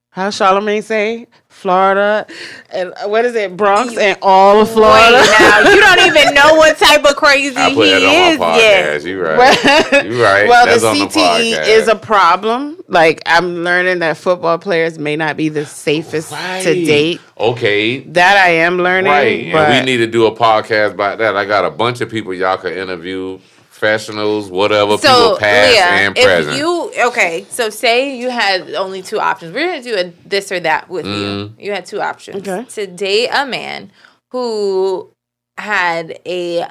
How 0.10 0.30
Charlemagne 0.30 0.82
say? 0.82 1.28
Florida 1.56 2.28
and 2.70 2.94
uh, 2.94 3.08
what 3.08 3.26
is 3.26 3.34
it? 3.36 3.56
Bronx 3.58 3.98
and 3.98 4.18
all 4.22 4.62
of 4.62 4.70
Florida. 4.70 5.18
Wait, 5.18 5.40
now 5.40 5.60
you 5.72 5.80
don't 5.80 6.00
even 6.06 6.34
know 6.36 6.56
what 6.56 6.78
type 6.78 7.04
of 7.06 7.16
crazy 7.16 7.56
I 7.56 7.70
he 7.70 7.76
put 7.76 7.86
that 7.86 8.02
is 8.02 8.34
on 8.34 8.40
my 8.40 8.58
yet. 8.58 9.02
podcast. 9.02 9.06
You 9.06 9.22
right. 9.22 10.06
You 10.06 10.24
right. 10.24 10.48
well, 10.48 10.66
That's 10.66 10.82
the 10.82 10.90
on 10.90 11.00
the 11.00 11.06
CTE 11.06 11.68
is 11.68 11.88
a 11.88 11.96
problem. 11.96 12.78
Like 12.88 13.22
I'm 13.26 13.64
learning 13.64 14.00
that 14.00 14.18
football 14.18 14.58
players 14.60 15.00
may 15.00 15.16
not 15.16 15.38
be 15.38 15.50
the 15.50 15.66
safest 15.66 16.30
to 16.30 16.64
date. 16.74 17.22
Okay. 17.40 18.00
That 18.00 18.38
I 18.38 18.50
am 18.52 18.78
learning. 18.78 19.12
Right. 19.12 19.52
But 19.52 19.70
and 19.70 19.86
we 19.86 19.92
need 19.92 19.98
to 19.98 20.08
do 20.08 20.26
a 20.28 20.36
podcast 20.36 20.92
about 20.92 21.18
that. 21.20 21.36
I 21.36 21.46
got 21.46 21.66
a 21.66 21.72
bunch 21.72 22.02
of 22.02 22.10
people 22.12 22.34
y'all 22.34 22.58
can 22.58 22.74
interview, 22.74 23.40
professionals, 23.86 24.50
whatever, 24.50 24.98
So, 24.98 25.08
people 25.08 25.38
past 25.38 25.72
Leah, 25.72 25.84
and 25.84 26.18
if 26.18 26.58
you 26.58 26.92
okay, 27.08 27.46
so 27.50 27.70
say 27.70 28.18
you 28.18 28.30
had 28.30 28.74
only 28.74 29.02
two 29.02 29.20
options. 29.20 29.54
We're 29.54 29.68
gonna 29.68 29.84
do 29.84 29.96
a 29.96 30.14
this 30.28 30.52
or 30.52 30.60
that 30.62 30.90
with 30.90 31.06
you. 31.06 31.12
Mm-hmm. 31.12 31.60
You 31.62 31.72
had 31.72 31.86
two 31.86 32.02
options 32.02 32.48
Okay. 32.48 32.66
to 32.70 32.88
date 32.88 33.30
a 33.30 33.46
man 33.46 33.92
who 34.32 35.10
had 35.58 36.20
a 36.26 36.68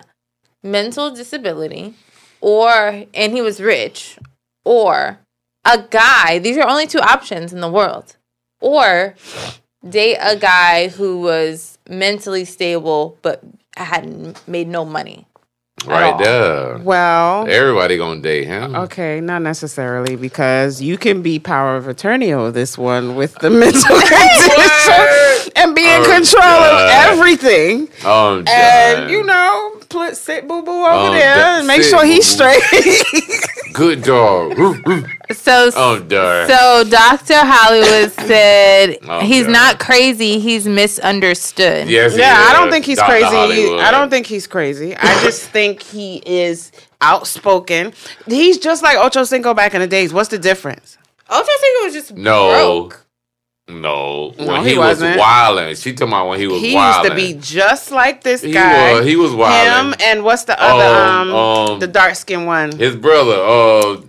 mental 0.62 1.10
disability, 1.10 1.94
or 2.40 3.04
and 3.14 3.32
he 3.32 3.40
was 3.40 3.60
rich, 3.60 4.18
or 4.64 5.18
a 5.64 5.82
guy. 5.90 6.38
These 6.38 6.58
are 6.58 6.66
only 6.68 6.86
two 6.86 7.00
options 7.00 7.52
in 7.52 7.60
the 7.60 7.70
world, 7.70 8.16
or 8.60 9.14
date 9.88 10.18
a 10.20 10.36
guy 10.36 10.88
who 10.88 11.20
was 11.20 11.78
mentally 11.88 12.44
stable 12.44 13.18
but 13.22 13.42
hadn't 13.76 14.46
made 14.48 14.68
no 14.68 14.84
money. 14.84 15.26
Right 15.86 16.16
there. 16.18 16.78
well, 16.78 17.46
Everybody 17.48 17.96
gonna 17.96 18.20
date 18.20 18.46
him. 18.46 18.74
Okay, 18.74 19.20
not 19.20 19.42
necessarily 19.42 20.16
because 20.16 20.80
you 20.80 20.96
can 20.98 21.22
be 21.22 21.38
power 21.38 21.76
of 21.76 21.88
attorney 21.88 22.32
over 22.32 22.50
this 22.50 22.76
one 22.78 23.14
with 23.16 23.34
the 23.36 23.50
mental 23.64 23.98
condition 24.00 25.52
and 25.56 25.74
be 25.74 25.82
in 25.82 26.00
Oh, 26.02 26.04
control 26.16 26.42
God. 26.42 26.84
of 26.84 27.18
everything. 27.18 27.88
Oh, 28.04 28.42
And 28.46 29.10
you 29.10 29.24
know, 29.24 29.76
put 29.88 30.16
sit 30.16 30.46
boo 30.48 30.62
boo 30.62 30.70
over 30.72 31.08
Oh, 31.08 31.12
there 31.12 31.58
and 31.58 31.66
make 31.66 31.82
sure 31.82 32.04
he's 32.04 32.36
boo-boo. 32.36 32.52
straight. 32.60 33.40
good 33.74 34.02
dog. 34.02 34.56
Roof, 34.58 34.80
roof. 34.86 35.06
So 35.32 35.70
Oh, 35.76 35.98
darn. 36.00 36.48
So 36.48 36.84
Dr. 36.88 37.34
Hollywood 37.36 38.12
said 38.26 38.98
Oh, 39.06 39.20
he's 39.20 39.44
God. 39.44 39.52
not 39.52 39.78
crazy, 39.80 40.38
he's 40.38 40.66
misunderstood. 40.66 41.88
yes, 41.88 42.14
he 42.14 42.20
yeah, 42.20 42.34
I 42.48 42.52
don't 42.54 42.70
think 42.70 42.84
he's 42.86 42.98
Dr. 42.98 43.10
crazy. 43.10 43.24
Hollywood. 43.26 43.80
I 43.80 43.90
don't 43.90 44.08
think 44.10 44.26
he's 44.26 44.46
crazy. 44.46 44.96
I 44.96 45.20
just 45.22 45.42
think 45.50 45.82
he 45.82 46.22
is 46.24 46.72
outspoken. 47.00 47.92
He's 48.26 48.58
just 48.58 48.82
like 48.82 48.96
Ocho 48.96 49.24
Cinco 49.24 49.54
back 49.54 49.74
in 49.74 49.80
the 49.80 49.86
days. 49.86 50.12
What's 50.12 50.28
the 50.30 50.38
difference? 50.38 50.96
Ocho 51.28 51.44
Cinco 51.44 51.84
was 51.84 51.92
just 51.92 52.14
No. 52.14 52.48
broke. 52.50 53.03
No, 53.66 54.34
No, 54.38 54.46
when 54.46 54.62
he 54.64 54.72
he, 54.72 54.78
was 54.78 55.00
wilding. 55.00 55.74
She 55.76 55.94
talking 55.94 56.08
about 56.08 56.28
when 56.28 56.38
he 56.38 56.46
was 56.46 56.60
He 56.60 56.74
used 56.74 57.02
to 57.04 57.14
be 57.14 57.32
just 57.40 57.90
like 57.90 58.22
this 58.22 58.42
He 58.42 58.52
guy. 58.52 58.92
was. 58.94 59.06
He 59.06 59.16
was 59.16 59.32
wilding. 59.34 59.92
Him 59.92 59.94
and 60.06 60.22
what's 60.22 60.44
the 60.44 60.60
other 60.62 60.84
um, 60.84 61.30
Um, 61.30 61.70
um, 61.72 61.78
the 61.80 61.86
dark 61.86 62.14
skinned 62.14 62.46
one? 62.46 62.72
His 62.78 62.94
brother. 62.94 63.36
Uh, 63.36 64.00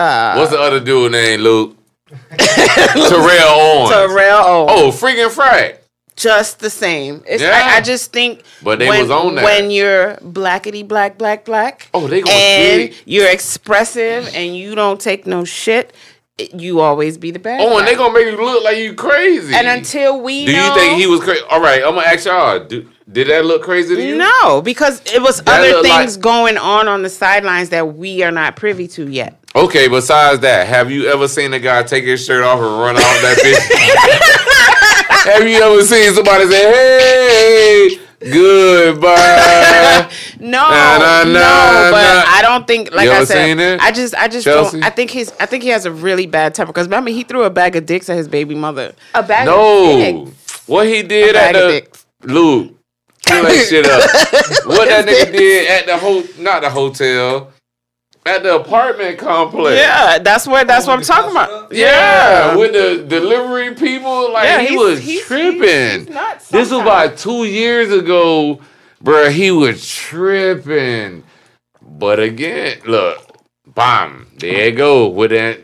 Uh, 0.00 0.34
what's 0.36 0.50
the 0.52 0.58
other 0.58 0.80
dude 0.80 1.12
name? 1.12 1.40
Luke. 1.40 1.76
Terrell 2.38 3.48
Owens. 3.50 3.90
Terrell 3.90 4.44
Owens. 4.46 4.72
Oh, 4.74 4.90
freaking 4.90 5.28
frack. 5.30 5.78
just 6.16 6.60
the 6.60 6.70
same. 6.70 7.22
It's, 7.26 7.42
Yeah. 7.42 7.50
I, 7.74 7.76
I 7.76 7.80
just 7.82 8.12
think 8.12 8.42
But 8.62 8.78
they 8.78 8.88
when, 8.88 9.02
was 9.02 9.10
on 9.10 9.34
that. 9.34 9.44
when 9.44 9.70
you're 9.70 10.14
blackety 10.16 10.86
black 10.86 11.18
black 11.18 11.44
black. 11.44 11.88
Oh, 11.92 12.06
they 12.08 12.22
gonna 12.22 12.34
and 12.36 12.90
dig. 12.90 12.94
you're 13.04 13.28
expressive 13.30 14.30
and 14.34 14.56
you 14.56 14.74
don't 14.74 15.00
take 15.00 15.26
no 15.26 15.44
shit. 15.44 15.92
You 16.36 16.80
always 16.80 17.16
be 17.16 17.30
the 17.30 17.38
bad. 17.38 17.60
Oh, 17.60 17.78
and 17.78 17.86
guy. 17.86 17.92
they 17.92 17.96
gonna 17.96 18.12
make 18.12 18.26
you 18.26 18.36
look 18.44 18.64
like 18.64 18.76
you 18.78 18.94
crazy. 18.94 19.54
and 19.54 19.68
until 19.68 20.20
we 20.20 20.46
do 20.46 20.52
know, 20.52 20.66
you 20.66 20.74
think 20.74 20.98
he 20.98 21.06
was 21.06 21.20
crazy? 21.20 21.40
All 21.48 21.60
right, 21.60 21.80
I'm 21.84 21.94
gonna 21.94 22.08
ask 22.08 22.24
y'all. 22.26 22.58
Do, 22.58 22.90
did 23.12 23.28
that 23.28 23.44
look 23.44 23.62
crazy 23.62 23.94
to 23.94 24.02
you? 24.04 24.16
No, 24.18 24.60
because 24.60 25.00
it 25.14 25.22
was 25.22 25.40
That 25.42 25.60
other 25.60 25.82
things 25.82 26.16
like- 26.16 26.22
going 26.22 26.58
on 26.58 26.88
on 26.88 27.02
the 27.02 27.08
sidelines 27.08 27.68
that 27.68 27.94
we 27.94 28.24
are 28.24 28.32
not 28.32 28.56
privy 28.56 28.88
to 28.88 29.08
yet. 29.08 29.38
Okay, 29.54 29.86
besides 29.86 30.40
that, 30.40 30.66
have 30.66 30.90
you 30.90 31.06
ever 31.06 31.28
seen 31.28 31.52
a 31.54 31.60
guy 31.60 31.84
take 31.84 32.02
his 32.02 32.24
shirt 32.24 32.42
off 32.42 32.58
and 32.58 32.80
run 32.80 32.96
off 32.96 33.02
that 33.02 33.36
bitch? 33.38 35.32
have 35.34 35.46
you 35.48 35.62
ever 35.62 35.82
seen 35.84 36.12
somebody 36.14 36.46
say, 36.48 36.62
"Hey, 36.72 37.98
goodbye"? 38.32 40.10
No, 40.40 40.58
Nah, 40.68 40.98
nah, 40.98 41.24
no, 41.24 41.32
but 41.90 42.02
nah. 42.02 42.24
I 42.26 42.40
don't 42.42 42.66
think. 42.66 42.92
Like 42.92 43.06
You 43.06 43.12
I 43.12 43.24
said, 43.24 43.46
seen 43.46 43.58
it? 43.60 43.80
I 43.80 43.90
just, 43.92 44.14
I 44.14 44.28
just 44.28 44.44
Chelsea? 44.44 44.78
don't. 44.80 44.86
I 44.86 44.90
think 44.90 45.10
he's, 45.10 45.32
I 45.40 45.46
think 45.46 45.62
he 45.62 45.70
has 45.70 45.86
a 45.86 45.92
really 45.92 46.26
bad 46.26 46.54
temper. 46.54 46.70
Because 46.72 46.86
remember, 46.86 47.10
he 47.10 47.22
threw 47.22 47.44
a 47.44 47.50
bag 47.50 47.76
of 47.76 47.86
dicks 47.86 48.10
at 48.10 48.16
his 48.18 48.28
baby 48.28 48.54
mother. 48.54 48.94
A 49.14 49.22
bag 49.22 49.48
of 49.48 49.54
No, 49.54 49.96
dicks. 49.96 50.68
what 50.68 50.86
he 50.86 50.98
A 50.98 51.02
did 51.02 51.36
at 51.36 51.56
of 51.56 51.62
the 51.62 51.68
dicks. 51.68 52.06
Luke. 52.24 52.72
That 53.26 53.66
shit 53.68 53.86
up. 53.86 54.02
what 54.66 54.86
that 54.88 55.06
nigga 55.06 55.32
did 55.32 55.70
at 55.70 55.86
the 55.86 55.96
ho 55.96 56.22
not 56.38 56.60
the 56.60 56.68
hotel, 56.68 57.52
at 58.26 58.42
the 58.42 58.56
apartment 58.56 59.18
complex. 59.18 59.76
Yeah, 59.78 60.18
that's 60.18 60.46
what, 60.46 60.66
that's 60.66 60.86
Oh, 60.86 60.90
what 60.92 60.98
I'm 60.98 61.04
talking 61.04 61.30
about. 61.30 61.72
Yeah, 61.72 62.56
with 62.56 62.72
the 62.72 63.04
delivery 63.06 63.74
people, 63.74 64.32
like 64.32 64.44
Yeah, 64.44 64.60
he 64.60 64.66
he's- 64.68 64.78
was 64.80 64.98
he's- 65.00 65.26
tripping. 65.26 65.58
he's- 65.60 65.92
he's 66.06 66.08
nuts 66.08 66.48
this 66.48 66.70
was 66.70 66.80
about 66.80 67.16
two 67.18 67.44
years 67.44 67.92
ago, 67.92 68.60
bruh. 69.02 69.30
He 69.30 69.50
was 69.50 69.86
tripping. 69.88 71.22
But 71.82 72.18
again, 72.18 72.78
look, 72.86 73.18
bam, 73.66 74.26
there 74.38 74.66
you 74.68 74.72
go 74.72 75.08
with 75.08 75.30
that. 75.30 75.60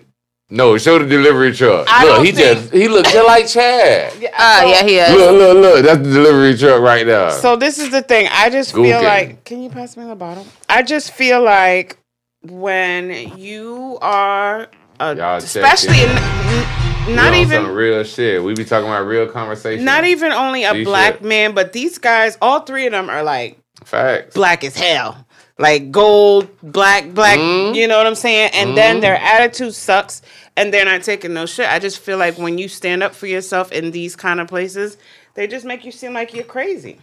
No, 0.53 0.77
show 0.79 0.99
the 0.99 1.07
delivery 1.07 1.55
truck. 1.55 1.87
I 1.89 2.05
look, 2.05 2.25
he 2.27 2.33
think- 2.33 2.59
just 2.61 2.73
he 2.75 2.89
looked 2.89 3.09
just 3.11 3.27
like 3.27 3.47
Chad. 3.47 4.13
Uh, 4.37 4.63
yeah, 4.67 4.83
he 4.83 4.99
is. 4.99 5.13
Look, 5.15 5.33
look, 5.33 5.57
look. 5.59 5.85
That's 5.85 5.99
the 5.99 6.13
delivery 6.13 6.57
truck 6.59 6.81
right 6.83 7.07
now. 7.07 7.31
So 7.31 7.55
this 7.57 7.79
is 7.79 7.91
the 7.91 8.03
thing. 8.03 8.29
I 8.33 8.51
just 8.51 8.75
feel 8.75 9.01
like. 9.03 9.45
Can 9.45 9.63
you 9.63 9.71
pass 9.71 9.97
me 9.97 10.05
the 10.07 10.15
bottle? 10.17 10.45
I 10.69 10.83
just 10.83 11.13
feel 11.13 11.41
like 11.43 11.97
when 12.43 13.37
you 13.39 13.99
are, 14.03 14.69
Y'all 15.01 15.37
especially 15.37 16.03
in. 16.03 16.09
n- 16.11 17.15
not 17.17 17.35
even 17.35 17.65
some 17.65 17.73
real 17.73 18.05
shit. 18.05 18.43
We 18.43 18.55
be 18.55 18.65
talking 18.65 18.89
about 18.89 19.07
real 19.07 19.27
conversation. 19.27 19.85
Not 19.85 20.05
even 20.05 20.33
only 20.33 20.65
a 20.65 20.75
You 20.75 20.85
black 20.85 21.15
should. 21.19 21.25
man, 21.27 21.53
but 21.55 21.73
these 21.73 21.99
guys, 21.99 22.37
all 22.43 22.61
three 22.61 22.87
of 22.87 22.93
them 22.93 23.09
are 23.11 23.23
like 23.23 23.59
facts. 23.85 24.35
black 24.35 24.65
as 24.65 24.77
hell. 24.77 25.27
Like 25.59 25.91
gold, 25.91 26.49
black, 26.63 27.11
black, 27.13 27.39
Mhm. 27.39 27.75
you 27.75 27.87
know 27.87 27.99
what 27.99 28.07
I'm 28.07 28.15
saying? 28.15 28.51
And 28.55 28.77
then 28.77 28.97
Mhm. 28.99 29.01
their 29.03 29.17
attitude 29.17 29.75
sucks 29.75 30.23
and 30.57 30.73
they're 30.73 30.87
not 30.87 31.03
taking 31.03 31.35
no 31.35 31.45
shit. 31.45 31.69
I 31.69 31.79
just 31.79 31.99
feel 31.99 32.17
like 32.17 32.39
when 32.39 32.57
you 32.57 32.67
stand 32.69 33.03
up 33.03 33.15
for 33.15 33.27
yourself 33.27 33.71
in 33.71 33.91
these 33.91 34.17
kind 34.17 34.41
of 34.41 34.49
places, 34.49 34.97
they 35.35 35.47
just 35.47 35.67
make 35.67 35.85
you 35.85 35.93
seem 35.93 36.15
like 36.15 36.33
you're 36.35 36.45
crazy. 36.45 36.99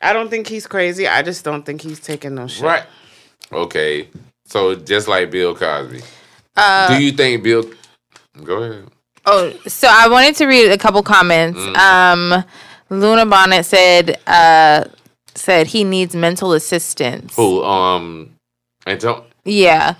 I 0.00 0.12
don't 0.12 0.28
think 0.28 0.48
he's 0.48 0.66
crazy. 0.66 1.06
I 1.06 1.22
just 1.22 1.44
don't 1.44 1.64
think 1.64 1.82
he's 1.82 2.00
taking 2.00 2.34
no 2.34 2.48
shit. 2.48 2.64
Right. 2.64 2.82
Okay. 3.52 4.08
So 4.52 4.74
just 4.74 5.08
like 5.08 5.30
Bill 5.30 5.54
Cosby, 5.54 6.02
Uh, 6.54 6.88
do 6.98 7.02
you 7.02 7.12
think 7.12 7.42
Bill? 7.42 7.64
Go 8.44 8.62
ahead. 8.62 8.84
Oh, 9.24 9.50
so 9.66 9.88
I 9.90 10.08
wanted 10.08 10.36
to 10.36 10.46
read 10.46 10.70
a 10.70 10.76
couple 10.76 11.02
comments. 11.02 11.58
Mm. 11.58 11.76
Um, 11.78 12.44
Luna 12.90 13.24
Bonnet 13.24 13.64
said 13.64 14.20
uh, 14.26 14.84
said 15.34 15.68
he 15.68 15.84
needs 15.84 16.14
mental 16.14 16.52
assistance. 16.52 17.34
Who? 17.34 17.64
Um. 17.64 18.34
And 18.84 19.00
don't 19.00 19.24
Yeah, 19.46 19.94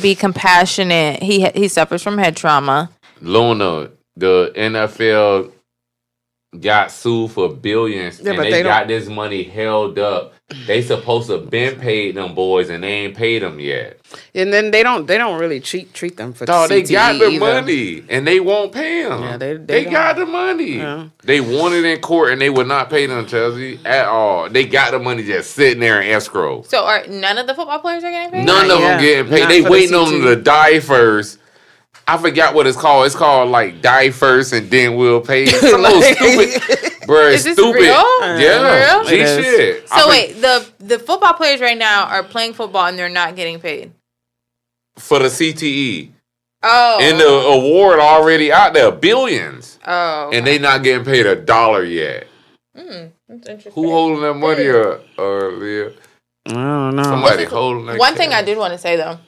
be 0.00 0.16
compassionate. 0.16 1.22
He 1.22 1.48
he 1.50 1.68
suffers 1.68 2.02
from 2.02 2.18
head 2.18 2.36
trauma. 2.36 2.90
Luna, 3.20 3.90
the 4.16 4.52
NFL 4.56 5.52
got 6.58 6.90
sued 6.90 7.30
for 7.30 7.50
billions, 7.54 8.20
Yeah, 8.20 8.30
and 8.30 8.36
but 8.36 8.42
they, 8.44 8.50
they 8.50 8.62
got 8.64 8.88
this 8.88 9.06
money 9.08 9.44
held 9.44 9.96
up. 10.00 10.34
They 10.66 10.82
supposed 10.82 11.28
to 11.28 11.38
been 11.38 11.78
paid 11.80 12.14
them 12.16 12.34
boys, 12.34 12.70
and 12.70 12.82
they 12.84 12.88
ain't 12.88 13.16
paid 13.16 13.42
them 13.42 13.58
yet. 13.60 13.98
And 14.34 14.52
then 14.52 14.70
they 14.70 14.82
don't 14.82 15.06
they 15.06 15.18
don't 15.18 15.38
really 15.40 15.60
treat 15.60 15.92
treat 15.94 16.16
them 16.16 16.32
for 16.32 16.44
Dog, 16.44 16.68
they 16.68 16.82
got 16.82 17.18
the 17.18 17.26
either. 17.28 17.38
money, 17.40 18.04
and 18.08 18.26
they 18.26 18.40
won't 18.40 18.72
pay 18.72 19.02
them. 19.04 19.22
Yeah, 19.22 19.36
they- 19.36 19.56
they, 19.56 19.84
they 19.84 19.90
got 19.90 20.16
the 20.16 20.26
money. 20.26 20.76
Yeah. 20.78 21.08
They 21.22 21.40
won 21.40 21.72
it 21.72 21.84
in 21.84 22.00
court, 22.00 22.32
and 22.32 22.40
they 22.40 22.50
would 22.50 22.66
not 22.68 22.90
pay 22.90 23.06
them, 23.06 23.26
Chelsea, 23.26 23.78
at 23.84 24.06
all. 24.06 24.48
They 24.48 24.64
got 24.66 24.90
the 24.92 24.98
money 24.98 25.22
just 25.24 25.52
sitting 25.52 25.80
there 25.80 26.00
in 26.02 26.08
escrow. 26.10 26.62
So 26.62 26.84
are 26.84 27.06
none 27.06 27.38
of 27.38 27.46
the 27.46 27.54
football 27.54 27.78
players 27.80 28.04
are 28.04 28.10
getting 28.10 28.32
paid? 28.32 28.44
None 28.46 28.68
Not 28.68 28.76
of 28.76 28.82
them 28.82 29.00
getting 29.00 29.30
paid. 29.30 29.40
Not 29.40 29.48
They 29.48 29.58
for 29.62 29.64
the 29.68 29.70
waiting 29.70 29.94
on 29.94 30.06
CTE. 30.06 30.10
them 30.24 30.36
to 30.36 30.42
die 30.42 30.80
first. 30.80 31.38
I 32.06 32.18
forgot 32.18 32.54
what 32.54 32.66
it's 32.66 32.76
called. 32.76 33.06
It's 33.06 33.14
called 33.14 33.50
like 33.50 33.80
die 33.80 34.10
first 34.10 34.52
and 34.52 34.68
then 34.70 34.96
we'll 34.96 35.20
pay. 35.20 35.46
Some 35.46 35.80
little 35.82 36.00
Like- 36.00 36.16
stupid, 36.18 36.91
Bro, 37.12 37.26
Is 37.28 37.34
it's 37.34 37.44
this 37.44 37.54
stupid. 37.56 37.80
real? 37.82 38.04
Yeah, 38.40 38.94
Real? 38.96 39.04
G 39.04 39.16
shit. 39.18 39.88
So 39.88 39.96
think 39.96 40.08
wait, 40.08 40.32
the 40.40 40.66
the 40.78 40.98
football 40.98 41.34
players 41.34 41.60
right 41.60 41.76
now 41.76 42.06
are 42.06 42.22
playing 42.22 42.54
football 42.54 42.86
and 42.86 42.98
they're 42.98 43.08
not 43.08 43.36
getting 43.36 43.60
paid. 43.60 43.92
for 44.96 45.18
the 45.18 45.26
CTE 45.26 46.10
Oh, 46.62 46.98
and 47.02 47.18
the 47.18 47.26
award 47.28 47.98
already 47.98 48.52
out 48.52 48.72
there, 48.72 48.92
billions, 48.92 49.78
oh, 49.86 50.30
and 50.32 50.46
they 50.46 50.58
not 50.58 50.82
getting 50.84 51.04
paid 51.04 51.26
a 51.26 51.34
dollar 51.34 51.84
yet. 51.84 52.28
Hmm, 52.76 53.06
that's 53.28 53.48
interesting. 53.48 53.72
Who 53.74 53.90
holding 53.90 54.22
that 54.22 54.34
money 54.34 54.70
up? 54.70 55.02
Uh, 55.18 55.48
Leah? 55.48 55.92
I 56.46 56.52
don't 56.52 56.96
know. 56.96 57.02
Somebody 57.02 57.44
holding 57.44 57.86
that. 57.86 57.98
One 57.98 58.14
thing 58.14 58.32
I 58.32 58.42
did 58.42 58.56
want 58.58 58.72
to 58.72 58.78
say 58.78 58.96
though 58.96 59.18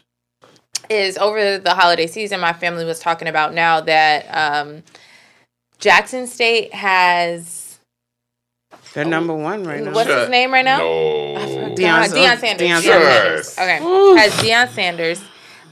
is 0.89 1.18
over 1.18 1.59
the 1.59 1.74
holiday 1.74 2.07
season, 2.07 2.41
my 2.41 2.53
family 2.53 2.85
was 2.85 3.01
talking 3.01 3.26
about 3.26 3.53
now 3.53 3.80
that 3.80 4.26
um, 4.30 4.82
Jackson 5.78 6.26
State 6.26 6.72
has 6.72 7.49
They're 8.95 9.05
number 9.05 9.34
one 9.34 9.64
right 9.64 9.82
now. 9.82 9.92
what's 9.92 10.09
his 10.11 10.28
name 10.28 10.53
right 10.53 10.64
now? 10.64 10.78
No. 10.78 11.74
Deion- 11.76 12.07
Deion 12.07 12.38
Sanders. 12.38 12.40
Deion 12.40 12.57
Deion 12.59 12.80
Sanders. 12.82 13.49
Sanders. 13.49 13.59
Okay. 13.59 14.20
Has 14.20 14.32
Deion 14.34 14.68
Sanders. 14.74 15.24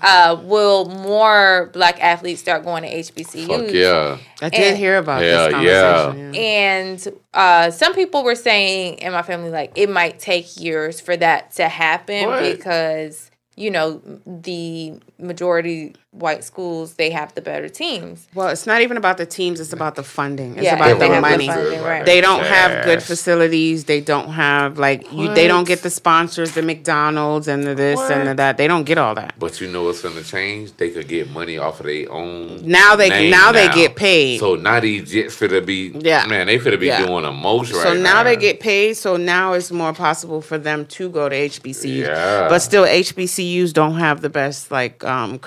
Uh, 0.04 0.36
will 0.42 0.86
more 0.86 1.70
black 1.72 2.02
athletes 2.02 2.40
start 2.40 2.64
going 2.64 2.82
to 2.82 2.88
HBCUs? 2.92 3.46
Fuck 3.46 3.72
yeah. 3.72 4.16
I 4.40 4.48
did 4.48 4.60
And- 4.70 4.76
hear 4.76 4.98
about 4.98 5.22
Hell 5.22 5.44
this 5.50 5.62
yeah. 5.62 5.92
conversation. 5.92 6.34
Yeah. 6.34 6.40
And 6.40 7.08
uh, 7.32 7.70
some 7.70 7.94
people 7.94 8.24
were 8.24 8.34
saying 8.34 8.94
in 8.94 9.12
my 9.12 9.22
family, 9.22 9.50
like, 9.50 9.70
it 9.76 9.88
might 9.88 10.18
take 10.18 10.60
years 10.60 11.00
for 11.00 11.16
that 11.18 11.52
to 11.52 11.68
happen 11.68 12.26
What? 12.26 12.42
because, 12.42 13.30
you 13.54 13.70
know, 13.70 14.02
the 14.26 14.94
majority 15.20 15.94
white 16.12 16.44
schools, 16.44 16.94
they 16.94 17.10
have 17.10 17.34
the 17.34 17.40
better 17.40 17.68
teams. 17.68 18.28
Well, 18.34 18.48
it's 18.48 18.66
not 18.66 18.82
even 18.82 18.96
about 18.96 19.16
the 19.16 19.26
teams; 19.26 19.60
it's 19.60 19.72
about 19.72 19.94
the 19.94 20.02
funding. 20.02 20.54
It's 20.56 20.64
Yeah, 20.64 20.76
about 20.76 20.98
the 20.98 21.06
have 21.08 21.14
the 21.16 21.20
money. 21.20 21.46
funding, 21.48 21.82
right. 21.82 22.04
They 22.04 22.20
don't 22.20 22.44
have 22.44 22.84
good 22.84 23.02
facilities. 23.02 23.84
They 23.84 24.00
don't 24.00 24.28
have 24.28 24.78
like 24.78 25.10
you. 25.12 25.34
They 25.34 25.48
don't 25.48 25.66
get 25.66 25.82
the 25.82 25.90
sponsors, 25.90 26.52
the 26.52 26.62
McDonald's 26.62 27.48
and 27.48 27.64
the 27.64 27.74
this 27.74 27.98
and 28.10 28.28
the 28.28 28.34
that. 28.34 28.58
They 28.58 28.68
don't 28.68 28.84
get 28.84 28.98
all 28.98 29.14
that. 29.14 29.34
But 29.38 29.60
you 29.60 29.68
know 29.72 29.84
what's 29.84 30.02
gonna 30.02 30.22
change? 30.22 30.76
They 30.76 30.90
could 30.90 31.08
get 31.08 31.30
money 31.30 31.56
off 31.58 31.80
of 31.80 31.86
their 31.86 32.10
own. 32.12 32.60
Now 32.62 32.94
they 32.94 33.08
name 33.08 33.30
now 33.30 33.50
they 33.52 33.68
get 33.70 33.96
paid. 33.96 34.38
So 34.38 34.54
now 34.54 34.80
these 34.80 35.10
jets 35.10 35.34
finna 35.34 35.64
be 35.64 35.92
Yeah. 35.98 36.26
man, 36.26 36.46
they 36.46 36.58
finna 36.58 36.78
be 36.78 36.86
Yeah. 36.86 37.06
doing 37.06 37.24
a 37.24 37.32
most 37.32 37.72
right 37.72 37.82
so 37.82 37.94
now, 37.94 38.02
now 38.02 38.22
they 38.22 38.36
get 38.36 38.60
paid. 38.60 38.96
So 38.98 39.16
now 39.16 39.54
it's 39.54 39.72
more 39.72 39.92
possible 39.94 40.42
for 40.42 40.58
them 40.58 40.84
to 40.86 41.08
go 41.08 41.28
to 41.28 41.34
HBCUs. 41.34 42.06
Yeah. 42.06 42.48
But 42.48 42.58
still, 42.60 42.84
HBCUs 42.84 43.72
don't 43.72 43.94
have 43.96 44.20
the 44.20 44.28
best 44.28 44.70
like 44.70 45.02
um, 45.04 45.38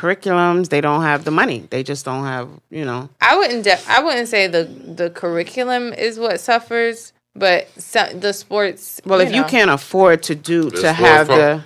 curriculums. 0.56 0.70
They 0.70 0.82
don't 0.82 1.02
have 1.02 1.24
the 1.24 1.32
money. 1.32 1.68
They 1.70 1.84
just 1.84 2.06
don't 2.06 2.24
have 2.24 2.50
you 2.70 2.86
know. 2.86 3.10
I 3.22 3.38
wouldn't, 3.38 3.64
de- 3.64 3.90
I 3.90 4.04
wouldn't 4.04 4.28
say 4.28 4.48
the, 4.48 4.64
the 4.64 5.10
curriculum 5.10 5.94
is 5.94 6.20
what 6.20 6.40
suffers, 6.40 7.14
but 7.36 7.68
some, 7.82 8.20
the 8.20 8.34
sports. 8.34 9.02
Well, 9.06 9.22
if 9.22 9.34
you 9.34 9.44
can't 9.44 9.72
afford 9.72 10.24
to 10.24 10.36
do 10.36 10.70
The 10.70 10.82
to 10.82 10.94
have 10.94 11.28
pro- 11.28 11.38
the 11.38 11.64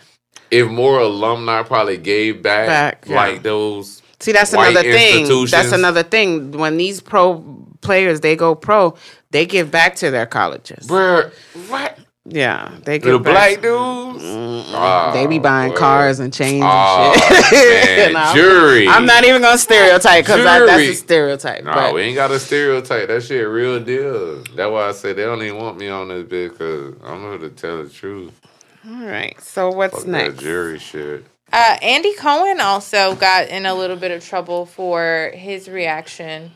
if 0.52 0.68
more 0.68 1.00
alumni 1.00 1.62
probably 1.64 1.98
gave 1.98 2.42
back, 2.42 2.68
Back, 2.68 3.06
yeah. 3.08 3.16
like 3.16 3.44
those 3.44 4.02
See, 4.20 4.32
that's 4.32 4.52
white 4.52 4.72
another 4.72 4.92
thing. 4.92 5.46
That's 5.46 5.72
another 5.72 6.04
thing. 6.04 6.52
When 6.52 6.78
these 6.78 7.00
pro 7.02 7.40
players 7.82 8.20
they 8.20 8.36
go 8.36 8.56
pro, 8.56 8.96
they 9.32 9.46
give 9.46 9.72
back 9.72 9.96
to 9.98 10.12
their 10.12 10.26
colleges. 10.26 10.88
bruh, 10.88 11.32
what? 11.70 11.98
Yeah, 12.32 12.78
they 12.86 13.00
give 13.00 13.12
The 13.14 13.20
black 13.20 13.62
dudes? 13.62 14.24
Ah, 14.72 15.12
they 15.14 15.26
be 15.26 15.40
buying 15.40 15.72
boy. 15.72 15.78
cars 15.78 16.20
and 16.20 16.32
chains 16.34 16.64
Ah, 16.64 17.12
and 17.12 17.46
shit. 17.46 18.14
man, 18.14 18.14
No, 18.14 18.34
jury. 18.34 18.88
I'm 18.88 19.06
not 19.06 19.24
even 19.24 19.42
gonna 19.42 19.58
stereotype 19.58 20.26
because 20.26 20.44
that's 20.44 20.72
a 20.72 20.94
stereotype. 20.94 21.64
No, 21.64 21.74
but 21.74 21.94
we 21.96 22.02
ain't 22.02 22.16
got 22.16 22.30
a 22.32 22.40
stereotype. 22.40 23.08
That 23.08 23.24
shit 23.24 23.48
real 23.48 23.80
deal. 23.84 24.44
That's 24.56 24.72
why 24.72 24.90
I 24.90 24.92
say 24.92 25.14
they 25.14 25.24
don't 25.24 25.42
even 25.42 25.58
want 25.58 25.78
me 25.78 25.88
on 25.90 26.10
this 26.10 26.28
bit 26.28 26.52
because 26.52 26.96
I'm 27.04 27.22
here 27.22 27.38
to 27.40 27.50
tell 27.50 27.84
the 27.84 27.90
truth. 27.90 28.40
all 28.88 29.06
right. 29.06 29.40
So 29.42 29.70
what's 29.72 30.00
Fuck 30.00 30.08
next? 30.08 30.36
that 30.36 30.42
jury 30.44 30.78
shit. 30.80 31.26
Uh, 31.52 31.78
Andy 31.82 32.14
Cohen 32.14 32.60
also 32.62 33.16
got 33.16 33.48
in 33.50 33.66
a 33.66 33.74
little 33.74 33.98
bit 33.98 34.12
of 34.12 34.24
trouble 34.24 34.68
for 34.68 35.32
his 35.34 35.68
reaction 35.68 36.52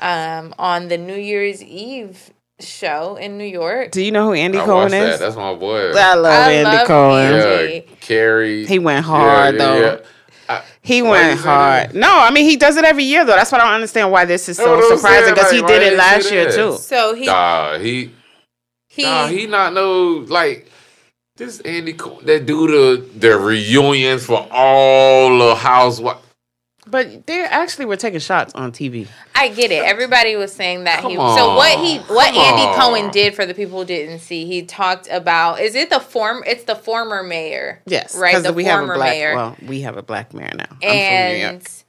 um, 0.00 0.52
on 0.58 0.88
the 0.88 0.98
New 0.98 1.14
Year's 1.14 1.62
Eve 1.62 2.30
show 2.60 3.16
in 3.16 3.38
New 3.38 3.44
York. 3.44 3.90
Do 3.90 4.02
you 4.02 4.10
know 4.12 4.26
who 4.26 4.32
Andy 4.34 4.58
I 4.58 4.64
Cohen 4.64 4.74
watched 4.84 4.90
that. 4.92 5.12
is? 5.14 5.18
That's 5.20 5.36
my 5.36 5.54
boy. 5.54 5.92
I 5.92 6.14
love 6.14 6.26
I 6.26 6.52
Andy 6.52 6.76
love 6.76 6.86
Cohen. 6.86 7.34
Andy. 7.34 7.74
yeah, 7.88 7.94
Carrie. 8.00 8.66
He 8.66 8.78
went 8.78 9.04
hard 9.04 9.58
though. 9.58 10.02
I- 10.48 10.62
He 10.80 11.02
went 11.02 11.38
hard. 11.40 11.94
No, 11.94 12.08
I 12.20 12.30
mean 12.30 12.44
he 12.48 12.56
does 12.56 12.76
it 12.76 12.84
every 12.84 13.04
year 13.04 13.24
though. 13.24 13.34
That's 13.36 13.50
why 13.52 13.58
I 13.58 13.64
don't 13.64 13.74
understand 13.74 14.10
why 14.12 14.24
this 14.24 14.48
is 14.48 14.56
so 14.56 14.76
what 14.76 14.96
surprising 14.98 15.24
saying, 15.24 15.34
because 15.34 15.50
he 15.52 15.62
did 15.62 15.82
it 15.82 15.96
last 15.98 16.30
year 16.30 16.50
too. 16.50 16.76
So 16.78 17.14
he 17.14 17.26
Nah, 17.26 17.78
he, 17.78 18.12
he, 18.88 19.02
nah, 19.02 19.26
he 19.26 19.46
not 19.46 19.72
know 19.74 20.24
like 20.28 20.70
this 21.36 21.60
Andy 21.60 21.92
Co- 21.92 22.20
that 22.22 22.46
do 22.46 22.66
the 22.68 23.02
uh, 23.02 23.06
the 23.18 23.36
reunions 23.38 24.24
for 24.24 24.46
all 24.50 25.36
the 25.38 25.54
housewives. 25.56 26.20
But 26.88 27.26
they 27.26 27.42
actually 27.44 27.86
were 27.86 27.96
taking 27.96 28.20
shots 28.20 28.54
on 28.54 28.70
TV. 28.70 29.08
I 29.34 29.48
get 29.48 29.72
it. 29.72 29.84
Everybody 29.84 30.36
was 30.36 30.52
saying 30.52 30.84
that 30.84 31.04
he. 31.04 31.16
Come 31.16 31.36
So 31.36 31.56
what 31.56 31.78
he 31.80 31.98
what 31.98 32.32
come 32.32 32.42
Andy 32.42 32.62
on. 32.62 32.74
Cohen 32.76 33.10
did 33.10 33.34
for 33.34 33.44
the 33.44 33.54
people 33.54 33.80
who 33.80 33.84
didn't 33.84 34.20
see, 34.20 34.46
he 34.46 34.62
talked 34.62 35.08
about. 35.10 35.60
Is 35.60 35.74
it 35.74 35.90
the 35.90 35.98
form? 36.00 36.44
It's 36.46 36.64
the 36.64 36.76
former 36.76 37.22
mayor. 37.22 37.82
Yes, 37.86 38.16
right. 38.16 38.40
The 38.42 38.52
we 38.52 38.64
have 38.64 38.74
a 38.76 38.78
former 38.82 38.94
black. 38.96 39.10
mayor. 39.10 39.34
Well, 39.34 39.56
we 39.66 39.80
have 39.80 39.96
a 39.96 40.02
black 40.02 40.32
mayor 40.32 40.52
now. 40.54 40.64
I'm 40.70 40.78
from 40.78 40.88
New 40.88 41.36
York. 41.40 41.52
and 41.54 41.82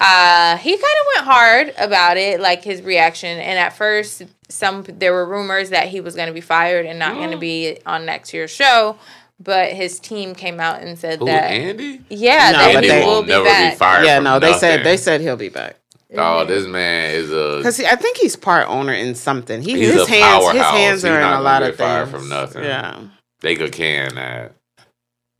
uh, 0.00 0.56
he 0.56 0.70
kind 0.70 0.82
of 0.82 1.06
went 1.16 1.26
hard 1.26 1.74
about 1.78 2.16
it, 2.16 2.40
like 2.40 2.62
his 2.64 2.80
reaction. 2.82 3.38
And 3.38 3.58
at 3.58 3.74
first, 3.76 4.22
some 4.48 4.84
there 4.88 5.12
were 5.12 5.26
rumors 5.26 5.70
that 5.70 5.88
he 5.88 6.00
was 6.00 6.14
going 6.14 6.28
to 6.28 6.32
be 6.34 6.40
fired 6.40 6.86
and 6.86 6.98
not 6.98 7.14
going 7.14 7.30
to 7.32 7.36
be 7.38 7.78
on 7.86 8.06
next 8.06 8.32
year's 8.32 8.50
show. 8.50 8.96
But 9.42 9.72
his 9.72 9.98
team 9.98 10.34
came 10.34 10.60
out 10.60 10.82
and 10.82 10.98
said 10.98 11.18
Who 11.20 11.24
that 11.26 11.44
Andy? 11.50 12.02
yeah, 12.10 12.50
No, 12.52 12.58
that 12.58 12.74
but 12.74 12.80
they- 12.82 13.00
will 13.04 13.06
will 13.16 13.22
be 13.22 13.28
never 13.28 13.44
back. 13.44 13.72
be 13.72 13.78
fired. 13.78 14.04
Yeah, 14.04 14.16
from 14.16 14.24
no, 14.24 14.38
they 14.38 14.52
said 14.52 14.84
they 14.84 14.96
said 14.98 15.20
he'll 15.22 15.36
be 15.36 15.48
back 15.48 15.76
Oh, 16.16 16.44
this 16.44 16.66
man 16.66 17.14
is 17.14 17.30
a 17.32 17.58
because 17.58 17.80
I 17.80 17.94
think 17.96 18.16
he's 18.18 18.34
part 18.36 18.68
owner 18.68 18.92
in 18.92 19.14
something. 19.14 19.62
He, 19.62 19.74
He's 19.78 19.92
his 19.92 20.08
a 20.08 20.10
hands, 20.10 20.50
his 20.50 20.60
hands 20.62 21.02
He 21.02 21.08
are 21.08 21.20
in 21.20 21.26
a 21.26 21.40
lot 21.40 21.60
get 21.62 21.70
of 21.70 21.76
fired 21.76 22.08
things. 22.08 22.20
from 22.20 22.28
nothing. 22.28 22.64
Yeah. 22.64 23.00
they 23.40 23.54
could 23.56 23.72
can 23.72 24.14
that. 24.16 24.52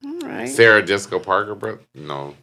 All 0.05 0.19
right. 0.21 0.49
Sarah 0.49 0.83
Jessica 0.83 1.19
Parker, 1.19 1.55
bro? 1.55 1.79
No, 1.95 2.37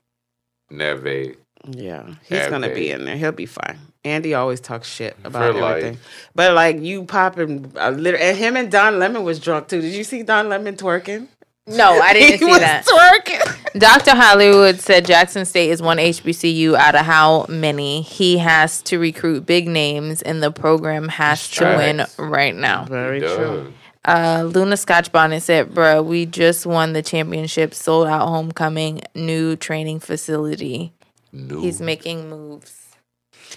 Neve. 0.70 1.38
Yeah, 1.70 2.05
he's 2.24 2.38
Yeah, 2.38 2.49
gonna 2.49 2.70
be 2.74 2.91
in 2.91 3.05
there. 3.05 3.18
He'll 3.18 3.32
be 3.32 3.45
fine. 3.47 3.80
Andy 4.03 4.34
always 4.34 4.60
talks 4.60 4.88
shit 4.88 5.16
about 5.24 5.53
For, 5.55 5.60
like- 5.62 5.78
everything, 5.78 5.97
but 6.36 6.53
like 6.53 6.80
you 6.82 7.03
popping 7.05 7.72
uh, 7.76 7.89
a 7.89 7.91
little, 7.91 8.20
and 8.20 8.38
him 8.38 8.55
and 8.55 8.72
Don 8.72 8.99
Lemon 8.99 9.24
was 9.24 9.39
drunk 9.39 9.68
too. 9.70 9.82
Did 9.82 9.93
you 9.93 10.03
see 10.03 10.22
Don 10.24 10.49
Lemon 10.49 10.76
twerking? 10.76 11.28
No, 11.68 11.99
I 11.99 12.13
didn't 12.13 12.32
he 12.32 12.38
see 12.38 12.45
was 12.45 12.59
that. 12.59 12.86
twerking. 12.86 13.80
Dr. 13.80 14.15
Hollywood 14.15 14.80
said 14.80 15.05
Jackson 15.05 15.45
State 15.45 15.70
is 15.70 15.82
one 15.82 15.97
HBCU 15.97 16.76
out 16.76 16.95
of 16.95 17.05
how 17.05 17.45
many? 17.49 18.01
He 18.01 18.38
has 18.38 18.82
to 18.84 18.97
recruit 18.97 19.45
big 19.45 19.68
names, 19.68 20.22
and 20.22 20.41
the 20.41 20.51
program 20.51 21.09
has 21.09 21.49
to 21.51 21.65
win 21.65 22.05
right 22.18 22.55
now. 22.55 22.86
Very 22.86 23.20
true. 23.20 23.74
Uh, 24.05 24.49
Luna 24.53 24.78
Scotch 24.78 25.11
Bonnet 25.11 25.41
said, 25.41 25.72
"Bruh, 25.72 26.03
we 26.03 26.26
just 26.26 26.65
won 26.65 26.93
the 26.93 27.01
championship, 27.01 27.74
sold 27.74 28.07
out 28.07 28.28
homecoming, 28.30 29.01
new 29.13 29.57
training 29.57 29.99
facility. 29.99 30.93
No. 31.34 31.59
He's 31.59 31.82
making 31.82 32.30
moves, 32.30 32.87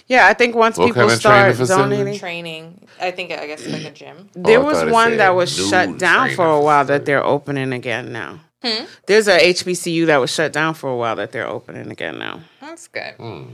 Yeah, 0.07 0.27
I 0.27 0.33
think 0.33 0.55
once 0.55 0.77
What 0.77 0.87
people 0.87 1.01
kind 1.03 1.11
of 1.11 1.19
start 1.19 1.41
training 1.41 1.57
facility? 1.57 1.95
donating, 1.97 2.19
training. 2.19 2.87
I 2.99 3.11
think 3.11 3.31
I 3.31 3.47
guess 3.47 3.65
like 3.67 3.85
a 3.85 3.91
gym. 3.91 4.29
there 4.33 4.59
Oh, 4.59 4.63
was 4.65 4.83
one 4.91 5.17
that 5.17 5.29
was 5.35 5.55
shut 5.55 5.97
down 5.97 6.29
for 6.29 6.45
a 6.45 6.47
training 6.49 6.63
while 6.63 6.85
that 6.85 7.05
they're 7.05 7.23
opening 7.23 7.73
again 7.73 8.11
now. 8.11 8.39
Hmm? 8.63 8.85
There's 9.07 9.27
a 9.27 9.39
HBCU 9.39 10.05
that 10.07 10.17
was 10.17 10.31
shut 10.33 10.53
down 10.53 10.73
for 10.75 10.89
a 10.89 10.95
while 10.95 11.15
that 11.15 11.31
they're 11.31 11.47
opening 11.47 11.89
again 11.91 12.19
now. 12.19 12.41
That's 12.59 12.87
good. 12.87 13.13
Hmm. 13.17 13.53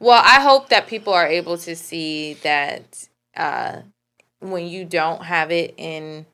Well, 0.00 0.20
I 0.24 0.40
hope 0.40 0.68
that 0.70 0.86
people 0.86 1.12
are 1.12 1.26
able 1.26 1.58
to 1.58 1.74
see 1.76 2.34
that 2.42 3.08
uh, 3.36 3.82
when 4.40 4.66
you 4.66 4.84
don't 4.84 5.22
have 5.24 5.50
it 5.52 5.74
in 5.76 6.26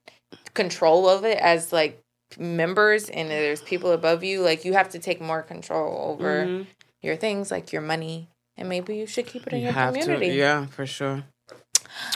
control 0.55 1.09
of 1.09 1.25
it 1.25 1.39
as 1.39 1.73
like 1.73 2.01
members 2.39 3.09
and 3.11 3.31
there's 3.31 3.63
people 3.63 3.93
above 3.93 4.23
you, 4.25 4.41
like 4.43 4.65
you 4.65 4.73
have 4.75 4.89
to 4.91 4.99
take 4.99 5.21
more 5.21 5.43
control 5.43 6.11
over 6.13 6.47
Mhm. 6.47 6.67
your 7.03 7.17
things, 7.17 7.51
like 7.51 7.73
your 7.73 7.83
money, 7.83 8.29
and 8.57 8.69
maybe 8.69 8.97
you 8.97 9.07
should 9.07 9.27
keep 9.27 9.47
it 9.47 9.53
in 9.53 9.59
You 9.61 9.65
your 9.67 9.73
have 9.73 9.95
community. 9.95 10.31
to, 10.31 10.35
yeah, 10.37 10.67
for 10.67 10.87
sure. 10.87 11.25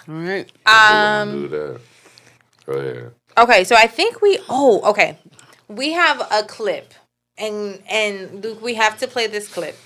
All 0.09 0.15
right. 0.15 0.51
Um. 0.67 1.33
do 1.43 1.49
that. 1.49 1.81
Go 2.67 2.73
ahead. 2.75 3.13
Okay, 3.37 3.65
so 3.65 3.77
I 3.77 3.87
think 3.87 4.21
we. 4.21 4.39
Oh, 4.49 4.81
okay. 4.91 5.19
We 5.69 5.93
have 5.93 6.21
a 6.33 6.43
clip, 6.45 6.95
and 7.37 7.81
and 7.89 8.43
Luke, 8.43 8.61
we 8.63 8.75
have 8.75 8.99
to 8.99 9.07
play 9.07 9.27
this 9.27 9.49
clip. 9.53 9.77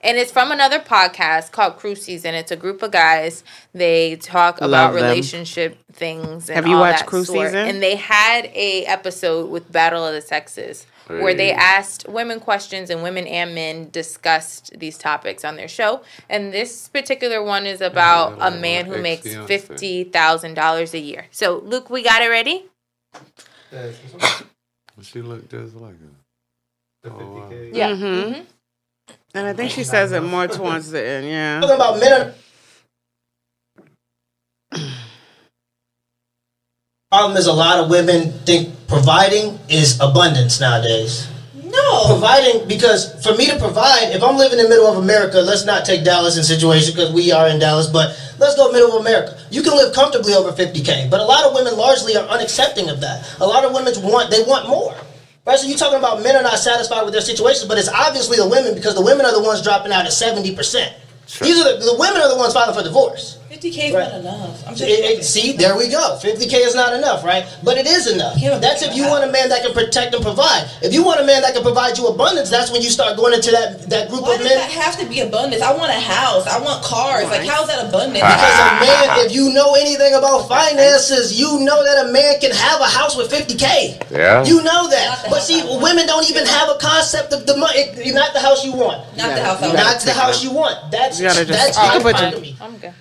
And 0.00 0.16
it's 0.16 0.30
from 0.30 0.52
another 0.52 0.78
podcast 0.78 1.50
called 1.50 1.76
Cruise 1.76 2.02
Season. 2.02 2.32
It's 2.32 2.52
a 2.52 2.56
group 2.56 2.84
of 2.84 2.92
guys. 2.92 3.42
They 3.74 4.14
talk 4.14 4.60
Love 4.60 4.70
about 4.70 4.92
them. 4.92 5.02
relationship 5.02 5.76
things. 5.92 6.48
And 6.48 6.54
Have 6.54 6.68
you 6.68 6.74
all 6.74 6.82
watched 6.82 7.00
that 7.00 7.06
Cruise 7.08 7.26
sort. 7.26 7.48
Season? 7.48 7.66
And 7.66 7.82
they 7.82 7.96
had 7.96 8.44
a 8.54 8.84
episode 8.84 9.50
with 9.50 9.72
Battle 9.72 10.06
of 10.06 10.14
the 10.14 10.20
Sexes 10.20 10.86
where 11.08 11.34
they 11.34 11.52
asked 11.52 12.06
women 12.08 12.38
questions 12.40 12.90
and 12.90 13.02
women 13.02 13.26
and 13.26 13.54
men 13.54 13.88
discussed 13.90 14.78
these 14.78 14.96
topics 14.98 15.44
on 15.44 15.56
their 15.56 15.68
show. 15.68 16.02
And 16.28 16.52
this 16.52 16.88
particular 16.88 17.42
one 17.42 17.66
is 17.66 17.80
about 17.80 18.38
Yeah, 18.38 18.48
a 18.48 18.50
man 18.52 18.86
who 18.86 18.98
makes 19.02 19.34
fifty 19.46 20.04
thousand 20.04 20.54
dollars 20.54 20.94
a 20.94 20.98
year. 21.00 21.26
So, 21.30 21.58
Luke, 21.64 21.90
we 21.90 22.02
got 22.02 22.22
it 22.22 22.28
ready. 22.28 22.66
Yeah, 23.72 23.80
it's 23.80 23.98
this 23.98 24.12
one? 24.94 25.04
She 25.04 25.22
looked 25.22 25.50
just 25.50 25.74
like 25.76 25.98
her. 25.98 26.06
The 27.02 27.10
Oh, 27.10 27.16
wow. 27.16 27.48
50K. 27.50 27.70
Yeah. 27.74 27.90
Mhm. 27.90 28.34
Mhm. 28.34 28.46
And 29.34 29.46
I 29.46 29.52
think 29.52 29.70
she 29.70 29.84
says 29.84 30.12
it 30.12 30.22
more 30.22 30.48
towards 30.48 30.90
the 30.90 31.02
end. 31.02 31.26
Yeah. 31.28 31.60
talking 31.60 31.76
about 31.76 32.00
men 32.00 32.34
problem 37.10 37.38
is 37.38 37.46
a 37.46 37.52
lot 37.52 37.80
of 37.80 37.88
women 37.88 38.30
think 38.44 38.68
providing 38.86 39.58
is 39.70 39.98
abundance 39.98 40.60
nowadays. 40.60 41.26
No. 41.64 42.04
providing 42.06 42.68
because 42.68 43.16
for 43.24 43.34
me 43.34 43.46
to 43.46 43.56
provide 43.58 44.12
if 44.12 44.22
i'm 44.22 44.36
living 44.36 44.58
in 44.58 44.64
the 44.64 44.68
middle 44.68 44.86
of 44.86 44.98
america 45.02 45.40
let's 45.40 45.64
not 45.64 45.86
take 45.86 46.04
dallas 46.04 46.36
in 46.36 46.44
situation 46.44 46.92
because 46.92 47.12
we 47.12 47.32
are 47.32 47.48
in 47.48 47.58
dallas 47.58 47.86
but 47.88 48.12
let's 48.38 48.56
go 48.56 48.70
middle 48.72 48.92
of 48.92 49.00
america. 49.00 49.40
You 49.50 49.62
can 49.62 49.72
live 49.72 49.94
comfortably 49.94 50.34
over 50.34 50.52
50k 50.52 51.08
but 51.08 51.20
a 51.20 51.24
lot 51.24 51.44
of 51.44 51.54
women 51.54 51.78
largely 51.78 52.14
are 52.14 52.28
unaccepting 52.28 52.92
of 52.92 53.00
that. 53.00 53.24
A 53.40 53.46
lot 53.46 53.64
of 53.64 53.72
women 53.72 53.94
want 54.04 54.30
they 54.30 54.42
want 54.44 54.68
more. 54.68 54.94
Right 55.46 55.58
so 55.58 55.66
you're 55.66 55.78
talking 55.80 55.98
about 55.98 56.22
men 56.22 56.36
are 56.36 56.42
not 56.42 56.58
satisfied 56.58 57.04
with 57.04 57.14
their 57.14 57.24
situations 57.24 57.64
but 57.66 57.78
it's 57.78 57.88
obviously 57.88 58.36
the 58.36 58.48
women 58.48 58.74
because 58.74 58.94
the 58.94 59.04
women 59.04 59.24
are 59.24 59.32
the 59.32 59.42
ones 59.42 59.62
dropping 59.62 59.92
out 59.92 60.04
at 60.04 60.12
70% 60.12 60.44
these 61.40 61.56
are 61.56 61.72
the, 61.72 61.88
the 61.88 61.96
women 61.98 62.20
are 62.20 62.28
the 62.28 62.36
ones 62.36 62.52
filing 62.52 62.76
for 62.76 62.82
divorce 62.82 63.37
50K 63.58 63.88
is 63.88 63.94
Right. 63.94 64.08
not 64.08 64.20
enough. 64.20 64.66
I'm 64.68 64.74
just. 64.74 64.88
it, 64.88 65.18
it, 65.18 65.24
see, 65.24 65.52
there 65.52 65.76
we 65.76 65.88
go. 65.88 66.18
50K 66.22 66.54
is 66.66 66.74
not 66.74 66.92
enough, 66.94 67.24
right? 67.24 67.44
But 67.64 67.76
it 67.78 67.86
is 67.86 68.06
enough. 68.06 68.38
That's 68.60 68.82
if 68.82 68.94
you 68.94 69.06
want 69.06 69.24
a 69.24 69.32
man 69.32 69.48
that 69.48 69.62
can 69.62 69.72
protect 69.74 70.14
and 70.14 70.22
provide. 70.22 70.68
If 70.82 70.92
you 70.94 71.04
want 71.04 71.20
a 71.20 71.24
man 71.26 71.42
that 71.42 71.54
can 71.54 71.62
provide 71.62 71.98
you 71.98 72.06
abundance, 72.06 72.50
that's 72.50 72.70
when 72.70 72.82
you 72.82 72.90
start 72.90 73.16
going 73.16 73.34
into 73.34 73.50
that, 73.50 73.88
that 73.90 74.08
group 74.10 74.22
Why 74.22 74.34
of 74.34 74.38
does 74.40 74.48
men. 74.48 74.58
that 74.58 74.70
have 74.70 74.98
to 75.00 75.06
be 75.06 75.20
abundance? 75.20 75.62
I 75.62 75.74
want 75.76 75.90
a 75.90 75.98
house. 76.00 76.46
I 76.46 76.58
want 76.60 76.82
cars. 76.84 77.24
Like, 77.30 77.46
how 77.46 77.62
is 77.62 77.68
that 77.68 77.88
abundance? 77.88 78.22
Because 78.22 78.58
a 78.62 78.70
man, 78.78 79.26
if 79.26 79.32
you 79.34 79.52
know 79.52 79.74
anything 79.74 80.14
about 80.14 80.46
finances, 80.48 81.38
you 81.38 81.60
know 81.60 81.82
that 81.84 82.06
a 82.08 82.12
man 82.12 82.38
can 82.40 82.52
have 82.52 82.80
a 82.80 82.86
house 82.90 83.16
with 83.16 83.30
50K. 83.30 84.10
Yeah. 84.10 84.44
You 84.44 84.62
know 84.62 84.88
that. 84.88 85.26
But 85.28 85.42
see, 85.42 85.60
I 85.62 85.82
women 85.82 86.06
don't 86.06 86.28
even 86.30 86.46
have 86.46 86.68
a 86.68 86.78
concept 86.78 87.32
of 87.32 87.46
the 87.46 87.56
money. 87.56 87.90
Not 88.12 88.32
the 88.32 88.40
house 88.40 88.64
you 88.64 88.72
want. 88.72 89.02
not 89.16 89.34
the 89.34 89.42
house 89.42 89.62
I 89.62 89.66
You 89.66 89.72
want. 89.74 89.84
Not 89.84 90.00
the 90.02 90.12
house 90.14 90.44
you 90.44 90.50
want. 90.52 90.90
That's 90.90 91.18
You 91.20 91.26
gotta 91.28 91.44
just- 91.44 91.58
that's 91.58 91.76
you 91.76 91.82
can 91.90 92.02
put 92.02 92.12
mind 92.14 92.32
your- 92.32 92.40
to 92.40 92.40
me. 92.40 92.56
I'm 92.60 92.76
good. 92.78 92.92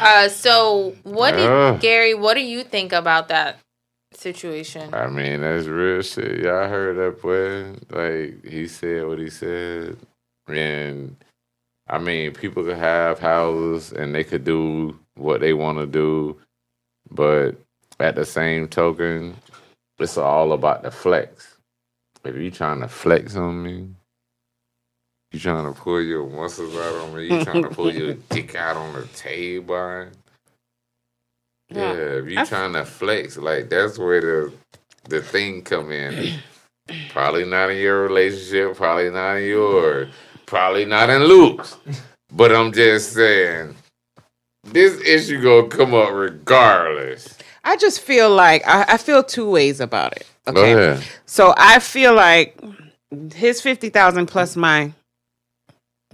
Uh, 0.00 0.28
so 0.28 0.94
what 1.04 1.32
did 1.32 1.44
Yeah. 1.44 1.78
Gary? 1.80 2.14
What 2.14 2.34
do 2.34 2.40
you 2.40 2.64
think 2.64 2.92
about 2.92 3.28
that 3.28 3.58
situation? 4.12 4.92
I 4.94 5.06
mean, 5.08 5.40
that's 5.40 5.66
real 5.66 6.02
shit. 6.02 6.40
Y'all 6.40 6.68
heard 6.68 6.96
that 6.96 7.22
boy? 7.22 7.76
Like 7.96 8.44
he 8.44 8.66
said 8.68 9.06
what 9.06 9.18
he 9.18 9.30
said, 9.30 9.96
and 10.48 11.16
I 11.88 11.98
mean, 11.98 12.32
people 12.32 12.64
could 12.64 12.76
have 12.76 13.18
houses 13.18 13.92
and 13.92 14.14
they 14.14 14.24
could 14.24 14.44
do 14.44 14.98
what 15.16 15.40
they 15.40 15.52
want 15.54 15.78
to 15.78 15.86
do, 15.86 16.38
but 17.10 17.52
at 17.98 18.14
the 18.14 18.24
same 18.24 18.68
token, 18.68 19.36
it's 19.98 20.16
all 20.16 20.52
about 20.52 20.82
the 20.82 20.90
flex. 20.90 21.56
If 22.24 22.36
you 22.36 22.50
trying 22.50 22.80
to 22.80 22.88
flex 22.88 23.36
on 23.36 23.62
me, 23.62 23.88
you 25.32 25.38
trying 25.38 25.72
to 25.72 25.78
pull 25.78 26.02
your 26.02 26.28
muscles 26.28 26.74
out 26.74 26.94
on 26.96 27.14
me? 27.14 27.24
You 27.24 27.44
trying 27.44 27.62
to 27.62 27.68
pull 27.68 27.94
your 27.94 28.14
dick 28.14 28.54
out 28.56 28.76
on 28.76 28.94
the 28.94 29.06
table? 29.08 30.06
Yeah, 31.68 31.92
yeah 31.92 32.18
if 32.18 32.28
you 32.28 32.38
I 32.38 32.44
trying 32.44 32.72
to 32.72 32.84
flex, 32.84 33.36
like 33.36 33.68
that's 33.68 33.96
where 33.96 34.20
the 34.20 34.52
the 35.08 35.22
thing 35.22 35.62
come 35.62 35.92
in. 35.92 36.40
probably 37.10 37.44
not 37.44 37.70
in 37.70 37.78
your 37.78 38.02
relationship. 38.02 38.76
Probably 38.76 39.10
not 39.10 39.36
in 39.36 39.44
yours. 39.44 40.12
Probably 40.46 40.84
not 40.84 41.10
in 41.10 41.22
Luke's. 41.22 41.76
But 42.32 42.52
I'm 42.52 42.72
just 42.72 43.12
saying, 43.12 43.76
this 44.64 45.00
issue 45.00 45.40
gonna 45.40 45.68
come 45.68 45.94
up 45.94 46.10
regardless. 46.12 47.36
I 47.62 47.76
just 47.76 48.00
feel 48.00 48.30
like 48.30 48.66
I, 48.66 48.94
I 48.94 48.96
feel 48.96 49.22
two 49.22 49.48
ways 49.48 49.80
about 49.80 50.16
it. 50.16 50.26
Okay, 50.48 51.00
so 51.26 51.54
I 51.56 51.78
feel 51.78 52.14
like 52.14 52.58
his 53.32 53.60
fifty 53.60 53.90
thousand 53.90 54.26
plus 54.26 54.56
mine 54.56 54.94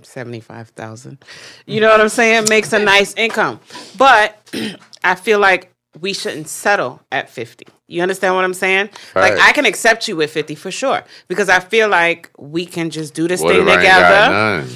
75,000. 0.07 1.23
You 1.67 1.81
know 1.81 1.89
what 1.89 2.01
I'm 2.01 2.09
saying? 2.09 2.47
Makes 2.49 2.73
a 2.73 2.79
nice 2.79 3.15
income. 3.15 3.61
But 3.99 4.39
I 5.05 5.15
feel 5.15 5.39
like 5.39 5.73
we 6.01 6.13
shouldn't 6.13 6.49
settle 6.49 7.01
at 7.11 7.31
50. 7.31 7.67
You 7.89 8.03
understand 8.03 8.35
what 8.35 8.45
I'm 8.45 8.55
saying? 8.55 8.91
Right. 9.15 9.33
Like 9.33 9.41
I 9.41 9.53
can 9.53 9.65
accept 9.65 10.09
you 10.09 10.17
with 10.17 10.31
50 10.31 10.55
for 10.55 10.71
sure 10.71 11.03
because 11.29 11.49
I 11.49 11.61
feel 11.61 11.89
like 11.89 12.31
we 12.39 12.67
can 12.67 12.91
just 12.91 13.15
do 13.15 13.29
this 13.29 13.41
what 13.41 13.55
thing 13.55 13.65
together. 13.65 14.67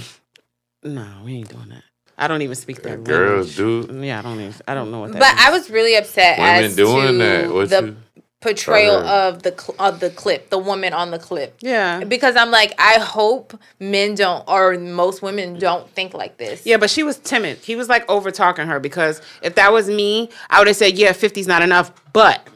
No, 0.82 1.22
we 1.24 1.34
ain't 1.36 1.48
doing 1.48 1.68
that. 1.68 1.82
I 2.16 2.28
don't 2.28 2.42
even 2.42 2.54
speak 2.54 2.82
that. 2.82 3.02
Girls 3.02 3.56
do. 3.56 3.88
Yeah, 4.02 4.18
I 4.18 4.22
don't 4.22 4.38
even. 4.38 4.54
I 4.68 4.74
don't 4.74 4.90
know 4.90 5.00
what 5.00 5.12
that. 5.12 5.20
But 5.20 5.34
means. 5.36 5.46
I 5.46 5.50
was 5.50 5.70
really 5.70 5.96
upset 5.96 6.38
Women 6.38 6.64
as 6.64 6.76
doing 6.76 7.06
to 7.06 7.18
that. 7.18 7.52
What 7.52 7.70
the 7.70 7.86
you? 7.86 7.96
Portrayal 8.40 8.96
of 8.96 9.42
the 9.42 9.54
cl- 9.56 9.76
of 9.78 10.00
the 10.00 10.10
clip, 10.10 10.48
the 10.50 10.58
woman 10.58 10.92
on 10.92 11.10
the 11.10 11.18
clip. 11.18 11.56
Yeah. 11.60 12.04
Because 12.04 12.36
I'm 12.36 12.50
like, 12.50 12.74
I 12.78 12.98
hope 12.98 13.58
men 13.78 14.14
don't, 14.14 14.44
or 14.48 14.78
most 14.78 15.22
women 15.22 15.58
don't 15.58 15.88
think 15.90 16.14
like 16.14 16.38
this. 16.38 16.64
Yeah, 16.64 16.78
but 16.78 16.90
she 16.90 17.02
was 17.02 17.18
timid. 17.18 17.58
He 17.58 17.76
was 17.76 17.88
like 17.88 18.08
over 18.08 18.30
talking 18.30 18.66
her 18.66 18.80
because 18.80 19.20
if 19.42 19.54
that 19.56 19.72
was 19.72 19.88
me, 19.88 20.30
I 20.48 20.58
would 20.58 20.68
have 20.68 20.76
said, 20.76 20.96
yeah, 20.96 21.12
50's 21.12 21.46
not 21.46 21.62
enough. 21.62 21.92
But 22.12 22.46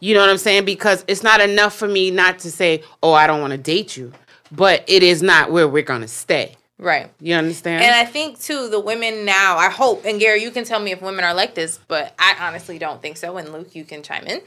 you 0.00 0.14
know 0.14 0.20
what 0.20 0.30
I'm 0.30 0.38
saying? 0.38 0.64
Because 0.64 1.04
it's 1.06 1.22
not 1.22 1.40
enough 1.40 1.74
for 1.74 1.88
me 1.88 2.10
not 2.10 2.38
to 2.40 2.50
say, 2.50 2.82
oh, 3.02 3.12
I 3.12 3.26
don't 3.26 3.40
want 3.40 3.52
to 3.52 3.58
date 3.58 3.96
you. 3.96 4.12
But 4.52 4.84
it 4.86 5.02
is 5.02 5.22
not 5.22 5.50
where 5.50 5.68
we're 5.68 5.82
going 5.82 6.02
to 6.02 6.08
stay. 6.08 6.56
Right. 6.78 7.10
You 7.20 7.34
understand? 7.36 7.82
And 7.82 7.94
I 7.94 8.04
think 8.04 8.38
too, 8.38 8.68
the 8.68 8.78
women 8.78 9.24
now, 9.24 9.56
I 9.56 9.70
hope, 9.70 10.04
and 10.04 10.20
Gary, 10.20 10.42
you 10.42 10.50
can 10.50 10.64
tell 10.64 10.78
me 10.78 10.92
if 10.92 11.00
women 11.00 11.24
are 11.24 11.32
like 11.32 11.54
this, 11.54 11.78
but 11.88 12.14
I 12.18 12.36
honestly 12.38 12.78
don't 12.78 13.00
think 13.00 13.16
so. 13.16 13.38
And 13.38 13.50
Luke, 13.50 13.74
you 13.74 13.84
can 13.84 14.02
chime 14.02 14.26
in. 14.26 14.42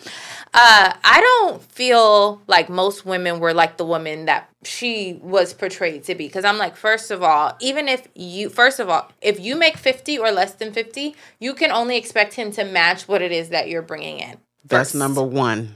Uh, 0.53 0.93
I 1.03 1.21
don't 1.21 1.63
feel 1.63 2.39
like 2.45 2.69
most 2.69 3.03
women 3.03 3.39
were 3.39 3.53
like 3.53 3.77
the 3.77 3.85
woman 3.85 4.25
that 4.25 4.47
she 4.63 5.19
was 5.23 5.55
portrayed 5.55 6.03
to 6.03 6.13
be. 6.13 6.27
Because 6.27 6.45
I'm 6.45 6.59
like, 6.59 6.75
first 6.75 7.09
of 7.09 7.23
all, 7.23 7.57
even 7.61 7.87
if 7.87 8.07
you, 8.13 8.49
first 8.49 8.79
of 8.79 8.89
all, 8.89 9.11
if 9.21 9.39
you 9.39 9.55
make 9.55 9.77
50 9.77 10.19
or 10.19 10.31
less 10.31 10.53
than 10.53 10.71
50, 10.71 11.15
you 11.39 11.55
can 11.55 11.71
only 11.71 11.97
expect 11.97 12.35
him 12.35 12.51
to 12.51 12.63
match 12.63 13.07
what 13.07 13.23
it 13.23 13.31
is 13.31 13.49
that 13.49 13.69
you're 13.69 13.81
bringing 13.81 14.19
in. 14.19 14.37
That's 14.65 14.93
number 14.93 15.23
one. 15.23 15.75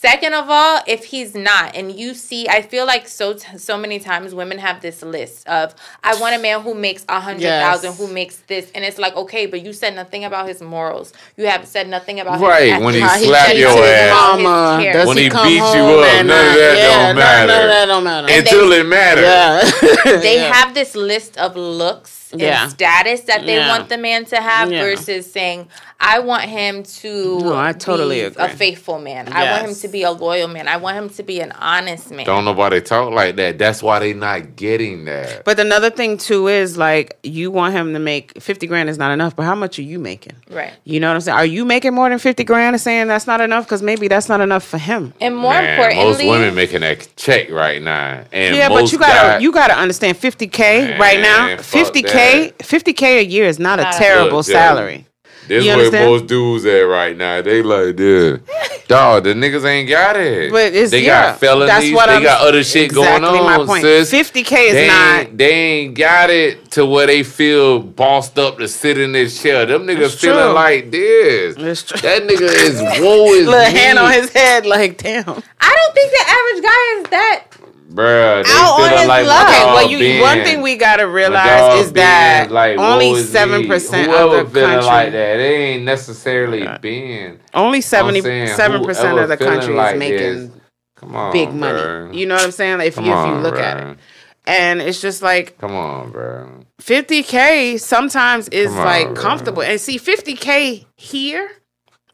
Second 0.00 0.32
of 0.32 0.48
all, 0.48 0.80
if 0.86 1.04
he's 1.04 1.34
not, 1.34 1.76
and 1.76 1.92
you 1.94 2.14
see, 2.14 2.48
I 2.48 2.62
feel 2.62 2.86
like 2.86 3.06
so 3.06 3.36
so 3.36 3.76
many 3.76 3.98
times 3.98 4.34
women 4.34 4.56
have 4.56 4.80
this 4.80 5.02
list 5.02 5.46
of 5.46 5.74
I 6.02 6.18
want 6.18 6.34
a 6.34 6.38
man 6.38 6.62
who 6.62 6.72
makes 6.72 7.04
a 7.06 7.20
hundred 7.20 7.50
thousand, 7.64 7.90
Yes. 7.90 7.98
who 7.98 8.06
makes 8.10 8.36
this, 8.46 8.70
and 8.74 8.82
it's 8.82 8.96
like 8.98 9.14
okay, 9.14 9.44
but 9.44 9.60
you 9.62 9.74
said 9.74 9.94
nothing 9.94 10.24
about 10.24 10.48
his 10.48 10.62
morals. 10.62 11.12
You 11.36 11.44
have 11.48 11.66
said 11.68 11.86
nothing 11.86 12.18
about 12.18 12.40
Right, 12.40 12.72
his 12.72 12.82
when 12.82 12.94
he 12.94 13.00
How 13.00 13.18
slap 13.18 13.54
your 13.54 13.76
ass. 13.84 14.38
Mama. 14.40 14.90
Does 14.90 15.06
When 15.06 15.18
he, 15.18 15.24
he 15.24 15.28
beat 15.28 15.36
you 15.76 15.84
up, 16.00 16.06
at 16.14 16.24
none 16.24 16.46
of 16.48 16.54
that 16.54 16.76
yeah, 16.78 17.06
don't 17.06 17.16
matter. 17.16 17.46
none 17.52 17.62
of 17.64 17.68
that 17.68 17.86
don't 17.86 18.04
matter. 18.04 18.28
And 18.30 18.46
Until 18.46 18.72
it 18.72 18.86
matters. 18.86 19.24
yeah. 19.24 20.18
They 20.22 20.36
Yeah. 20.36 20.54
have 20.54 20.72
this 20.72 20.94
list 20.96 21.36
of 21.36 21.56
looks 21.56 22.19
and 22.32 22.40
Yeah. 22.40 22.68
status 22.68 23.22
that 23.22 23.44
they 23.46 23.56
Yeah. 23.56 23.68
want 23.68 23.88
the 23.88 23.98
man 23.98 24.24
to 24.26 24.36
have 24.36 24.70
Yeah. 24.72 24.82
versus 24.82 25.30
saying, 25.30 25.68
I 26.02 26.20
want 26.20 26.44
him 26.44 26.82
to 26.82 27.40
No, 27.40 27.56
I 27.56 27.72
totally 27.72 28.20
be 28.20 28.22
agree. 28.22 28.44
a 28.44 28.48
faithful 28.48 28.98
man. 28.98 29.28
I 29.32 29.50
want 29.52 29.66
him 29.68 29.74
to 29.74 29.88
be 29.88 30.02
a 30.02 30.10
loyal 30.10 30.48
man. 30.48 30.66
I 30.66 30.78
want 30.78 30.96
him 30.96 31.10
to 31.10 31.22
be 31.22 31.40
an 31.40 31.52
honest 31.60 32.10
man. 32.10 32.24
Don't 32.24 32.46
nobody 32.46 32.80
talk 32.80 33.10
like 33.12 33.36
that. 33.36 33.58
That's 33.58 33.82
why 33.82 33.98
they 33.98 34.14
not 34.14 34.56
getting 34.56 35.04
that. 35.04 35.44
But 35.44 35.60
another 35.60 35.90
thing 35.90 36.16
too 36.16 36.48
is 36.48 36.78
like 36.78 37.18
you 37.22 37.50
want 37.50 37.74
him 37.74 37.92
to 37.92 37.98
make 37.98 38.40
fifty 38.40 38.66
grand 38.66 38.88
is 38.88 38.96
not 38.96 39.10
enough, 39.12 39.36
but 39.36 39.42
how 39.44 39.54
much 39.54 39.78
are 39.78 39.82
you 39.82 39.98
making? 39.98 40.32
Right. 40.48 40.72
You 40.84 41.00
know 41.00 41.08
what 41.08 41.14
I'm 41.16 41.20
saying? 41.20 41.36
Are 41.38 41.44
you 41.44 41.64
making 41.66 41.92
more 41.92 42.08
than 42.08 42.18
fifty 42.18 42.44
grand 42.44 42.74
and 42.74 42.80
saying 42.80 43.08
that's 43.08 43.26
not 43.26 43.42
enough? 43.42 43.64
Because 43.66 43.82
maybe 43.82 44.08
that's 44.08 44.28
not 44.28 44.40
enough 44.40 44.64
for 44.64 44.78
him. 44.78 45.12
And 45.20 45.36
more 45.36 45.52
Man, 45.52 45.74
importantly, 45.74 46.26
most 46.26 46.38
women 46.38 46.54
making 46.54 46.80
that 46.80 47.06
check 47.16 47.50
right 47.50 47.82
now, 47.82 48.20
and 48.32 48.56
yeah, 48.56 48.68
but 48.70 48.90
you 48.90 48.98
gotta 48.98 49.12
guy- 49.12 49.38
you 49.40 49.52
gotta 49.52 49.76
understand 49.76 50.16
fifty 50.16 50.46
k 50.46 50.96
right 50.98 51.20
now. 51.20 51.58
Fifty 51.58 52.02
k 52.02 52.19
fifty 52.62 52.92
k 52.92 53.18
a 53.20 53.22
year 53.22 53.46
is 53.46 53.58
not 53.58 53.78
a 53.80 53.88
terrible 53.96 54.38
Look, 54.38 54.46
Jay, 54.46 54.52
salary. 54.52 55.06
This 55.48 55.64
You 55.64 55.70
where 55.70 55.78
understand? 55.86 56.10
most 56.10 56.26
dudes 56.26 56.64
at 56.64 56.80
right 56.82 57.16
now. 57.16 57.42
They 57.42 57.60
like 57.62 57.96
dude, 57.96 58.42
Dog, 58.86 59.24
the 59.24 59.30
niggas 59.34 59.64
ain't 59.64 59.88
got 59.88 60.14
it. 60.16 60.52
But 60.52 60.66
it's- 60.66 60.90
they 60.92 61.00
yeah, 61.04 61.30
got 61.32 61.40
felonies. 61.40 61.68
that's 61.68 61.90
what 61.92 62.06
they 62.06 62.12
I'm- 62.12 62.22
got 62.22 62.40
other 62.46 62.62
shit 62.62 62.84
exactly 62.84 63.28
going 63.28 63.44
my 63.44 63.56
on. 63.56 63.66
point. 63.66 63.82
Sis. 63.82 64.10
50K 64.12 64.66
is 64.68 64.72
they 64.74 64.86
not- 64.86 65.36
they 65.36 65.50
ain't 65.52 65.94
got 65.94 66.30
it 66.30 66.70
to 66.72 66.86
where 66.86 67.06
they 67.08 67.24
feel 67.24 67.80
bossed 67.80 68.38
up 68.38 68.58
to 68.58 68.68
sit 68.68 68.96
in 68.98 69.10
this 69.12 69.42
chair. 69.42 69.66
Them 69.66 69.86
niggas 69.88 70.12
It's 70.12 70.14
feeling 70.20 70.44
true. 70.44 70.52
like 70.52 70.90
this. 70.92 71.56
That 71.56 72.28
nigga 72.28 72.42
is 72.42 72.80
woe 73.00 73.26
is 73.34 73.46
Little 73.48 73.72
me. 73.72 73.78
hand 73.78 73.98
on 73.98 74.12
his 74.12 74.30
head, 74.32 74.66
like 74.66 74.98
damn. 75.02 75.24
I 75.60 75.76
don't 75.76 75.94
think 75.94 76.12
the 76.12 76.24
average 76.28 76.62
guy 76.62 76.98
is 76.98 77.04
that. 77.10 77.44
Bruh, 77.90 78.44
they 78.44 78.52
Out 78.52 78.80
on 78.80 78.98
his 78.98 79.08
like 79.08 79.26
luck. 79.26 79.48
Okay, 79.48 79.64
well, 79.64 79.90
you 79.90 79.98
Ben. 79.98 80.20
one 80.20 80.44
thing 80.44 80.62
we 80.62 80.76
gotta 80.76 81.08
realize 81.08 81.60
dog 81.60 81.78
is 81.80 81.92
that 81.94 82.48
like, 82.50 82.78
only 82.78 83.20
seven 83.22 83.66
percent 83.66 84.10
of 84.12 84.30
the 84.30 84.50
feeling 84.50 84.70
country, 84.70 84.86
like 84.86 85.12
that, 85.12 85.36
they 85.38 85.56
ain't 85.72 85.84
necessarily 85.84 86.66
been. 86.80 87.40
only 87.52 87.78
I'm 87.78 87.82
seventy 87.82 88.20
saying 88.20 88.54
seven 88.56 88.84
percent 88.84 89.18
of 89.18 89.28
the 89.28 89.36
country 89.36 89.74
like 89.74 89.94
is 89.94 89.98
making 89.98 90.60
Come 90.96 91.16
on, 91.16 91.32
big 91.32 91.52
money. 91.52 91.82
bro. 91.82 92.10
You 92.12 92.26
know 92.26 92.34
what 92.36 92.44
I'm 92.44 92.52
saying? 92.52 92.78
Like, 92.78 92.88
if 92.88 92.94
Come 92.94 93.06
you, 93.06 93.12
if 93.12 93.26
you 93.26 93.34
look 93.34 93.54
bro. 93.54 93.62
at 93.62 93.76
it. 93.88 93.98
And 94.46 94.80
it's 94.80 95.00
just 95.00 95.22
like 95.22 95.58
Come 95.58 95.72
on, 95.72 96.10
bro. 96.12 96.64
50k 96.80 97.80
sometimes 97.80 98.48
is 98.48 98.70
on, 98.70 98.76
like 98.84 99.06
bro. 99.06 99.14
comfortable. 99.14 99.62
And 99.62 99.80
see 99.80 99.98
50k 99.98 100.86
here 100.96 101.50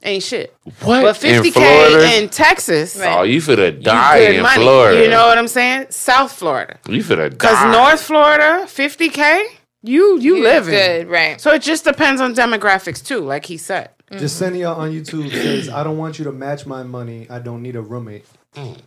ain't 0.02 0.22
shit. 0.22 0.54
What? 0.82 1.02
But 1.02 1.24
in 1.24 1.42
50k 1.42 1.52
Florida? 1.52 2.16
in, 2.16 2.28
Texas, 2.28 2.96
Right. 2.96 3.18
oh, 3.18 3.22
you 3.22 3.40
finna 3.40 3.76
you 3.76 3.82
die 3.82 4.18
good 4.20 4.34
in 4.36 4.42
money. 4.42 4.62
Florida. 4.62 5.02
You 5.02 5.08
know 5.08 5.26
what 5.26 5.38
I'm 5.38 5.48
saying? 5.48 5.86
South 5.90 6.32
Florida. 6.32 6.78
You 6.88 7.02
finna 7.02 7.30
die. 7.36 7.36
Cuz 7.48 7.72
North 7.72 8.00
Florida, 8.02 8.64
50k, 8.66 9.44
you 9.82 10.18
you 10.18 10.36
You're 10.36 10.44
live 10.44 10.66
good, 10.66 11.08
right? 11.08 11.40
So 11.40 11.50
it 11.52 11.62
just 11.62 11.84
depends 11.84 12.20
on 12.20 12.34
demographics 12.34 13.04
too, 13.04 13.20
like 13.20 13.46
he 13.46 13.56
said. 13.56 13.90
Just 14.16 14.38
sending 14.38 14.60
y'all 14.60 14.80
on 14.80 14.92
YouTube 14.92 15.30
says, 15.32 15.68
I 15.68 15.82
don't 15.82 15.98
want 15.98 16.18
you 16.20 16.24
to 16.26 16.32
match 16.32 16.64
my 16.64 16.84
money. 16.84 17.26
I 17.28 17.40
don't 17.40 17.60
need 17.60 17.74
a 17.74 17.82
roommate. 17.82 18.24
Mm. 18.54 18.78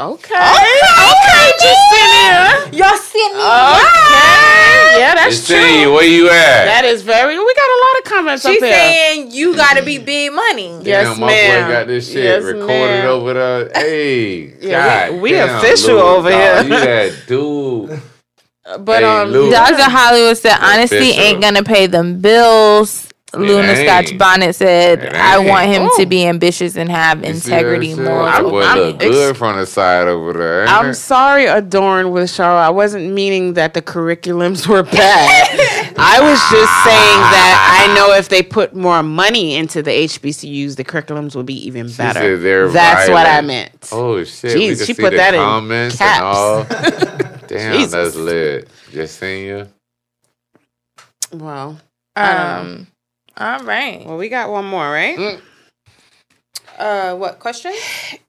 Okay. 0.00 0.34
Okay, 0.34 1.50
Justinia. 1.60 2.72
Y'all 2.72 2.96
sent 2.96 3.34
me. 3.34 3.40
Okay. 3.40 4.98
Yeah, 4.98 5.14
that's 5.14 5.36
Just 5.36 5.46
saying, 5.46 5.84
true. 5.84 5.92
where 5.94 6.04
you 6.06 6.26
at? 6.28 6.64
That 6.64 6.84
is 6.86 7.02
very. 7.02 7.38
We 7.38 7.54
got 7.54 7.68
a 7.68 7.80
lot 7.84 7.98
of 7.98 8.04
comments 8.12 8.42
She's 8.42 8.56
up 8.56 8.64
here. 8.64 8.72
saying 8.74 9.30
you 9.32 9.54
gotta 9.54 9.82
be 9.84 9.98
big 9.98 10.32
money. 10.32 10.80
Yes, 10.82 11.18
my 11.18 11.26
ma'am. 11.26 11.64
boy 11.66 11.72
got 11.74 11.86
this 11.86 12.06
shit 12.10 12.24
Yes, 12.24 12.42
recorded 12.44 12.66
ma'am. 13.04 13.06
over 13.08 13.34
there. 13.34 13.70
Hey, 13.74 14.54
Yeah, 14.60 15.10
we- 15.10 15.12
God 15.12 15.20
we 15.22 15.30
damn, 15.32 15.56
official 15.58 15.94
Lou, 15.96 16.00
over 16.00 16.30
dog, 16.30 16.40
here. 16.40 16.62
You 16.62 16.84
that 16.84 17.12
dude. 17.28 18.00
but 18.84 18.98
Hey, 19.02 19.04
um, 19.04 19.28
Lou. 19.28 19.50
Dr. 19.50 19.82
Hollywood 19.82 20.38
said, 20.38 20.56
honesty 20.60 20.96
Official. 20.96 21.22
ain't 21.24 21.42
gonna 21.42 21.62
pay 21.62 21.86
them 21.86 22.20
bills. 22.22 23.06
Luna 23.34 23.68
ain't. 23.68 23.88
Scotch 23.88 24.18
Bonnet 24.18 24.54
said, 24.54 25.14
I 25.14 25.38
want 25.38 25.66
him 25.66 25.82
Ooh. 25.84 25.90
to 25.98 26.06
be 26.06 26.26
ambitious 26.26 26.76
and 26.76 26.90
have 26.90 27.22
You 27.24 27.30
integrity, 27.30 27.94
more." 27.94 27.96
shit? 27.96 28.04
morals. 28.04 28.64
That 28.64 28.72
I'm 28.72 28.78
look 28.78 28.94
ex- 29.02 29.04
good 29.14 29.36
from 29.36 29.56
the 29.56 29.66
side 29.66 30.08
over 30.08 30.32
there. 30.32 30.66
I'm 30.66 30.90
it? 30.90 30.94
sorry, 30.94 31.46
adorned 31.46 32.12
with 32.12 32.28
Charlotte. 32.30 32.66
I 32.66 32.70
wasn't 32.70 33.12
meaning 33.12 33.54
that 33.54 33.74
the 33.74 33.82
curriculums 33.82 34.66
were 34.72 34.82
bad. 34.82 35.94
I 35.96 36.20
was 36.20 36.40
just 36.50 36.84
saying 36.84 37.20
that 37.30 37.86
I 37.88 37.94
know 37.94 38.14
if 38.14 38.28
they 38.30 38.42
put 38.42 38.74
more 38.74 39.02
money 39.02 39.54
into 39.54 39.82
the 39.82 39.90
HBCUs, 39.92 40.76
the 40.76 40.84
curriculums 40.84 41.36
will 41.36 41.42
be 41.44 41.66
even 41.66 41.86
better. 41.92 42.20
said 42.20 42.40
they're 42.42 42.68
That's 42.68 43.08
what 43.10 43.26
I 43.26 43.40
meant. 43.42 43.88
Oh 43.92 44.24
shit! 44.24 44.56
Jeez, 44.56 44.84
she 44.86 44.94
put 44.94 45.12
that 45.12 45.34
in 45.34 45.40
comments 45.40 45.96
caps. 45.98 46.18
and 46.18 46.24
all. 46.24 47.38
Damn, 47.46 47.74
Jesus. 47.74 47.92
that's 47.92 48.16
lit. 48.16 48.68
Just 48.92 49.18
seeing 49.18 49.46
you. 49.46 49.68
Well, 51.32 51.78
um, 52.16 52.26
Um, 52.26 52.86
all 53.36 53.64
right. 53.64 54.04
well, 54.06 54.16
we 54.16 54.28
got 54.28 54.50
one 54.50 54.64
more, 54.64 54.90
right? 54.90 55.16
Mm. 55.18 55.40
Uh, 56.78 57.16
what 57.16 57.38
question? 57.38 57.72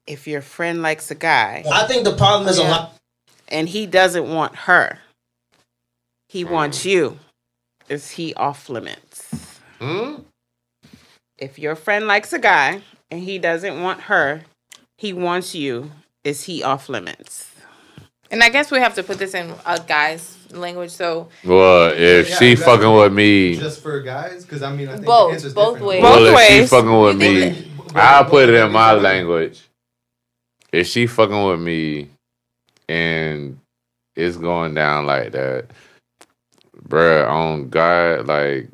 If 0.04 0.26
your 0.26 0.42
friend 0.42 0.82
likes 0.82 1.10
a 1.12 1.14
guy 1.14 1.64
I 1.72 1.86
think 1.86 2.04
the 2.04 2.14
problem 2.14 2.48
is 2.48 2.58
a 2.58 2.64
lot. 2.64 2.98
and 3.48 3.68
he 3.68 3.86
doesn't 3.86 4.28
want 4.28 4.54
her, 4.66 4.98
he 6.28 6.44
wants 6.44 6.84
you. 6.84 7.18
Is 7.88 8.10
he 8.10 8.34
off 8.34 8.68
limits? 8.68 9.58
Hmm? 9.80 10.16
If 11.38 11.58
your 11.58 11.76
friend 11.76 12.06
likes 12.06 12.32
a 12.32 12.38
guy 12.38 12.82
and 13.10 13.20
he 13.22 13.38
doesn't 13.38 13.80
want 13.80 14.02
her, 14.02 14.42
he 14.98 15.12
wants 15.12 15.54
you. 15.54 15.92
Is 16.24 16.44
he 16.44 16.62
off 16.62 16.88
limits? 16.88 17.50
And 18.30 18.42
I 18.42 18.48
guess 18.48 18.70
we 18.70 18.78
have 18.78 18.94
to 18.96 19.02
put 19.02 19.18
this 19.18 19.34
in 19.34 19.52
a 19.64 19.80
guy's 19.80 20.36
language. 20.54 20.90
So 20.90 21.28
Well, 21.44 21.92
if 21.92 22.28
Yeah, 22.28 22.36
she 22.38 22.52
exactly. 22.52 22.76
fucking 22.86 22.96
with 22.96 23.12
me, 23.12 23.56
Just 23.56 23.82
for 23.82 24.00
guys? 24.00 24.44
Because 24.44 24.62
I 24.62 24.74
mean, 24.74 24.88
I 24.88 24.92
think 24.94 25.06
Both, 25.06 25.42
the 25.42 25.50
both 25.50 25.74
different. 25.74 25.86
ways. 25.86 26.02
Both 26.02 26.20
well, 26.20 26.36
if 26.38 26.48
she 26.48 26.66
fucking 26.66 27.00
with 27.00 27.16
me, 27.16 27.50
think 27.50 27.66
I'll 27.96 28.24
put 28.24 28.48
it 28.48 28.54
in 28.54 28.72
my 28.72 28.92
language. 28.92 29.62
If 30.72 30.86
she 30.86 31.06
fucking 31.06 31.44
with 31.44 31.60
me, 31.60 32.08
and 32.88 33.58
it's 34.16 34.36
going 34.36 34.74
down 34.74 35.06
like 35.06 35.32
that, 35.32 35.66
bruh, 36.88 37.28
on 37.28 37.68
God, 37.68 38.26
like, 38.26 38.68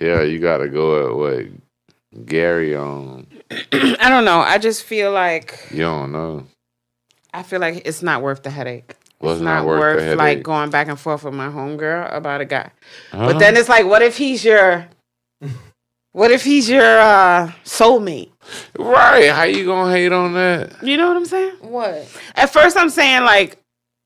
yeah, 0.00 0.22
you 0.22 0.38
got 0.38 0.58
to 0.58 0.68
go 0.68 1.08
at 1.08 1.16
what 1.16 2.26
Gary 2.26 2.76
on. 2.76 3.26
I 3.72 4.08
don't 4.10 4.24
know. 4.24 4.40
I 4.40 4.58
just 4.58 4.82
feel 4.84 5.12
like 5.12 5.66
You 5.70 5.78
don't 5.78 6.12
know. 6.12 6.46
I 7.32 7.42
feel 7.42 7.60
like 7.60 7.82
it's 7.86 8.02
not 8.02 8.22
worth 8.22 8.42
the 8.42 8.50
headache. 8.50 8.94
Well, 9.20 9.32
it's 9.34 9.42
not, 9.42 9.64
worth, 9.64 9.98
the 9.98 10.16
like 10.16 10.42
going 10.42 10.70
back 10.70 10.88
and 10.88 10.98
forth 10.98 11.24
with 11.24 11.34
my 11.34 11.48
homegirl 11.48 12.14
about 12.14 12.40
a 12.42 12.44
guy. 12.44 12.70
Huh? 13.12 13.26
But 13.32 13.38
then 13.38 13.56
it's 13.56 13.68
like, 13.68 13.86
what 13.86 14.02
if 14.02 14.16
he's 14.18 14.44
your 14.44 14.86
what 16.12 16.30
if 16.30 16.44
he's 16.44 16.68
your 16.68 16.98
uh 17.00 17.52
soulmate? 17.64 18.30
right, 18.78 19.30
how 19.30 19.42
you 19.44 19.64
gonna 19.64 19.92
hate 19.92 20.12
on 20.12 20.34
that? 20.34 20.82
You 20.82 20.96
know 20.96 21.08
what 21.08 21.16
I'm 21.16 21.26
saying? 21.26 21.52
what? 21.60 22.06
At 22.34 22.52
first 22.52 22.76
I'm 22.76 22.90
saying 22.90 23.22
like 23.24 23.58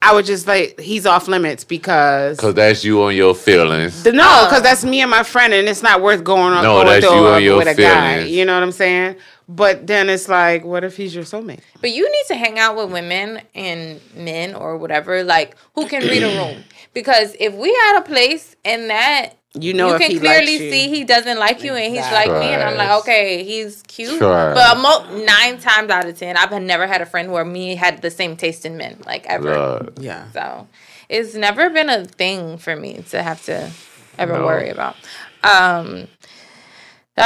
I 0.02 0.14
would 0.14 0.24
just 0.24 0.46
like 0.46 0.80
he's 0.80 1.04
off 1.06 1.28
limits 1.28 1.62
because 1.64 2.38
Cause 2.40 2.54
that's 2.54 2.82
you 2.84 3.02
on 3.02 3.14
your 3.14 3.34
feelings. 3.34 4.02
The- 4.02 4.12
no, 4.12 4.46
because 4.48 4.62
that's 4.62 4.82
me 4.84 5.02
and 5.02 5.10
my 5.10 5.22
friend, 5.24 5.52
and 5.52 5.68
it's 5.68 5.82
not 5.82 6.00
worth 6.00 6.24
going 6.24 6.54
on 6.54 6.62
No, 6.62 6.76
going 6.76 6.86
that's 6.86 7.06
through 7.06 7.16
you 7.16 7.26
a- 7.26 7.34
and 7.36 7.44
your 7.44 7.56
with 7.58 7.68
a 7.68 7.74
guy. 7.74 8.20
You 8.20 8.44
know 8.46 8.54
what 8.54 8.62
I'm 8.62 8.72
saying? 8.72 9.16
But 9.52 9.86
then 9.88 10.08
it's 10.08 10.28
like, 10.28 10.64
what 10.64 10.84
if 10.84 10.96
he's 10.96 11.12
your 11.14 11.24
soulmate? 11.24 11.58
But 11.80 11.90
you 11.90 12.08
need 12.08 12.24
to 12.28 12.36
hang 12.36 12.58
out 12.58 12.76
with 12.76 12.92
women 12.92 13.40
and 13.54 14.00
men 14.14 14.54
or 14.54 14.76
whatever, 14.76 15.24
like 15.24 15.56
who 15.74 15.86
can 15.88 16.02
read 16.02 16.22
a 16.22 16.28
room. 16.38 16.62
Because 16.94 17.34
if 17.40 17.52
we 17.54 17.68
had 17.74 17.98
a 17.98 18.02
place 18.02 18.54
and 18.64 18.90
that 18.90 19.30
You 19.54 19.74
know 19.74 19.88
you 19.88 19.94
if 19.94 20.00
can 20.02 20.10
he 20.12 20.18
clearly 20.20 20.46
likes 20.58 20.60
you. 20.60 20.70
see 20.70 20.88
he 20.88 21.02
doesn't 21.04 21.38
like 21.38 21.64
you 21.64 21.74
and 21.74 21.92
he's 21.92 22.10
like 22.12 22.28
me, 22.28 22.46
and 22.54 22.62
I'm 22.62 22.76
like, 22.76 23.00
okay, 23.00 23.42
he's 23.42 23.82
cute. 23.88 24.18
Trash. 24.18 24.54
But 24.54 24.78
mo- 24.78 25.24
nine 25.24 25.58
times 25.58 25.90
out 25.90 26.06
of 26.06 26.16
ten, 26.16 26.36
I've 26.36 26.52
never 26.62 26.86
had 26.86 27.00
a 27.00 27.06
friend 27.06 27.32
where 27.32 27.44
me 27.44 27.74
had 27.74 28.02
the 28.02 28.10
same 28.10 28.36
taste 28.36 28.64
in 28.64 28.76
men, 28.76 28.98
like 29.04 29.26
ever. 29.26 29.52
Lord. 29.56 29.98
yeah. 29.98 30.30
So 30.30 30.68
it's 31.08 31.34
never 31.34 31.70
been 31.70 31.90
a 31.90 32.04
thing 32.04 32.56
for 32.58 32.76
me 32.76 33.02
to 33.10 33.20
have 33.20 33.44
to 33.46 33.70
ever 34.16 34.38
No. 34.38 34.44
worry 34.46 34.68
about. 34.70 34.94
Um, 35.42 36.06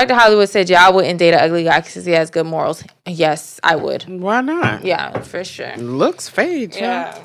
Dr. 0.00 0.14
Hollywood 0.14 0.48
said, 0.48 0.68
"Yeah, 0.70 0.86
I 0.86 0.90
wouldn't 0.90 1.18
date 1.18 1.34
an 1.34 1.40
ugly 1.40 1.64
guy 1.64 1.80
because 1.80 2.04
he 2.04 2.12
has 2.12 2.30
good 2.30 2.46
morals." 2.46 2.82
Yes, 3.06 3.60
I 3.62 3.76
would. 3.76 4.02
Why 4.08 4.40
not? 4.40 4.84
Yeah, 4.84 5.20
for 5.20 5.44
sure. 5.44 5.76
Looks 5.76 6.28
fade. 6.28 6.74
Yeah, 6.74 7.14
Yeah. 7.16 7.18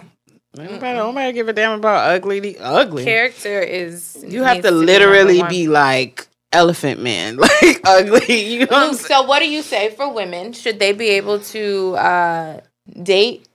Nobody, 0.56 0.98
nobody 0.98 1.32
give 1.34 1.48
a 1.48 1.54
damn 1.54 1.78
about 1.80 2.10
ugly. 2.10 2.58
Ugly. 2.58 3.04
character 3.04 3.62
is. 3.62 4.24
you 4.28 4.44
have 4.44 4.56
needs 4.58 4.66
to 4.68 4.72
be 4.72 4.78
literally 4.78 5.38
number 5.38 5.44
one. 5.44 5.50
be 5.52 5.68
like 5.68 6.28
elephant 6.52 7.02
man, 7.02 7.38
like 7.46 7.82
ugly. 7.86 8.42
You 8.54 8.60
know 8.62 8.66
what 8.72 8.88
I'm 8.90 8.94
saying? 8.96 9.08
so, 9.08 9.22
what 9.24 9.40
do 9.40 9.50
you 9.50 9.62
say 9.62 9.92
for 9.92 10.12
women? 10.12 10.54
Should 10.54 10.80
they 10.80 10.92
be 10.94 11.10
able 11.10 11.40
to 11.54 11.96
uh, 11.98 12.60
date 13.04 13.48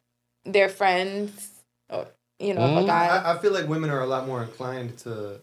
their 0.44 0.68
friends? 0.68 1.50
Or, 1.90 2.06
you 2.38 2.54
know, 2.54 2.64
if 2.64 2.78
a 2.78 2.82
Mm. 2.84 2.86
guy. 2.86 3.06
I, 3.08 3.34
I 3.34 3.38
feel 3.38 3.52
like 3.52 3.68
women 3.68 3.90
are 3.90 4.00
a 4.00 4.06
lot 4.06 4.26
more 4.28 4.42
inclined 4.42 4.96
to 4.98 5.40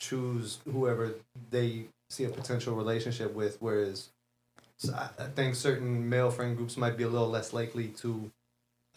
choose 0.00 0.58
whoever 0.70 1.14
they 1.50 1.84
see 2.12 2.24
a 2.24 2.28
potential 2.28 2.74
relationship 2.74 3.34
with, 3.34 3.56
whereas 3.60 4.08
so 4.78 4.92
I, 4.94 5.08
I 5.22 5.26
think 5.28 5.54
certain 5.54 6.08
male 6.08 6.30
friend 6.30 6.56
groups 6.56 6.76
might 6.76 6.96
be 6.96 7.04
a 7.04 7.08
little 7.08 7.28
less 7.28 7.52
likely 7.52 7.88
to. 8.02 8.30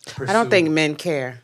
Pursue. 0.07 0.30
I 0.30 0.34
don't 0.34 0.49
think 0.49 0.70
men 0.70 0.95
care. 0.95 1.41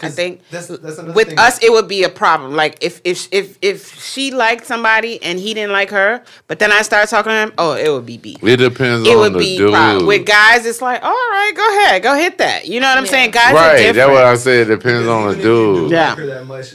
I 0.00 0.08
think 0.08 0.40
that's, 0.50 0.68
that's 0.68 0.96
another 0.96 1.12
with 1.12 1.28
thing. 1.28 1.38
us 1.38 1.62
it 1.62 1.70
would 1.70 1.86
be 1.86 2.02
a 2.04 2.08
problem 2.08 2.56
like 2.56 2.78
if 2.80 3.02
if 3.04 3.28
if 3.30 3.58
if 3.60 4.00
she 4.02 4.30
liked 4.30 4.64
somebody 4.64 5.22
and 5.22 5.38
he 5.38 5.52
didn't 5.52 5.72
like 5.72 5.90
her 5.90 6.22
but 6.48 6.58
then 6.58 6.72
i 6.72 6.80
started 6.80 7.10
talking 7.10 7.28
to 7.28 7.36
him 7.36 7.52
oh 7.58 7.74
it 7.74 7.90
would 7.90 8.06
be 8.06 8.16
beef 8.16 8.42
It 8.42 8.56
depends 8.56 9.06
it 9.06 9.12
on 9.12 9.18
would 9.20 9.34
the 9.34 9.38
be 9.38 9.58
dude. 9.58 9.70
problem. 9.70 10.06
with 10.06 10.24
guys 10.24 10.64
it's 10.64 10.80
like 10.80 11.02
all 11.04 11.10
right 11.10 11.52
go 11.54 11.68
ahead 11.84 12.02
go 12.02 12.14
hit 12.14 12.38
that 12.38 12.66
you 12.66 12.80
know 12.80 12.88
what 12.88 12.96
i'm 12.96 13.04
Yeah. 13.04 13.10
saying 13.10 13.30
guys 13.32 13.52
right, 13.52 13.92
that's 13.94 14.08
what 14.10 14.24
I 14.24 14.34
said. 14.36 14.70
It 14.70 14.76
depends 14.76 15.06
on 15.06 15.24
the 15.26 15.30
even 15.32 15.40
if 15.40 15.44
you 15.44 15.52
do 15.52 15.80
dude. 15.82 15.90
Yeah. 15.90 16.14
that 16.14 16.46
much, 16.46 16.72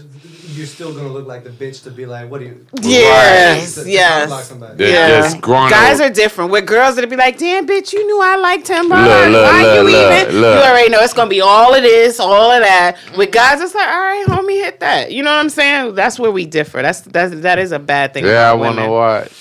you're 0.57 0.67
still 0.67 0.93
gonna 0.93 1.09
look 1.09 1.27
like 1.27 1.43
the 1.43 1.49
bitch 1.49 1.83
to 1.83 1.91
be 1.91 2.05
like, 2.05 2.29
what 2.31 2.39
do 2.39 2.45
you? 2.47 2.65
yes 2.81 3.75
to- 3.75 3.83
to 3.83 3.89
yes 3.91 4.29
unblock 4.29 4.41
somebody. 4.43 4.75
The- 4.77 4.89
yeah. 4.91 5.21
the 5.21 5.29
scrawny- 5.29 5.69
guys 5.71 5.99
are 6.01 6.09
different 6.09 6.51
with 6.51 6.65
girls 6.65 6.97
it'll 6.97 7.09
be 7.09 7.15
like 7.15 7.37
damn 7.37 7.67
bitch 7.67 7.93
you 7.93 8.05
knew 8.05 8.19
i 8.21 8.35
liked 8.37 8.67
him. 8.67 8.87
Look, 8.87 8.97
look, 8.97 8.99
why 8.99 9.61
look, 9.63 9.75
you 9.75 9.83
look, 9.97 10.23
even 10.23 10.41
look. 10.41 10.55
you 10.55 10.69
already 10.69 10.89
know 10.89 10.99
it's 11.01 11.13
gonna 11.13 11.29
be 11.29 11.41
all 11.41 11.73
of 11.73 11.81
this 11.83 12.19
all 12.19 12.51
of 12.51 12.61
that 12.63 12.97
with 13.17 13.31
guys 13.31 13.61
it's 13.61 13.75
like 13.75 13.87
all 13.87 13.99
right 13.99 14.25
homie 14.27 14.63
hit 14.63 14.79
that 14.79 15.11
you 15.11 15.23
know 15.23 15.31
what 15.31 15.39
i'm 15.39 15.49
saying 15.49 15.93
that's 15.95 16.19
where 16.19 16.31
we 16.31 16.45
differ 16.45 16.81
that's 16.81 17.01
that's 17.01 17.33
that 17.41 17.59
is 17.59 17.71
a 17.71 17.79
bad 17.79 18.13
thing 18.13 18.25
Yeah, 18.25 18.49
I 18.49 18.53
want 18.53 18.75
to 18.75 18.81
women. 18.81 18.91
watch. 18.91 19.31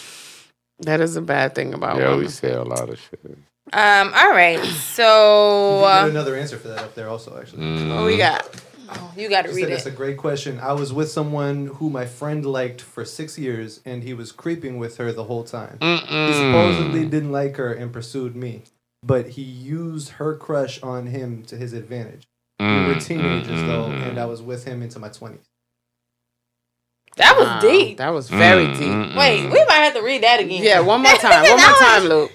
that 0.81 1.01
is 1.01 1.17
a 1.17 1.23
bad 1.23 1.55
thing 1.55 1.75
about 1.75 1.97
Yeah, 1.97 2.11
women. 2.11 2.19
we 2.21 2.29
say 2.29 2.53
a 2.53 2.63
lot 2.63 2.89
of 2.89 2.99
shit. 3.01 3.39
Um. 3.73 4.13
All 4.15 4.31
right. 4.31 4.63
You 4.65 4.71
So 4.71 5.81
can 5.83 6.05
get 6.05 6.07
uh, 6.07 6.11
another 6.11 6.37
answer 6.37 6.57
for 6.57 6.69
that 6.69 6.79
up 6.85 6.95
there, 6.95 7.09
also. 7.09 7.37
Actually, 7.37 7.63
Mm. 7.65 7.97
what 7.97 8.05
we 8.05 8.17
got 8.17 8.47
oh, 8.91 9.13
you 9.17 9.29
got 9.29 9.43
to 9.43 9.49
She 9.49 9.55
read 9.57 9.63
said 9.65 9.73
that's 9.73 9.87
a 9.87 9.91
great 9.91 10.17
question. 10.17 10.59
I 10.61 10.73
was 10.73 10.93
with 10.93 11.11
someone 11.11 11.67
who 11.67 11.91
my 11.91 12.07
friend 12.07 12.45
liked 12.45 12.81
for 12.81 13.05
six 13.05 13.39
years, 13.39 13.81
and 13.85 14.03
he 14.03 14.15
was 14.15 14.33
creeping 14.33 14.79
with 14.79 14.97
her 14.99 15.13
the 15.13 15.25
whole 15.25 15.45
time. 15.45 15.79
He 15.81 16.33
supposedly 16.33 17.05
didn't 17.05 17.33
like 17.33 17.57
her 17.57 17.73
and 17.73 17.93
pursued 17.93 18.35
me, 18.37 18.63
but 19.03 19.31
he 19.31 19.43
used 19.43 20.11
her 20.11 20.35
crush 20.37 20.83
on 20.83 21.07
him 21.07 21.43
to 21.45 21.57
his 21.57 21.73
advantage. 21.73 22.27
We 22.61 22.67
were 22.67 22.95
Mm, 22.95 23.07
teenagers 23.07 23.63
though, 23.65 23.85
and 24.09 24.19
I 24.19 24.27
was 24.27 24.43
with 24.43 24.65
him 24.65 24.83
into 24.83 24.99
my 24.99 25.09
twenties. 25.09 25.47
That 27.17 27.37
was 27.39 27.49
Wow, 27.49 27.61
deep. 27.61 27.99
That 27.99 28.11
was 28.11 28.29
very 28.29 28.67
mm, 28.67 28.79
deep. 28.79 28.93
mm, 28.93 29.17
Wait, 29.17 29.51
we 29.51 29.65
might 29.67 29.85
have 29.85 29.95
to 29.95 30.03
read 30.03 30.23
that 30.23 30.41
again. 30.41 30.63
Yeah, 30.63 30.81
one 30.81 31.01
more 31.03 31.17
time. 31.17 31.43
One 31.49 31.57
more 31.57 31.59
That 31.59 31.79
time, 31.79 32.05
Luke. 32.05 32.33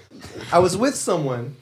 I 0.52 0.60
was 0.60 0.76
with 0.78 0.96
someone 0.96 1.56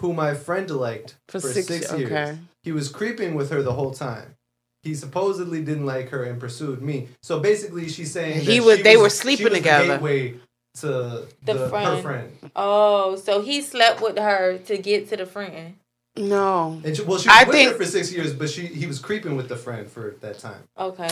who 0.00 0.12
my 0.12 0.34
friend 0.34 0.70
liked 0.70 1.16
For 1.28 1.40
for, 1.40 1.48
six- 1.48 1.66
six, 1.66 1.92
years. 1.92 2.10
okay. 2.12 2.38
He 2.62 2.72
was 2.72 2.88
creeping 2.88 3.34
with 3.34 3.50
her 3.50 3.62
the 3.62 3.72
whole 3.72 3.92
time. 3.92 4.34
He 4.82 4.94
supposedly 4.94 5.62
didn't 5.62 5.86
like 5.86 6.08
her 6.10 6.24
and 6.24 6.40
pursued 6.40 6.80
me. 6.82 7.08
So 7.22 7.40
basically, 7.40 7.88
she's 7.88 8.12
saying 8.12 8.40
He 8.40 8.58
that 8.58 8.64
was- 8.64 8.76
she 8.78 8.82
they 8.82 8.96
was- 8.96 9.02
were 9.04 9.10
she 9.10 9.16
sleeping 9.16 9.44
was 9.50 9.54
together. 9.58 9.86
gateway 9.94 10.34
to 10.80 10.86
The 10.86 11.26
the, 11.44 11.52
her 11.54 11.68
friend. 11.68 12.02
friend. 12.02 12.50
Oh, 12.56 13.16
so 13.16 13.42
he 13.42 13.60
slept 13.60 14.00
with 14.00 14.16
her 14.18 14.58
to 14.58 14.78
get 14.78 15.08
to 15.10 15.16
the 15.16 15.26
friend. 15.26 15.74
No. 16.16 16.80
And 16.84 16.96
she, 16.96 17.02
well, 17.02 17.18
she 17.18 17.28
was 17.28 17.36
I 17.38 17.44
with 17.44 17.54
think- 17.54 17.70
her 17.72 17.76
for 17.76 17.84
six 17.84 18.12
years, 18.12 18.32
but 18.32 18.48
she 18.50 18.66
he 18.66 18.86
was 18.86 18.98
creeping 18.98 19.36
with 19.36 19.48
the 19.48 19.56
friend 19.56 19.90
for 19.90 20.16
that 20.20 20.38
time. 20.38 20.62
Okay. 20.78 21.08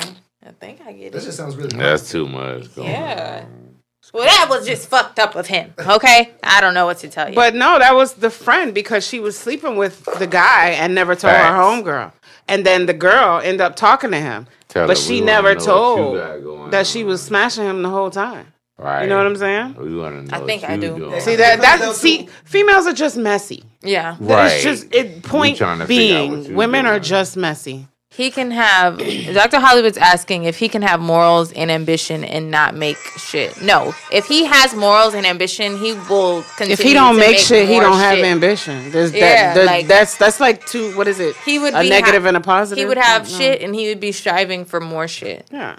I 0.46 0.50
think 0.52 0.80
I 0.86 0.92
get 0.92 1.06
it. 1.06 1.12
That 1.12 1.22
just 1.24 1.36
sounds 1.36 1.56
really. 1.56 1.76
That's 1.76 2.10
too 2.10 2.26
much. 2.28 2.74
going 2.74 2.88
Yeah. 2.90 3.44
on. 3.44 3.67
Well, 4.12 4.24
that 4.24 4.46
was 4.48 4.66
just 4.66 4.88
fucked 4.88 5.18
up 5.18 5.34
of 5.36 5.46
him. 5.46 5.74
Okay, 5.78 6.32
I 6.42 6.60
don't 6.60 6.74
know 6.74 6.86
what 6.86 6.98
to 6.98 7.08
tell 7.08 7.28
you. 7.28 7.34
But 7.34 7.54
no, 7.54 7.78
that 7.78 7.94
was 7.94 8.14
the 8.14 8.30
friend 8.30 8.74
because 8.74 9.06
she 9.06 9.20
was 9.20 9.38
sleeping 9.38 9.76
with 9.76 10.04
the 10.18 10.26
guy 10.26 10.70
and 10.70 10.94
never 10.94 11.14
told 11.14 11.34
her 11.34 11.52
homegirl. 11.52 12.12
And 12.48 12.64
then 12.64 12.86
the 12.86 12.94
girl 12.94 13.40
ended 13.40 13.60
up 13.60 13.76
talking 13.76 14.10
to 14.12 14.20
him. 14.20 14.46
Tell 14.68 14.86
but 14.86 14.96
she 14.98 15.20
never 15.20 15.48
know 15.48 15.54
what 15.54 15.60
you 15.60 15.66
told 15.66 16.16
got 16.16 16.42
going 16.42 16.70
that 16.70 16.86
she 16.86 17.04
was 17.04 17.22
smashing 17.22 17.64
him 17.64 17.82
the 17.82 17.90
whole 17.90 18.10
time. 18.10 18.52
Right. 18.78 19.02
You 19.02 19.08
know 19.08 19.16
what 19.16 19.26
I'm 19.26 19.36
saying? 19.36 19.74
We 19.74 19.96
want 19.96 20.28
to 20.28 20.30
know. 20.30 20.42
I 20.42 20.46
think 20.46 20.62
I 20.64 20.76
do. 20.76 20.96
Doing. 20.96 21.20
See 21.20 21.36
that 21.36 21.58
It 21.58 21.62
comes 21.62 21.80
that 21.80 21.94
see 21.96 22.28
females 22.44 22.86
are 22.86 22.92
just 22.92 23.16
messy. 23.16 23.64
yeah, 23.82 24.16
Right. 24.20 24.52
It's 24.52 24.62
just 24.62 24.94
it 24.94 25.22
point 25.24 25.56
trying 25.58 25.80
to 25.80 25.86
figure 25.86 26.16
out 26.16 26.28
what 26.28 26.36
being 26.36 26.50
you 26.50 26.56
women 26.56 26.86
are 26.86 27.00
just 27.00 27.36
messy. 27.36 27.88
He 28.18 28.30
can 28.32 28.50
have. 28.50 28.98
Dr. 29.32 29.60
Hollywood's 29.60 29.96
asking 29.96 30.44
if 30.44 30.58
he 30.58 30.68
can 30.68 30.82
have 30.82 30.98
morals 31.00 31.52
and 31.52 31.70
ambition 31.70 32.24
and 32.24 32.50
not 32.50 32.74
make 32.74 32.98
shit. 33.16 33.62
No, 33.62 33.94
if 34.12 34.26
he 34.26 34.44
has 34.44 34.74
morals 34.74 35.14
and 35.14 35.24
ambition, 35.24 35.78
he 35.78 35.92
will 36.10 36.42
continue. 36.56 36.72
If 36.74 36.80
he 36.80 36.92
don't 36.92 37.14
to 37.14 37.20
make, 37.20 37.38
shit, 37.38 37.68
he 37.68 37.78
don't 37.78 37.96
have 37.98 38.18
ambition. 38.18 38.90
There's 38.90 39.14
Yeah, 39.14 39.54
that, 39.54 39.64
like- 39.66 39.86
that's 39.86 40.18
that's 40.18 40.40
like 40.40 40.66
two. 40.66 40.96
What 40.96 41.06
is 41.08 41.20
it? 41.20 41.36
He 41.46 41.58
would 41.60 41.72
a 41.74 41.82
negative 41.84 42.22
ha- 42.24 42.28
and 42.28 42.36
a 42.36 42.40
positive. 42.40 42.82
He 42.82 42.86
would 42.86 42.98
have 42.98 43.30
No. 43.30 43.38
shit, 43.38 43.62
and 43.62 43.74
he 43.74 43.88
would 43.88 44.00
be 44.00 44.10
striving 44.12 44.64
for 44.64 44.80
more 44.80 45.06
shit. 45.08 45.46
Yeah. 45.52 45.76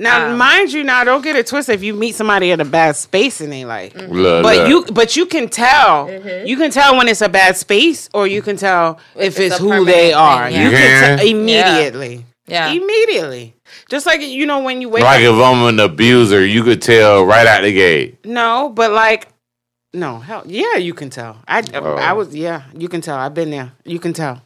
Now, 0.00 0.26
Um, 0.30 0.38
mind 0.38 0.72
you, 0.72 0.84
now 0.84 1.02
don't 1.02 1.22
get 1.24 1.34
it 1.34 1.46
twisted. 1.48 1.74
If 1.74 1.82
you 1.82 1.92
meet 1.92 2.14
somebody 2.14 2.52
in 2.52 2.60
a 2.60 2.64
bad 2.64 2.94
space 2.96 3.40
in 3.40 3.50
their 3.50 3.66
life, 3.66 3.92
Look, 3.96 4.44
but 4.44 4.56
look. 4.56 4.68
you 4.68 4.84
but 4.94 5.16
you 5.16 5.26
can 5.26 5.48
tell 5.48 6.06
Mm-hmm. 6.06 6.46
you 6.46 6.56
can 6.56 6.70
tell 6.70 6.96
when 6.96 7.08
it's 7.08 7.20
a 7.20 7.28
bad 7.28 7.56
space, 7.56 8.08
or 8.14 8.26
you 8.28 8.40
can 8.40 8.56
tell 8.56 8.98
if, 9.16 9.20
If 9.20 9.38
it's 9.40 9.54
it's 9.54 9.58
who 9.58 9.68
permanent 9.70 9.86
they 9.88 10.06
thing, 10.10 10.14
are. 10.14 10.48
yeah. 10.50 10.58
You 10.58 10.64
You 10.66 10.70
can 10.76 10.86
can? 11.00 11.18
tell 11.18 11.26
immediately. 11.26 12.24
Yeah. 12.46 12.70
Immediately. 12.72 13.54
Just 13.90 14.06
like 14.06 14.20
you 14.22 14.46
know 14.46 14.60
when 14.60 14.80
you 14.80 14.88
wake 14.88 15.02
like 15.02 15.24
up. 15.24 15.34
if 15.34 15.40
I'm 15.42 15.62
an 15.66 15.80
abuser, 15.80 16.44
you 16.46 16.62
could 16.64 16.80
tell 16.80 17.24
right 17.24 17.46
out 17.46 17.62
the 17.62 17.72
gate. 17.72 18.24
No, 18.24 18.70
but 18.74 18.92
like 18.92 19.28
no, 19.92 20.18
hell 20.20 20.42
yeah, 20.46 20.76
you 20.76 20.94
can 20.94 21.10
tell. 21.10 21.38
I 21.48 21.62
Oh. 21.74 21.96
I 21.96 22.12
was 22.12 22.34
yeah, 22.34 22.62
you 22.76 22.88
can 22.88 23.00
tell. 23.00 23.16
I've 23.18 23.34
been 23.34 23.50
there. 23.50 23.72
You 23.84 23.98
can 23.98 24.12
tell. 24.12 24.42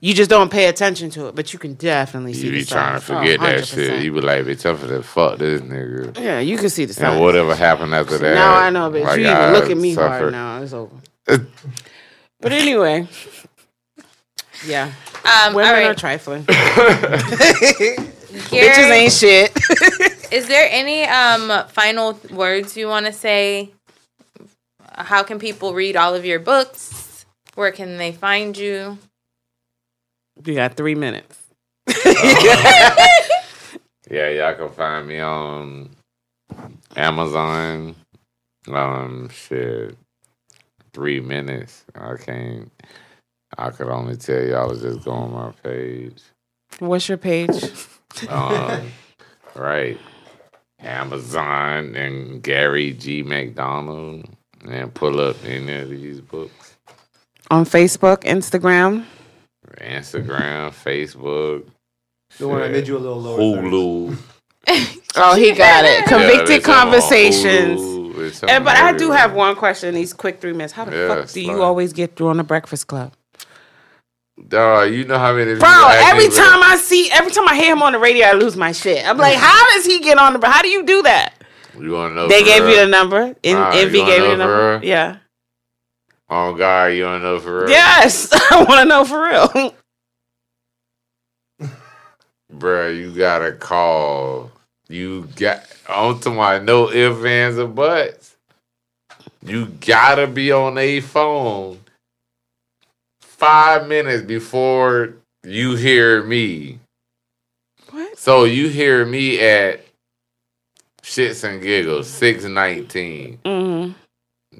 You 0.00 0.12
just 0.14 0.28
don't 0.30 0.50
pay 0.50 0.66
attention 0.66 1.10
to 1.10 1.28
it, 1.28 1.34
but 1.34 1.52
you 1.52 1.58
can 1.58 1.74
definitely 1.74 2.32
see 2.34 2.50
the 2.50 2.50
sound. 2.50 2.54
You 2.54 2.60
the 2.60 2.64
be 2.64 2.66
trying 2.66 2.94
to 2.94 3.00
signs. 3.00 3.10
Oh, 3.10 3.20
forget 3.20 3.40
that 3.40 3.66
shit. 3.66 4.02
You 4.02 4.12
be 4.12 4.20
like, 4.20 4.44
bitch, 4.44 4.68
I'm 4.68 4.76
finna 4.76 5.04
fuck 5.04 5.38
this 5.38 5.60
nigga. 5.60 6.18
yeah, 6.18 6.40
you 6.40 6.58
can 6.58 6.68
see 6.70 6.84
the 6.84 6.94
signs. 6.94 7.14
And 7.14 7.22
whatever 7.22 7.54
happened 7.54 7.94
after 7.94 8.18
that. 8.18 8.34
Now 8.34 8.54
I 8.56 8.70
know, 8.70 8.90
bitch. 8.90 9.04
like, 9.04 9.18
you 9.18 9.24
even 9.26 9.36
I 9.36 9.52
look 9.52 9.70
at 9.70 9.76
me 9.76 9.94
suffer. 9.94 10.08
hard 10.08 10.32
now. 10.32 10.62
It's 10.62 10.72
over. 10.72 10.94
but 12.40 12.52
anyway, 12.52 13.06
yeah, 14.66 14.92
Um, 15.24 15.54
women 15.54 15.74
all 15.84 15.90
are 15.90 15.94
trifling. 15.94 16.44
Gary, 18.50 18.68
Bitches 18.68 18.90
ain't 18.90 19.12
shit. 19.12 19.52
Is 20.32 20.48
there 20.48 20.68
any 20.70 21.04
um 21.04 21.66
final 21.68 22.18
words 22.30 22.76
you 22.76 22.86
want 22.88 23.06
to 23.06 23.12
say? 23.12 23.70
How 24.94 25.22
can 25.22 25.38
people 25.38 25.74
read 25.74 25.96
all 25.96 26.14
of 26.14 26.24
your 26.24 26.38
books? 26.40 27.24
Where 27.54 27.72
can 27.72 27.96
they 27.96 28.12
find 28.12 28.56
you? 28.56 28.98
You 30.44 30.54
got 30.54 30.74
three 30.74 30.94
minutes. 30.94 31.38
Yeah, 34.10 34.30
y'all 34.30 34.54
can 34.54 34.70
find 34.70 35.06
me 35.06 35.20
on 35.20 35.90
Amazon. 36.96 37.94
Um, 38.66 39.28
shit, 39.28 39.96
three 40.94 41.20
minutes. 41.20 41.84
I 41.94 42.16
can't. 42.16 42.72
I 43.58 43.68
could 43.70 43.88
only 43.88 44.16
tell 44.16 44.42
y'all 44.42 44.74
to 44.74 44.80
just 44.80 45.04
go 45.04 45.12
on 45.12 45.32
my 45.32 45.52
page. 45.62 46.22
What's 46.78 47.08
your 47.08 47.18
page? 47.18 47.64
Um, 48.30 48.90
right, 49.54 49.98
Amazon 50.80 51.94
and 51.94 52.42
Gary 52.42 52.94
G 52.94 53.22
McDonald, 53.22 54.26
and 54.66 54.94
pull 54.94 55.20
up 55.20 55.36
any 55.44 55.74
of 55.74 55.90
these 55.90 56.22
books. 56.22 56.76
On 57.50 57.66
Facebook, 57.66 58.22
Instagram. 58.24 59.04
Instagram, 59.80 60.70
Facebook, 60.70 61.66
The 62.38 62.48
one 62.48 62.60
I 62.62 62.66
shit, 62.66 62.72
made 62.72 62.88
you 62.88 62.96
a 62.96 62.98
little 62.98 63.20
lower. 63.20 63.38
Hulu. 63.38 64.16
Oh, 65.16 65.34
he 65.34 65.52
got 65.52 65.84
it. 65.84 66.04
Convicted 66.06 66.50
it's 66.58 66.68
on 66.68 66.74
Conversations. 66.74 67.80
Hulu, 67.80 68.44
And, 68.48 68.64
but 68.64 68.76
I 68.76 68.92
do 68.92 69.10
have 69.10 69.32
one 69.32 69.56
question. 69.56 69.94
These 69.94 70.12
quick 70.12 70.40
three 70.40 70.52
minutes. 70.52 70.72
How 70.74 70.84
the 70.84 70.94
Yeah, 70.96 71.08
fuck 71.08 71.28
do 71.32 71.40
you 71.40 71.46
slide. 71.46 71.60
always 71.60 71.92
get 71.92 72.14
through 72.14 72.28
on 72.28 72.36
the 72.36 72.44
Breakfast 72.44 72.86
Club? 72.86 73.12
Dog, 74.46 74.92
you 74.92 75.04
know 75.04 75.18
how 75.18 75.34
many 75.34 75.54
Bro, 75.58 75.88
every 75.90 76.28
me, 76.28 76.36
time 76.36 76.62
I 76.62 76.76
see, 76.80 77.10
every 77.12 77.32
time 77.32 77.48
I 77.48 77.56
hear 77.56 77.72
him 77.72 77.82
on 77.82 77.92
the 77.94 77.98
radio, 77.98 78.26
I 78.26 78.32
lose 78.32 78.56
my 78.56 78.70
shit. 78.70 79.04
I'm 79.04 79.16
like, 79.18 79.36
how 79.36 79.66
does 79.74 79.84
he 79.86 79.98
get 79.98 80.18
on 80.18 80.38
the? 80.38 80.46
How 80.46 80.62
do 80.62 80.68
you 80.68 80.84
do 80.84 81.02
that? 81.02 81.34
You 81.76 81.90
want 81.92 82.12
to 82.12 82.14
know? 82.14 82.28
They 82.28 82.40
for 82.40 82.46
gave 82.46 82.62
real? 82.62 82.70
you 82.70 82.76
the 82.84 82.86
number. 82.86 83.34
In, 83.42 83.56
Nah, 83.56 83.70
Envy 83.70 84.04
gave 84.04 84.22
you 84.22 84.30
the 84.30 84.36
number. 84.36 84.70
real? 84.78 84.84
Yeah. 84.84 85.16
Oh 86.30 86.54
God, 86.54 86.86
you 86.86 87.04
want 87.04 87.20
to 87.22 87.24
know 87.24 87.40
for 87.40 87.60
real? 87.60 87.70
Yes, 87.70 88.28
I 88.50 88.64
want 88.64 88.80
to 88.80 88.84
know 88.84 89.04
for 89.04 89.22
real. 89.22 89.74
Bruh, 92.54 92.96
you 92.96 93.12
gotta 93.12 93.52
call. 93.52 94.50
You 94.88 95.28
got 95.36 95.64
onto 95.88 96.30
my 96.32 96.58
no 96.58 96.90
ifs, 96.90 97.24
ands, 97.24 97.58
or 97.58 97.66
buts. 97.68 98.36
You 99.42 99.66
gotta 99.66 100.26
be 100.26 100.50
on 100.52 100.78
a 100.78 101.00
phone 101.00 101.78
five 103.20 103.86
minutes 103.86 104.22
before 104.24 105.14
you 105.44 105.76
hear 105.76 106.22
me. 106.24 106.78
What? 107.90 108.18
So 108.18 108.44
you 108.44 108.68
hear 108.68 109.04
me 109.04 109.40
at 109.40 109.80
shits 111.02 111.44
and 111.44 111.62
giggles, 111.62 112.08
six 112.08 112.44
nineteen. 112.44 113.38
hmm 113.44 113.90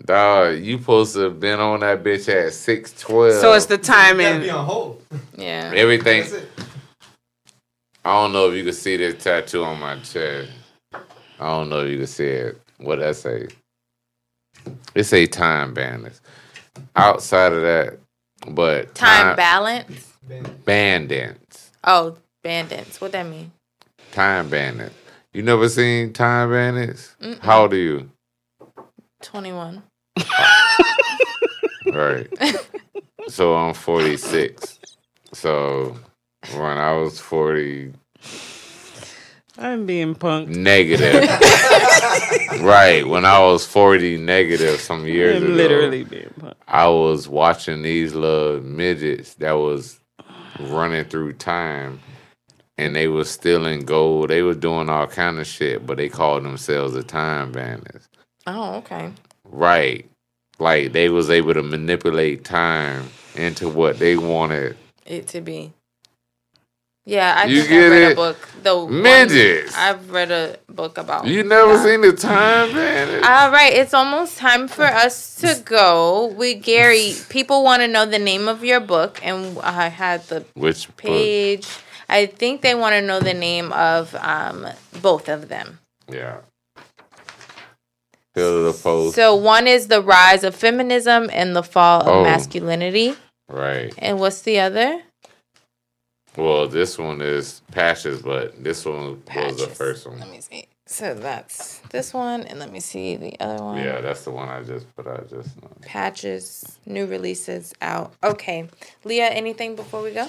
Dog, 0.04 0.58
you 0.60 0.78
supposed 0.78 1.14
to 1.14 1.20
have 1.20 1.40
been 1.40 1.60
on 1.60 1.80
that 1.80 2.02
bitch 2.02 2.28
at 2.32 2.52
six 2.52 2.92
twelve. 2.98 3.40
So 3.40 3.52
it's 3.54 3.66
the 3.66 3.76
You 3.76 3.80
gotta 3.82 4.40
be 4.40 4.50
on 4.50 4.64
hold. 4.64 5.02
Yeah. 5.36 5.72
everything. 5.74 6.24
I 8.04 8.12
don't 8.12 8.32
know 8.32 8.48
if 8.50 8.54
you 8.56 8.64
can 8.64 8.72
see 8.72 8.96
this 8.96 9.22
tattoo 9.22 9.64
on 9.64 9.78
my 9.80 9.96
chest. 9.98 10.50
I 10.94 11.00
don't 11.46 11.68
know 11.68 11.80
if 11.80 11.90
you 11.90 11.98
can 11.98 12.06
see 12.06 12.24
it. 12.24 12.60
What 12.78 13.00
that 13.00 13.16
say? 13.16 13.48
It 14.94 15.04
say 15.04 15.26
time 15.26 15.74
bandits. 15.74 16.20
Outside 16.96 17.52
of 17.52 17.62
that, 17.62 17.98
but 18.48 18.94
Time 18.94 19.36
balance. 19.36 20.12
bandits. 20.64 21.70
Oh, 21.84 22.16
bandits. 22.42 23.00
What 23.00 23.12
that 23.12 23.26
mean? 23.26 23.50
Time 24.12 24.48
bandits. 24.48 24.94
You 25.32 25.42
never 25.42 25.68
seen 25.68 26.12
time 26.12 26.50
bandits? 26.50 27.14
How 27.40 27.62
old 27.62 27.72
are 27.74 27.76
you? 27.76 28.10
Twenty 29.20 29.52
one. 29.52 29.82
Right. 31.86 32.28
so 33.28 33.54
I'm 33.56 33.74
46. 33.74 34.78
So 35.32 35.96
when 36.54 36.78
I 36.78 36.92
was 36.92 37.18
40 37.20 37.92
I'm 39.60 39.86
being 39.86 40.14
punked. 40.14 40.48
negative. 40.48 41.28
right. 42.62 43.06
When 43.06 43.24
I 43.24 43.40
was 43.40 43.66
40 43.66 44.18
negative 44.18 44.80
some 44.80 45.06
years 45.06 45.38
I'm 45.38 45.44
ago. 45.44 45.54
literally 45.54 46.04
being 46.04 46.32
punked. 46.38 46.54
I 46.68 46.88
was 46.88 47.28
watching 47.28 47.82
these 47.82 48.14
little 48.14 48.60
midgets 48.60 49.34
that 49.34 49.52
was 49.52 49.98
running 50.60 51.04
through 51.06 51.32
time 51.34 52.00
and 52.76 52.94
they 52.94 53.08
was 53.08 53.28
stealing 53.30 53.80
gold. 53.80 54.30
They 54.30 54.42
was 54.42 54.56
doing 54.58 54.88
all 54.88 55.06
kind 55.08 55.38
of 55.40 55.46
shit, 55.46 55.84
but 55.86 55.96
they 55.96 56.08
called 56.08 56.44
themselves 56.44 56.94
the 56.94 57.02
time 57.02 57.50
bandits. 57.50 58.08
Oh, 58.46 58.76
okay. 58.76 59.12
Right. 59.50 60.08
Like 60.58 60.92
they 60.92 61.08
was 61.08 61.30
able 61.30 61.54
to 61.54 61.62
manipulate 61.62 62.44
time 62.44 63.10
into 63.34 63.68
what 63.68 63.98
they 63.98 64.16
wanted. 64.16 64.76
It 65.06 65.28
to 65.28 65.40
be. 65.40 65.72
Yeah, 67.06 67.34
I 67.38 67.44
You 67.46 67.62
get 67.66 67.72
I 67.72 67.88
read 67.88 68.02
it? 68.02 68.12
a 68.12 68.14
book. 68.16 68.48
The 68.62 68.86
Midgets. 68.86 69.74
I've 69.78 70.10
read 70.10 70.30
a 70.30 70.58
book 70.68 70.98
about. 70.98 71.26
You 71.26 71.42
never 71.42 71.72
that. 71.78 71.84
seen 71.84 72.02
the 72.02 72.12
time 72.12 72.72
bandits? 72.74 73.26
All 73.26 73.50
right, 73.50 73.72
it's 73.72 73.94
almost 73.94 74.36
time 74.36 74.68
for 74.68 74.84
us 74.84 75.36
to 75.36 75.58
go. 75.64 76.26
We 76.36 76.54
Gary, 76.54 77.14
people 77.30 77.64
want 77.64 77.80
to 77.80 77.88
know 77.88 78.04
the 78.04 78.18
name 78.18 78.46
of 78.46 78.62
your 78.62 78.80
book, 78.80 79.20
and 79.24 79.58
I 79.60 79.88
had 79.88 80.24
the 80.24 80.44
Which 80.54 80.88
book? 80.88 80.96
page. 80.98 81.66
I 82.10 82.26
think 82.26 82.60
they 82.60 82.74
want 82.74 82.92
to 82.94 83.00
know 83.00 83.20
the 83.20 83.32
name 83.34 83.72
of 83.72 84.14
um, 84.16 84.66
both 85.00 85.28
of 85.30 85.48
them. 85.48 85.78
Yeah. 86.10 86.38
The 88.38 88.78
post. 88.82 89.14
So 89.16 89.34
one 89.34 89.66
is 89.66 89.88
the 89.88 90.00
rise 90.02 90.44
of 90.44 90.54
feminism 90.54 91.28
and 91.32 91.54
the 91.56 91.62
fall 91.62 92.00
of 92.02 92.08
Oh. 92.08 92.22
masculinity. 92.22 93.14
right. 93.48 93.92
And 93.98 94.18
what's 94.20 94.42
the 94.42 94.60
other? 94.60 95.02
Well, 96.36 96.68
this 96.68 96.98
one 96.98 97.20
is 97.20 97.62
patches, 97.72 98.22
but 98.22 98.62
this 98.62 98.84
one 98.84 99.22
was 99.34 99.56
the 99.56 99.66
first 99.66 100.06
one. 100.06 100.20
Let 100.20 100.30
me 100.30 100.40
see. 100.40 100.68
So 100.86 101.12
that's 101.14 101.80
this 101.90 102.14
one, 102.14 102.44
and 102.44 102.58
let 102.58 102.70
me 102.72 102.80
see 102.80 103.16
the 103.16 103.36
other 103.40 103.62
one. 103.62 103.78
Yeah, 103.78 104.00
that's 104.00 104.24
the 104.24 104.30
one 104.30 104.48
I 104.48 104.62
just 104.62 104.86
put 104.96 105.06
out 105.06 105.28
just 105.28 105.60
now. 105.62 105.68
Patches, 105.82 106.78
new 106.86 107.06
releases 107.06 107.74
out. 107.82 108.14
Okay, 108.22 108.68
Leah. 109.04 109.28
Anything 109.28 109.74
before 109.76 110.00
we 110.02 110.12
go? 110.12 110.26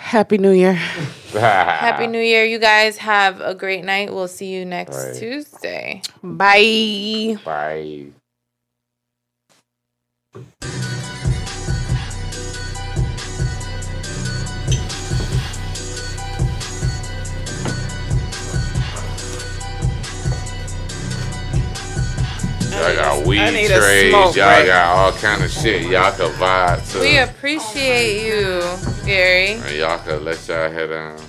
Happy 0.00 0.38
New 0.38 0.50
Year. 0.50 0.72
Happy 1.32 2.06
New 2.08 2.18
Year, 2.20 2.44
you 2.44 2.58
guys. 2.58 2.96
Have 2.96 3.40
a 3.40 3.54
great 3.54 3.84
night. 3.84 4.12
We'll 4.12 4.28
see 4.28 4.46
you 4.46 4.64
next 4.64 4.96
Right. 4.96 5.14
Tuesday. 5.14 6.02
Bye. 6.22 7.36
Bye. 7.44 8.06
Y'all 22.80 22.96
got 22.96 23.26
weed 23.26 23.40
I 23.40 23.50
need 23.50 23.70
a 23.70 23.78
trays. 23.78 24.12
Y'all 24.12 24.32
break. 24.32 24.66
got 24.66 24.96
all 24.96 25.12
kind 25.12 25.42
of 25.44 25.50
shit. 25.50 25.82
Y'all 25.82 26.12
can 26.12 26.30
vibe 26.32 26.92
to. 26.92 27.00
We 27.00 27.18
appreciate 27.18 28.26
you, 28.26 28.62
Gary. 29.04 29.52
and 29.52 29.76
y'all 29.76 29.98
can 29.98 30.24
let 30.24 30.46
y'all 30.48 30.70
head 30.70 30.88
down. 30.88 31.18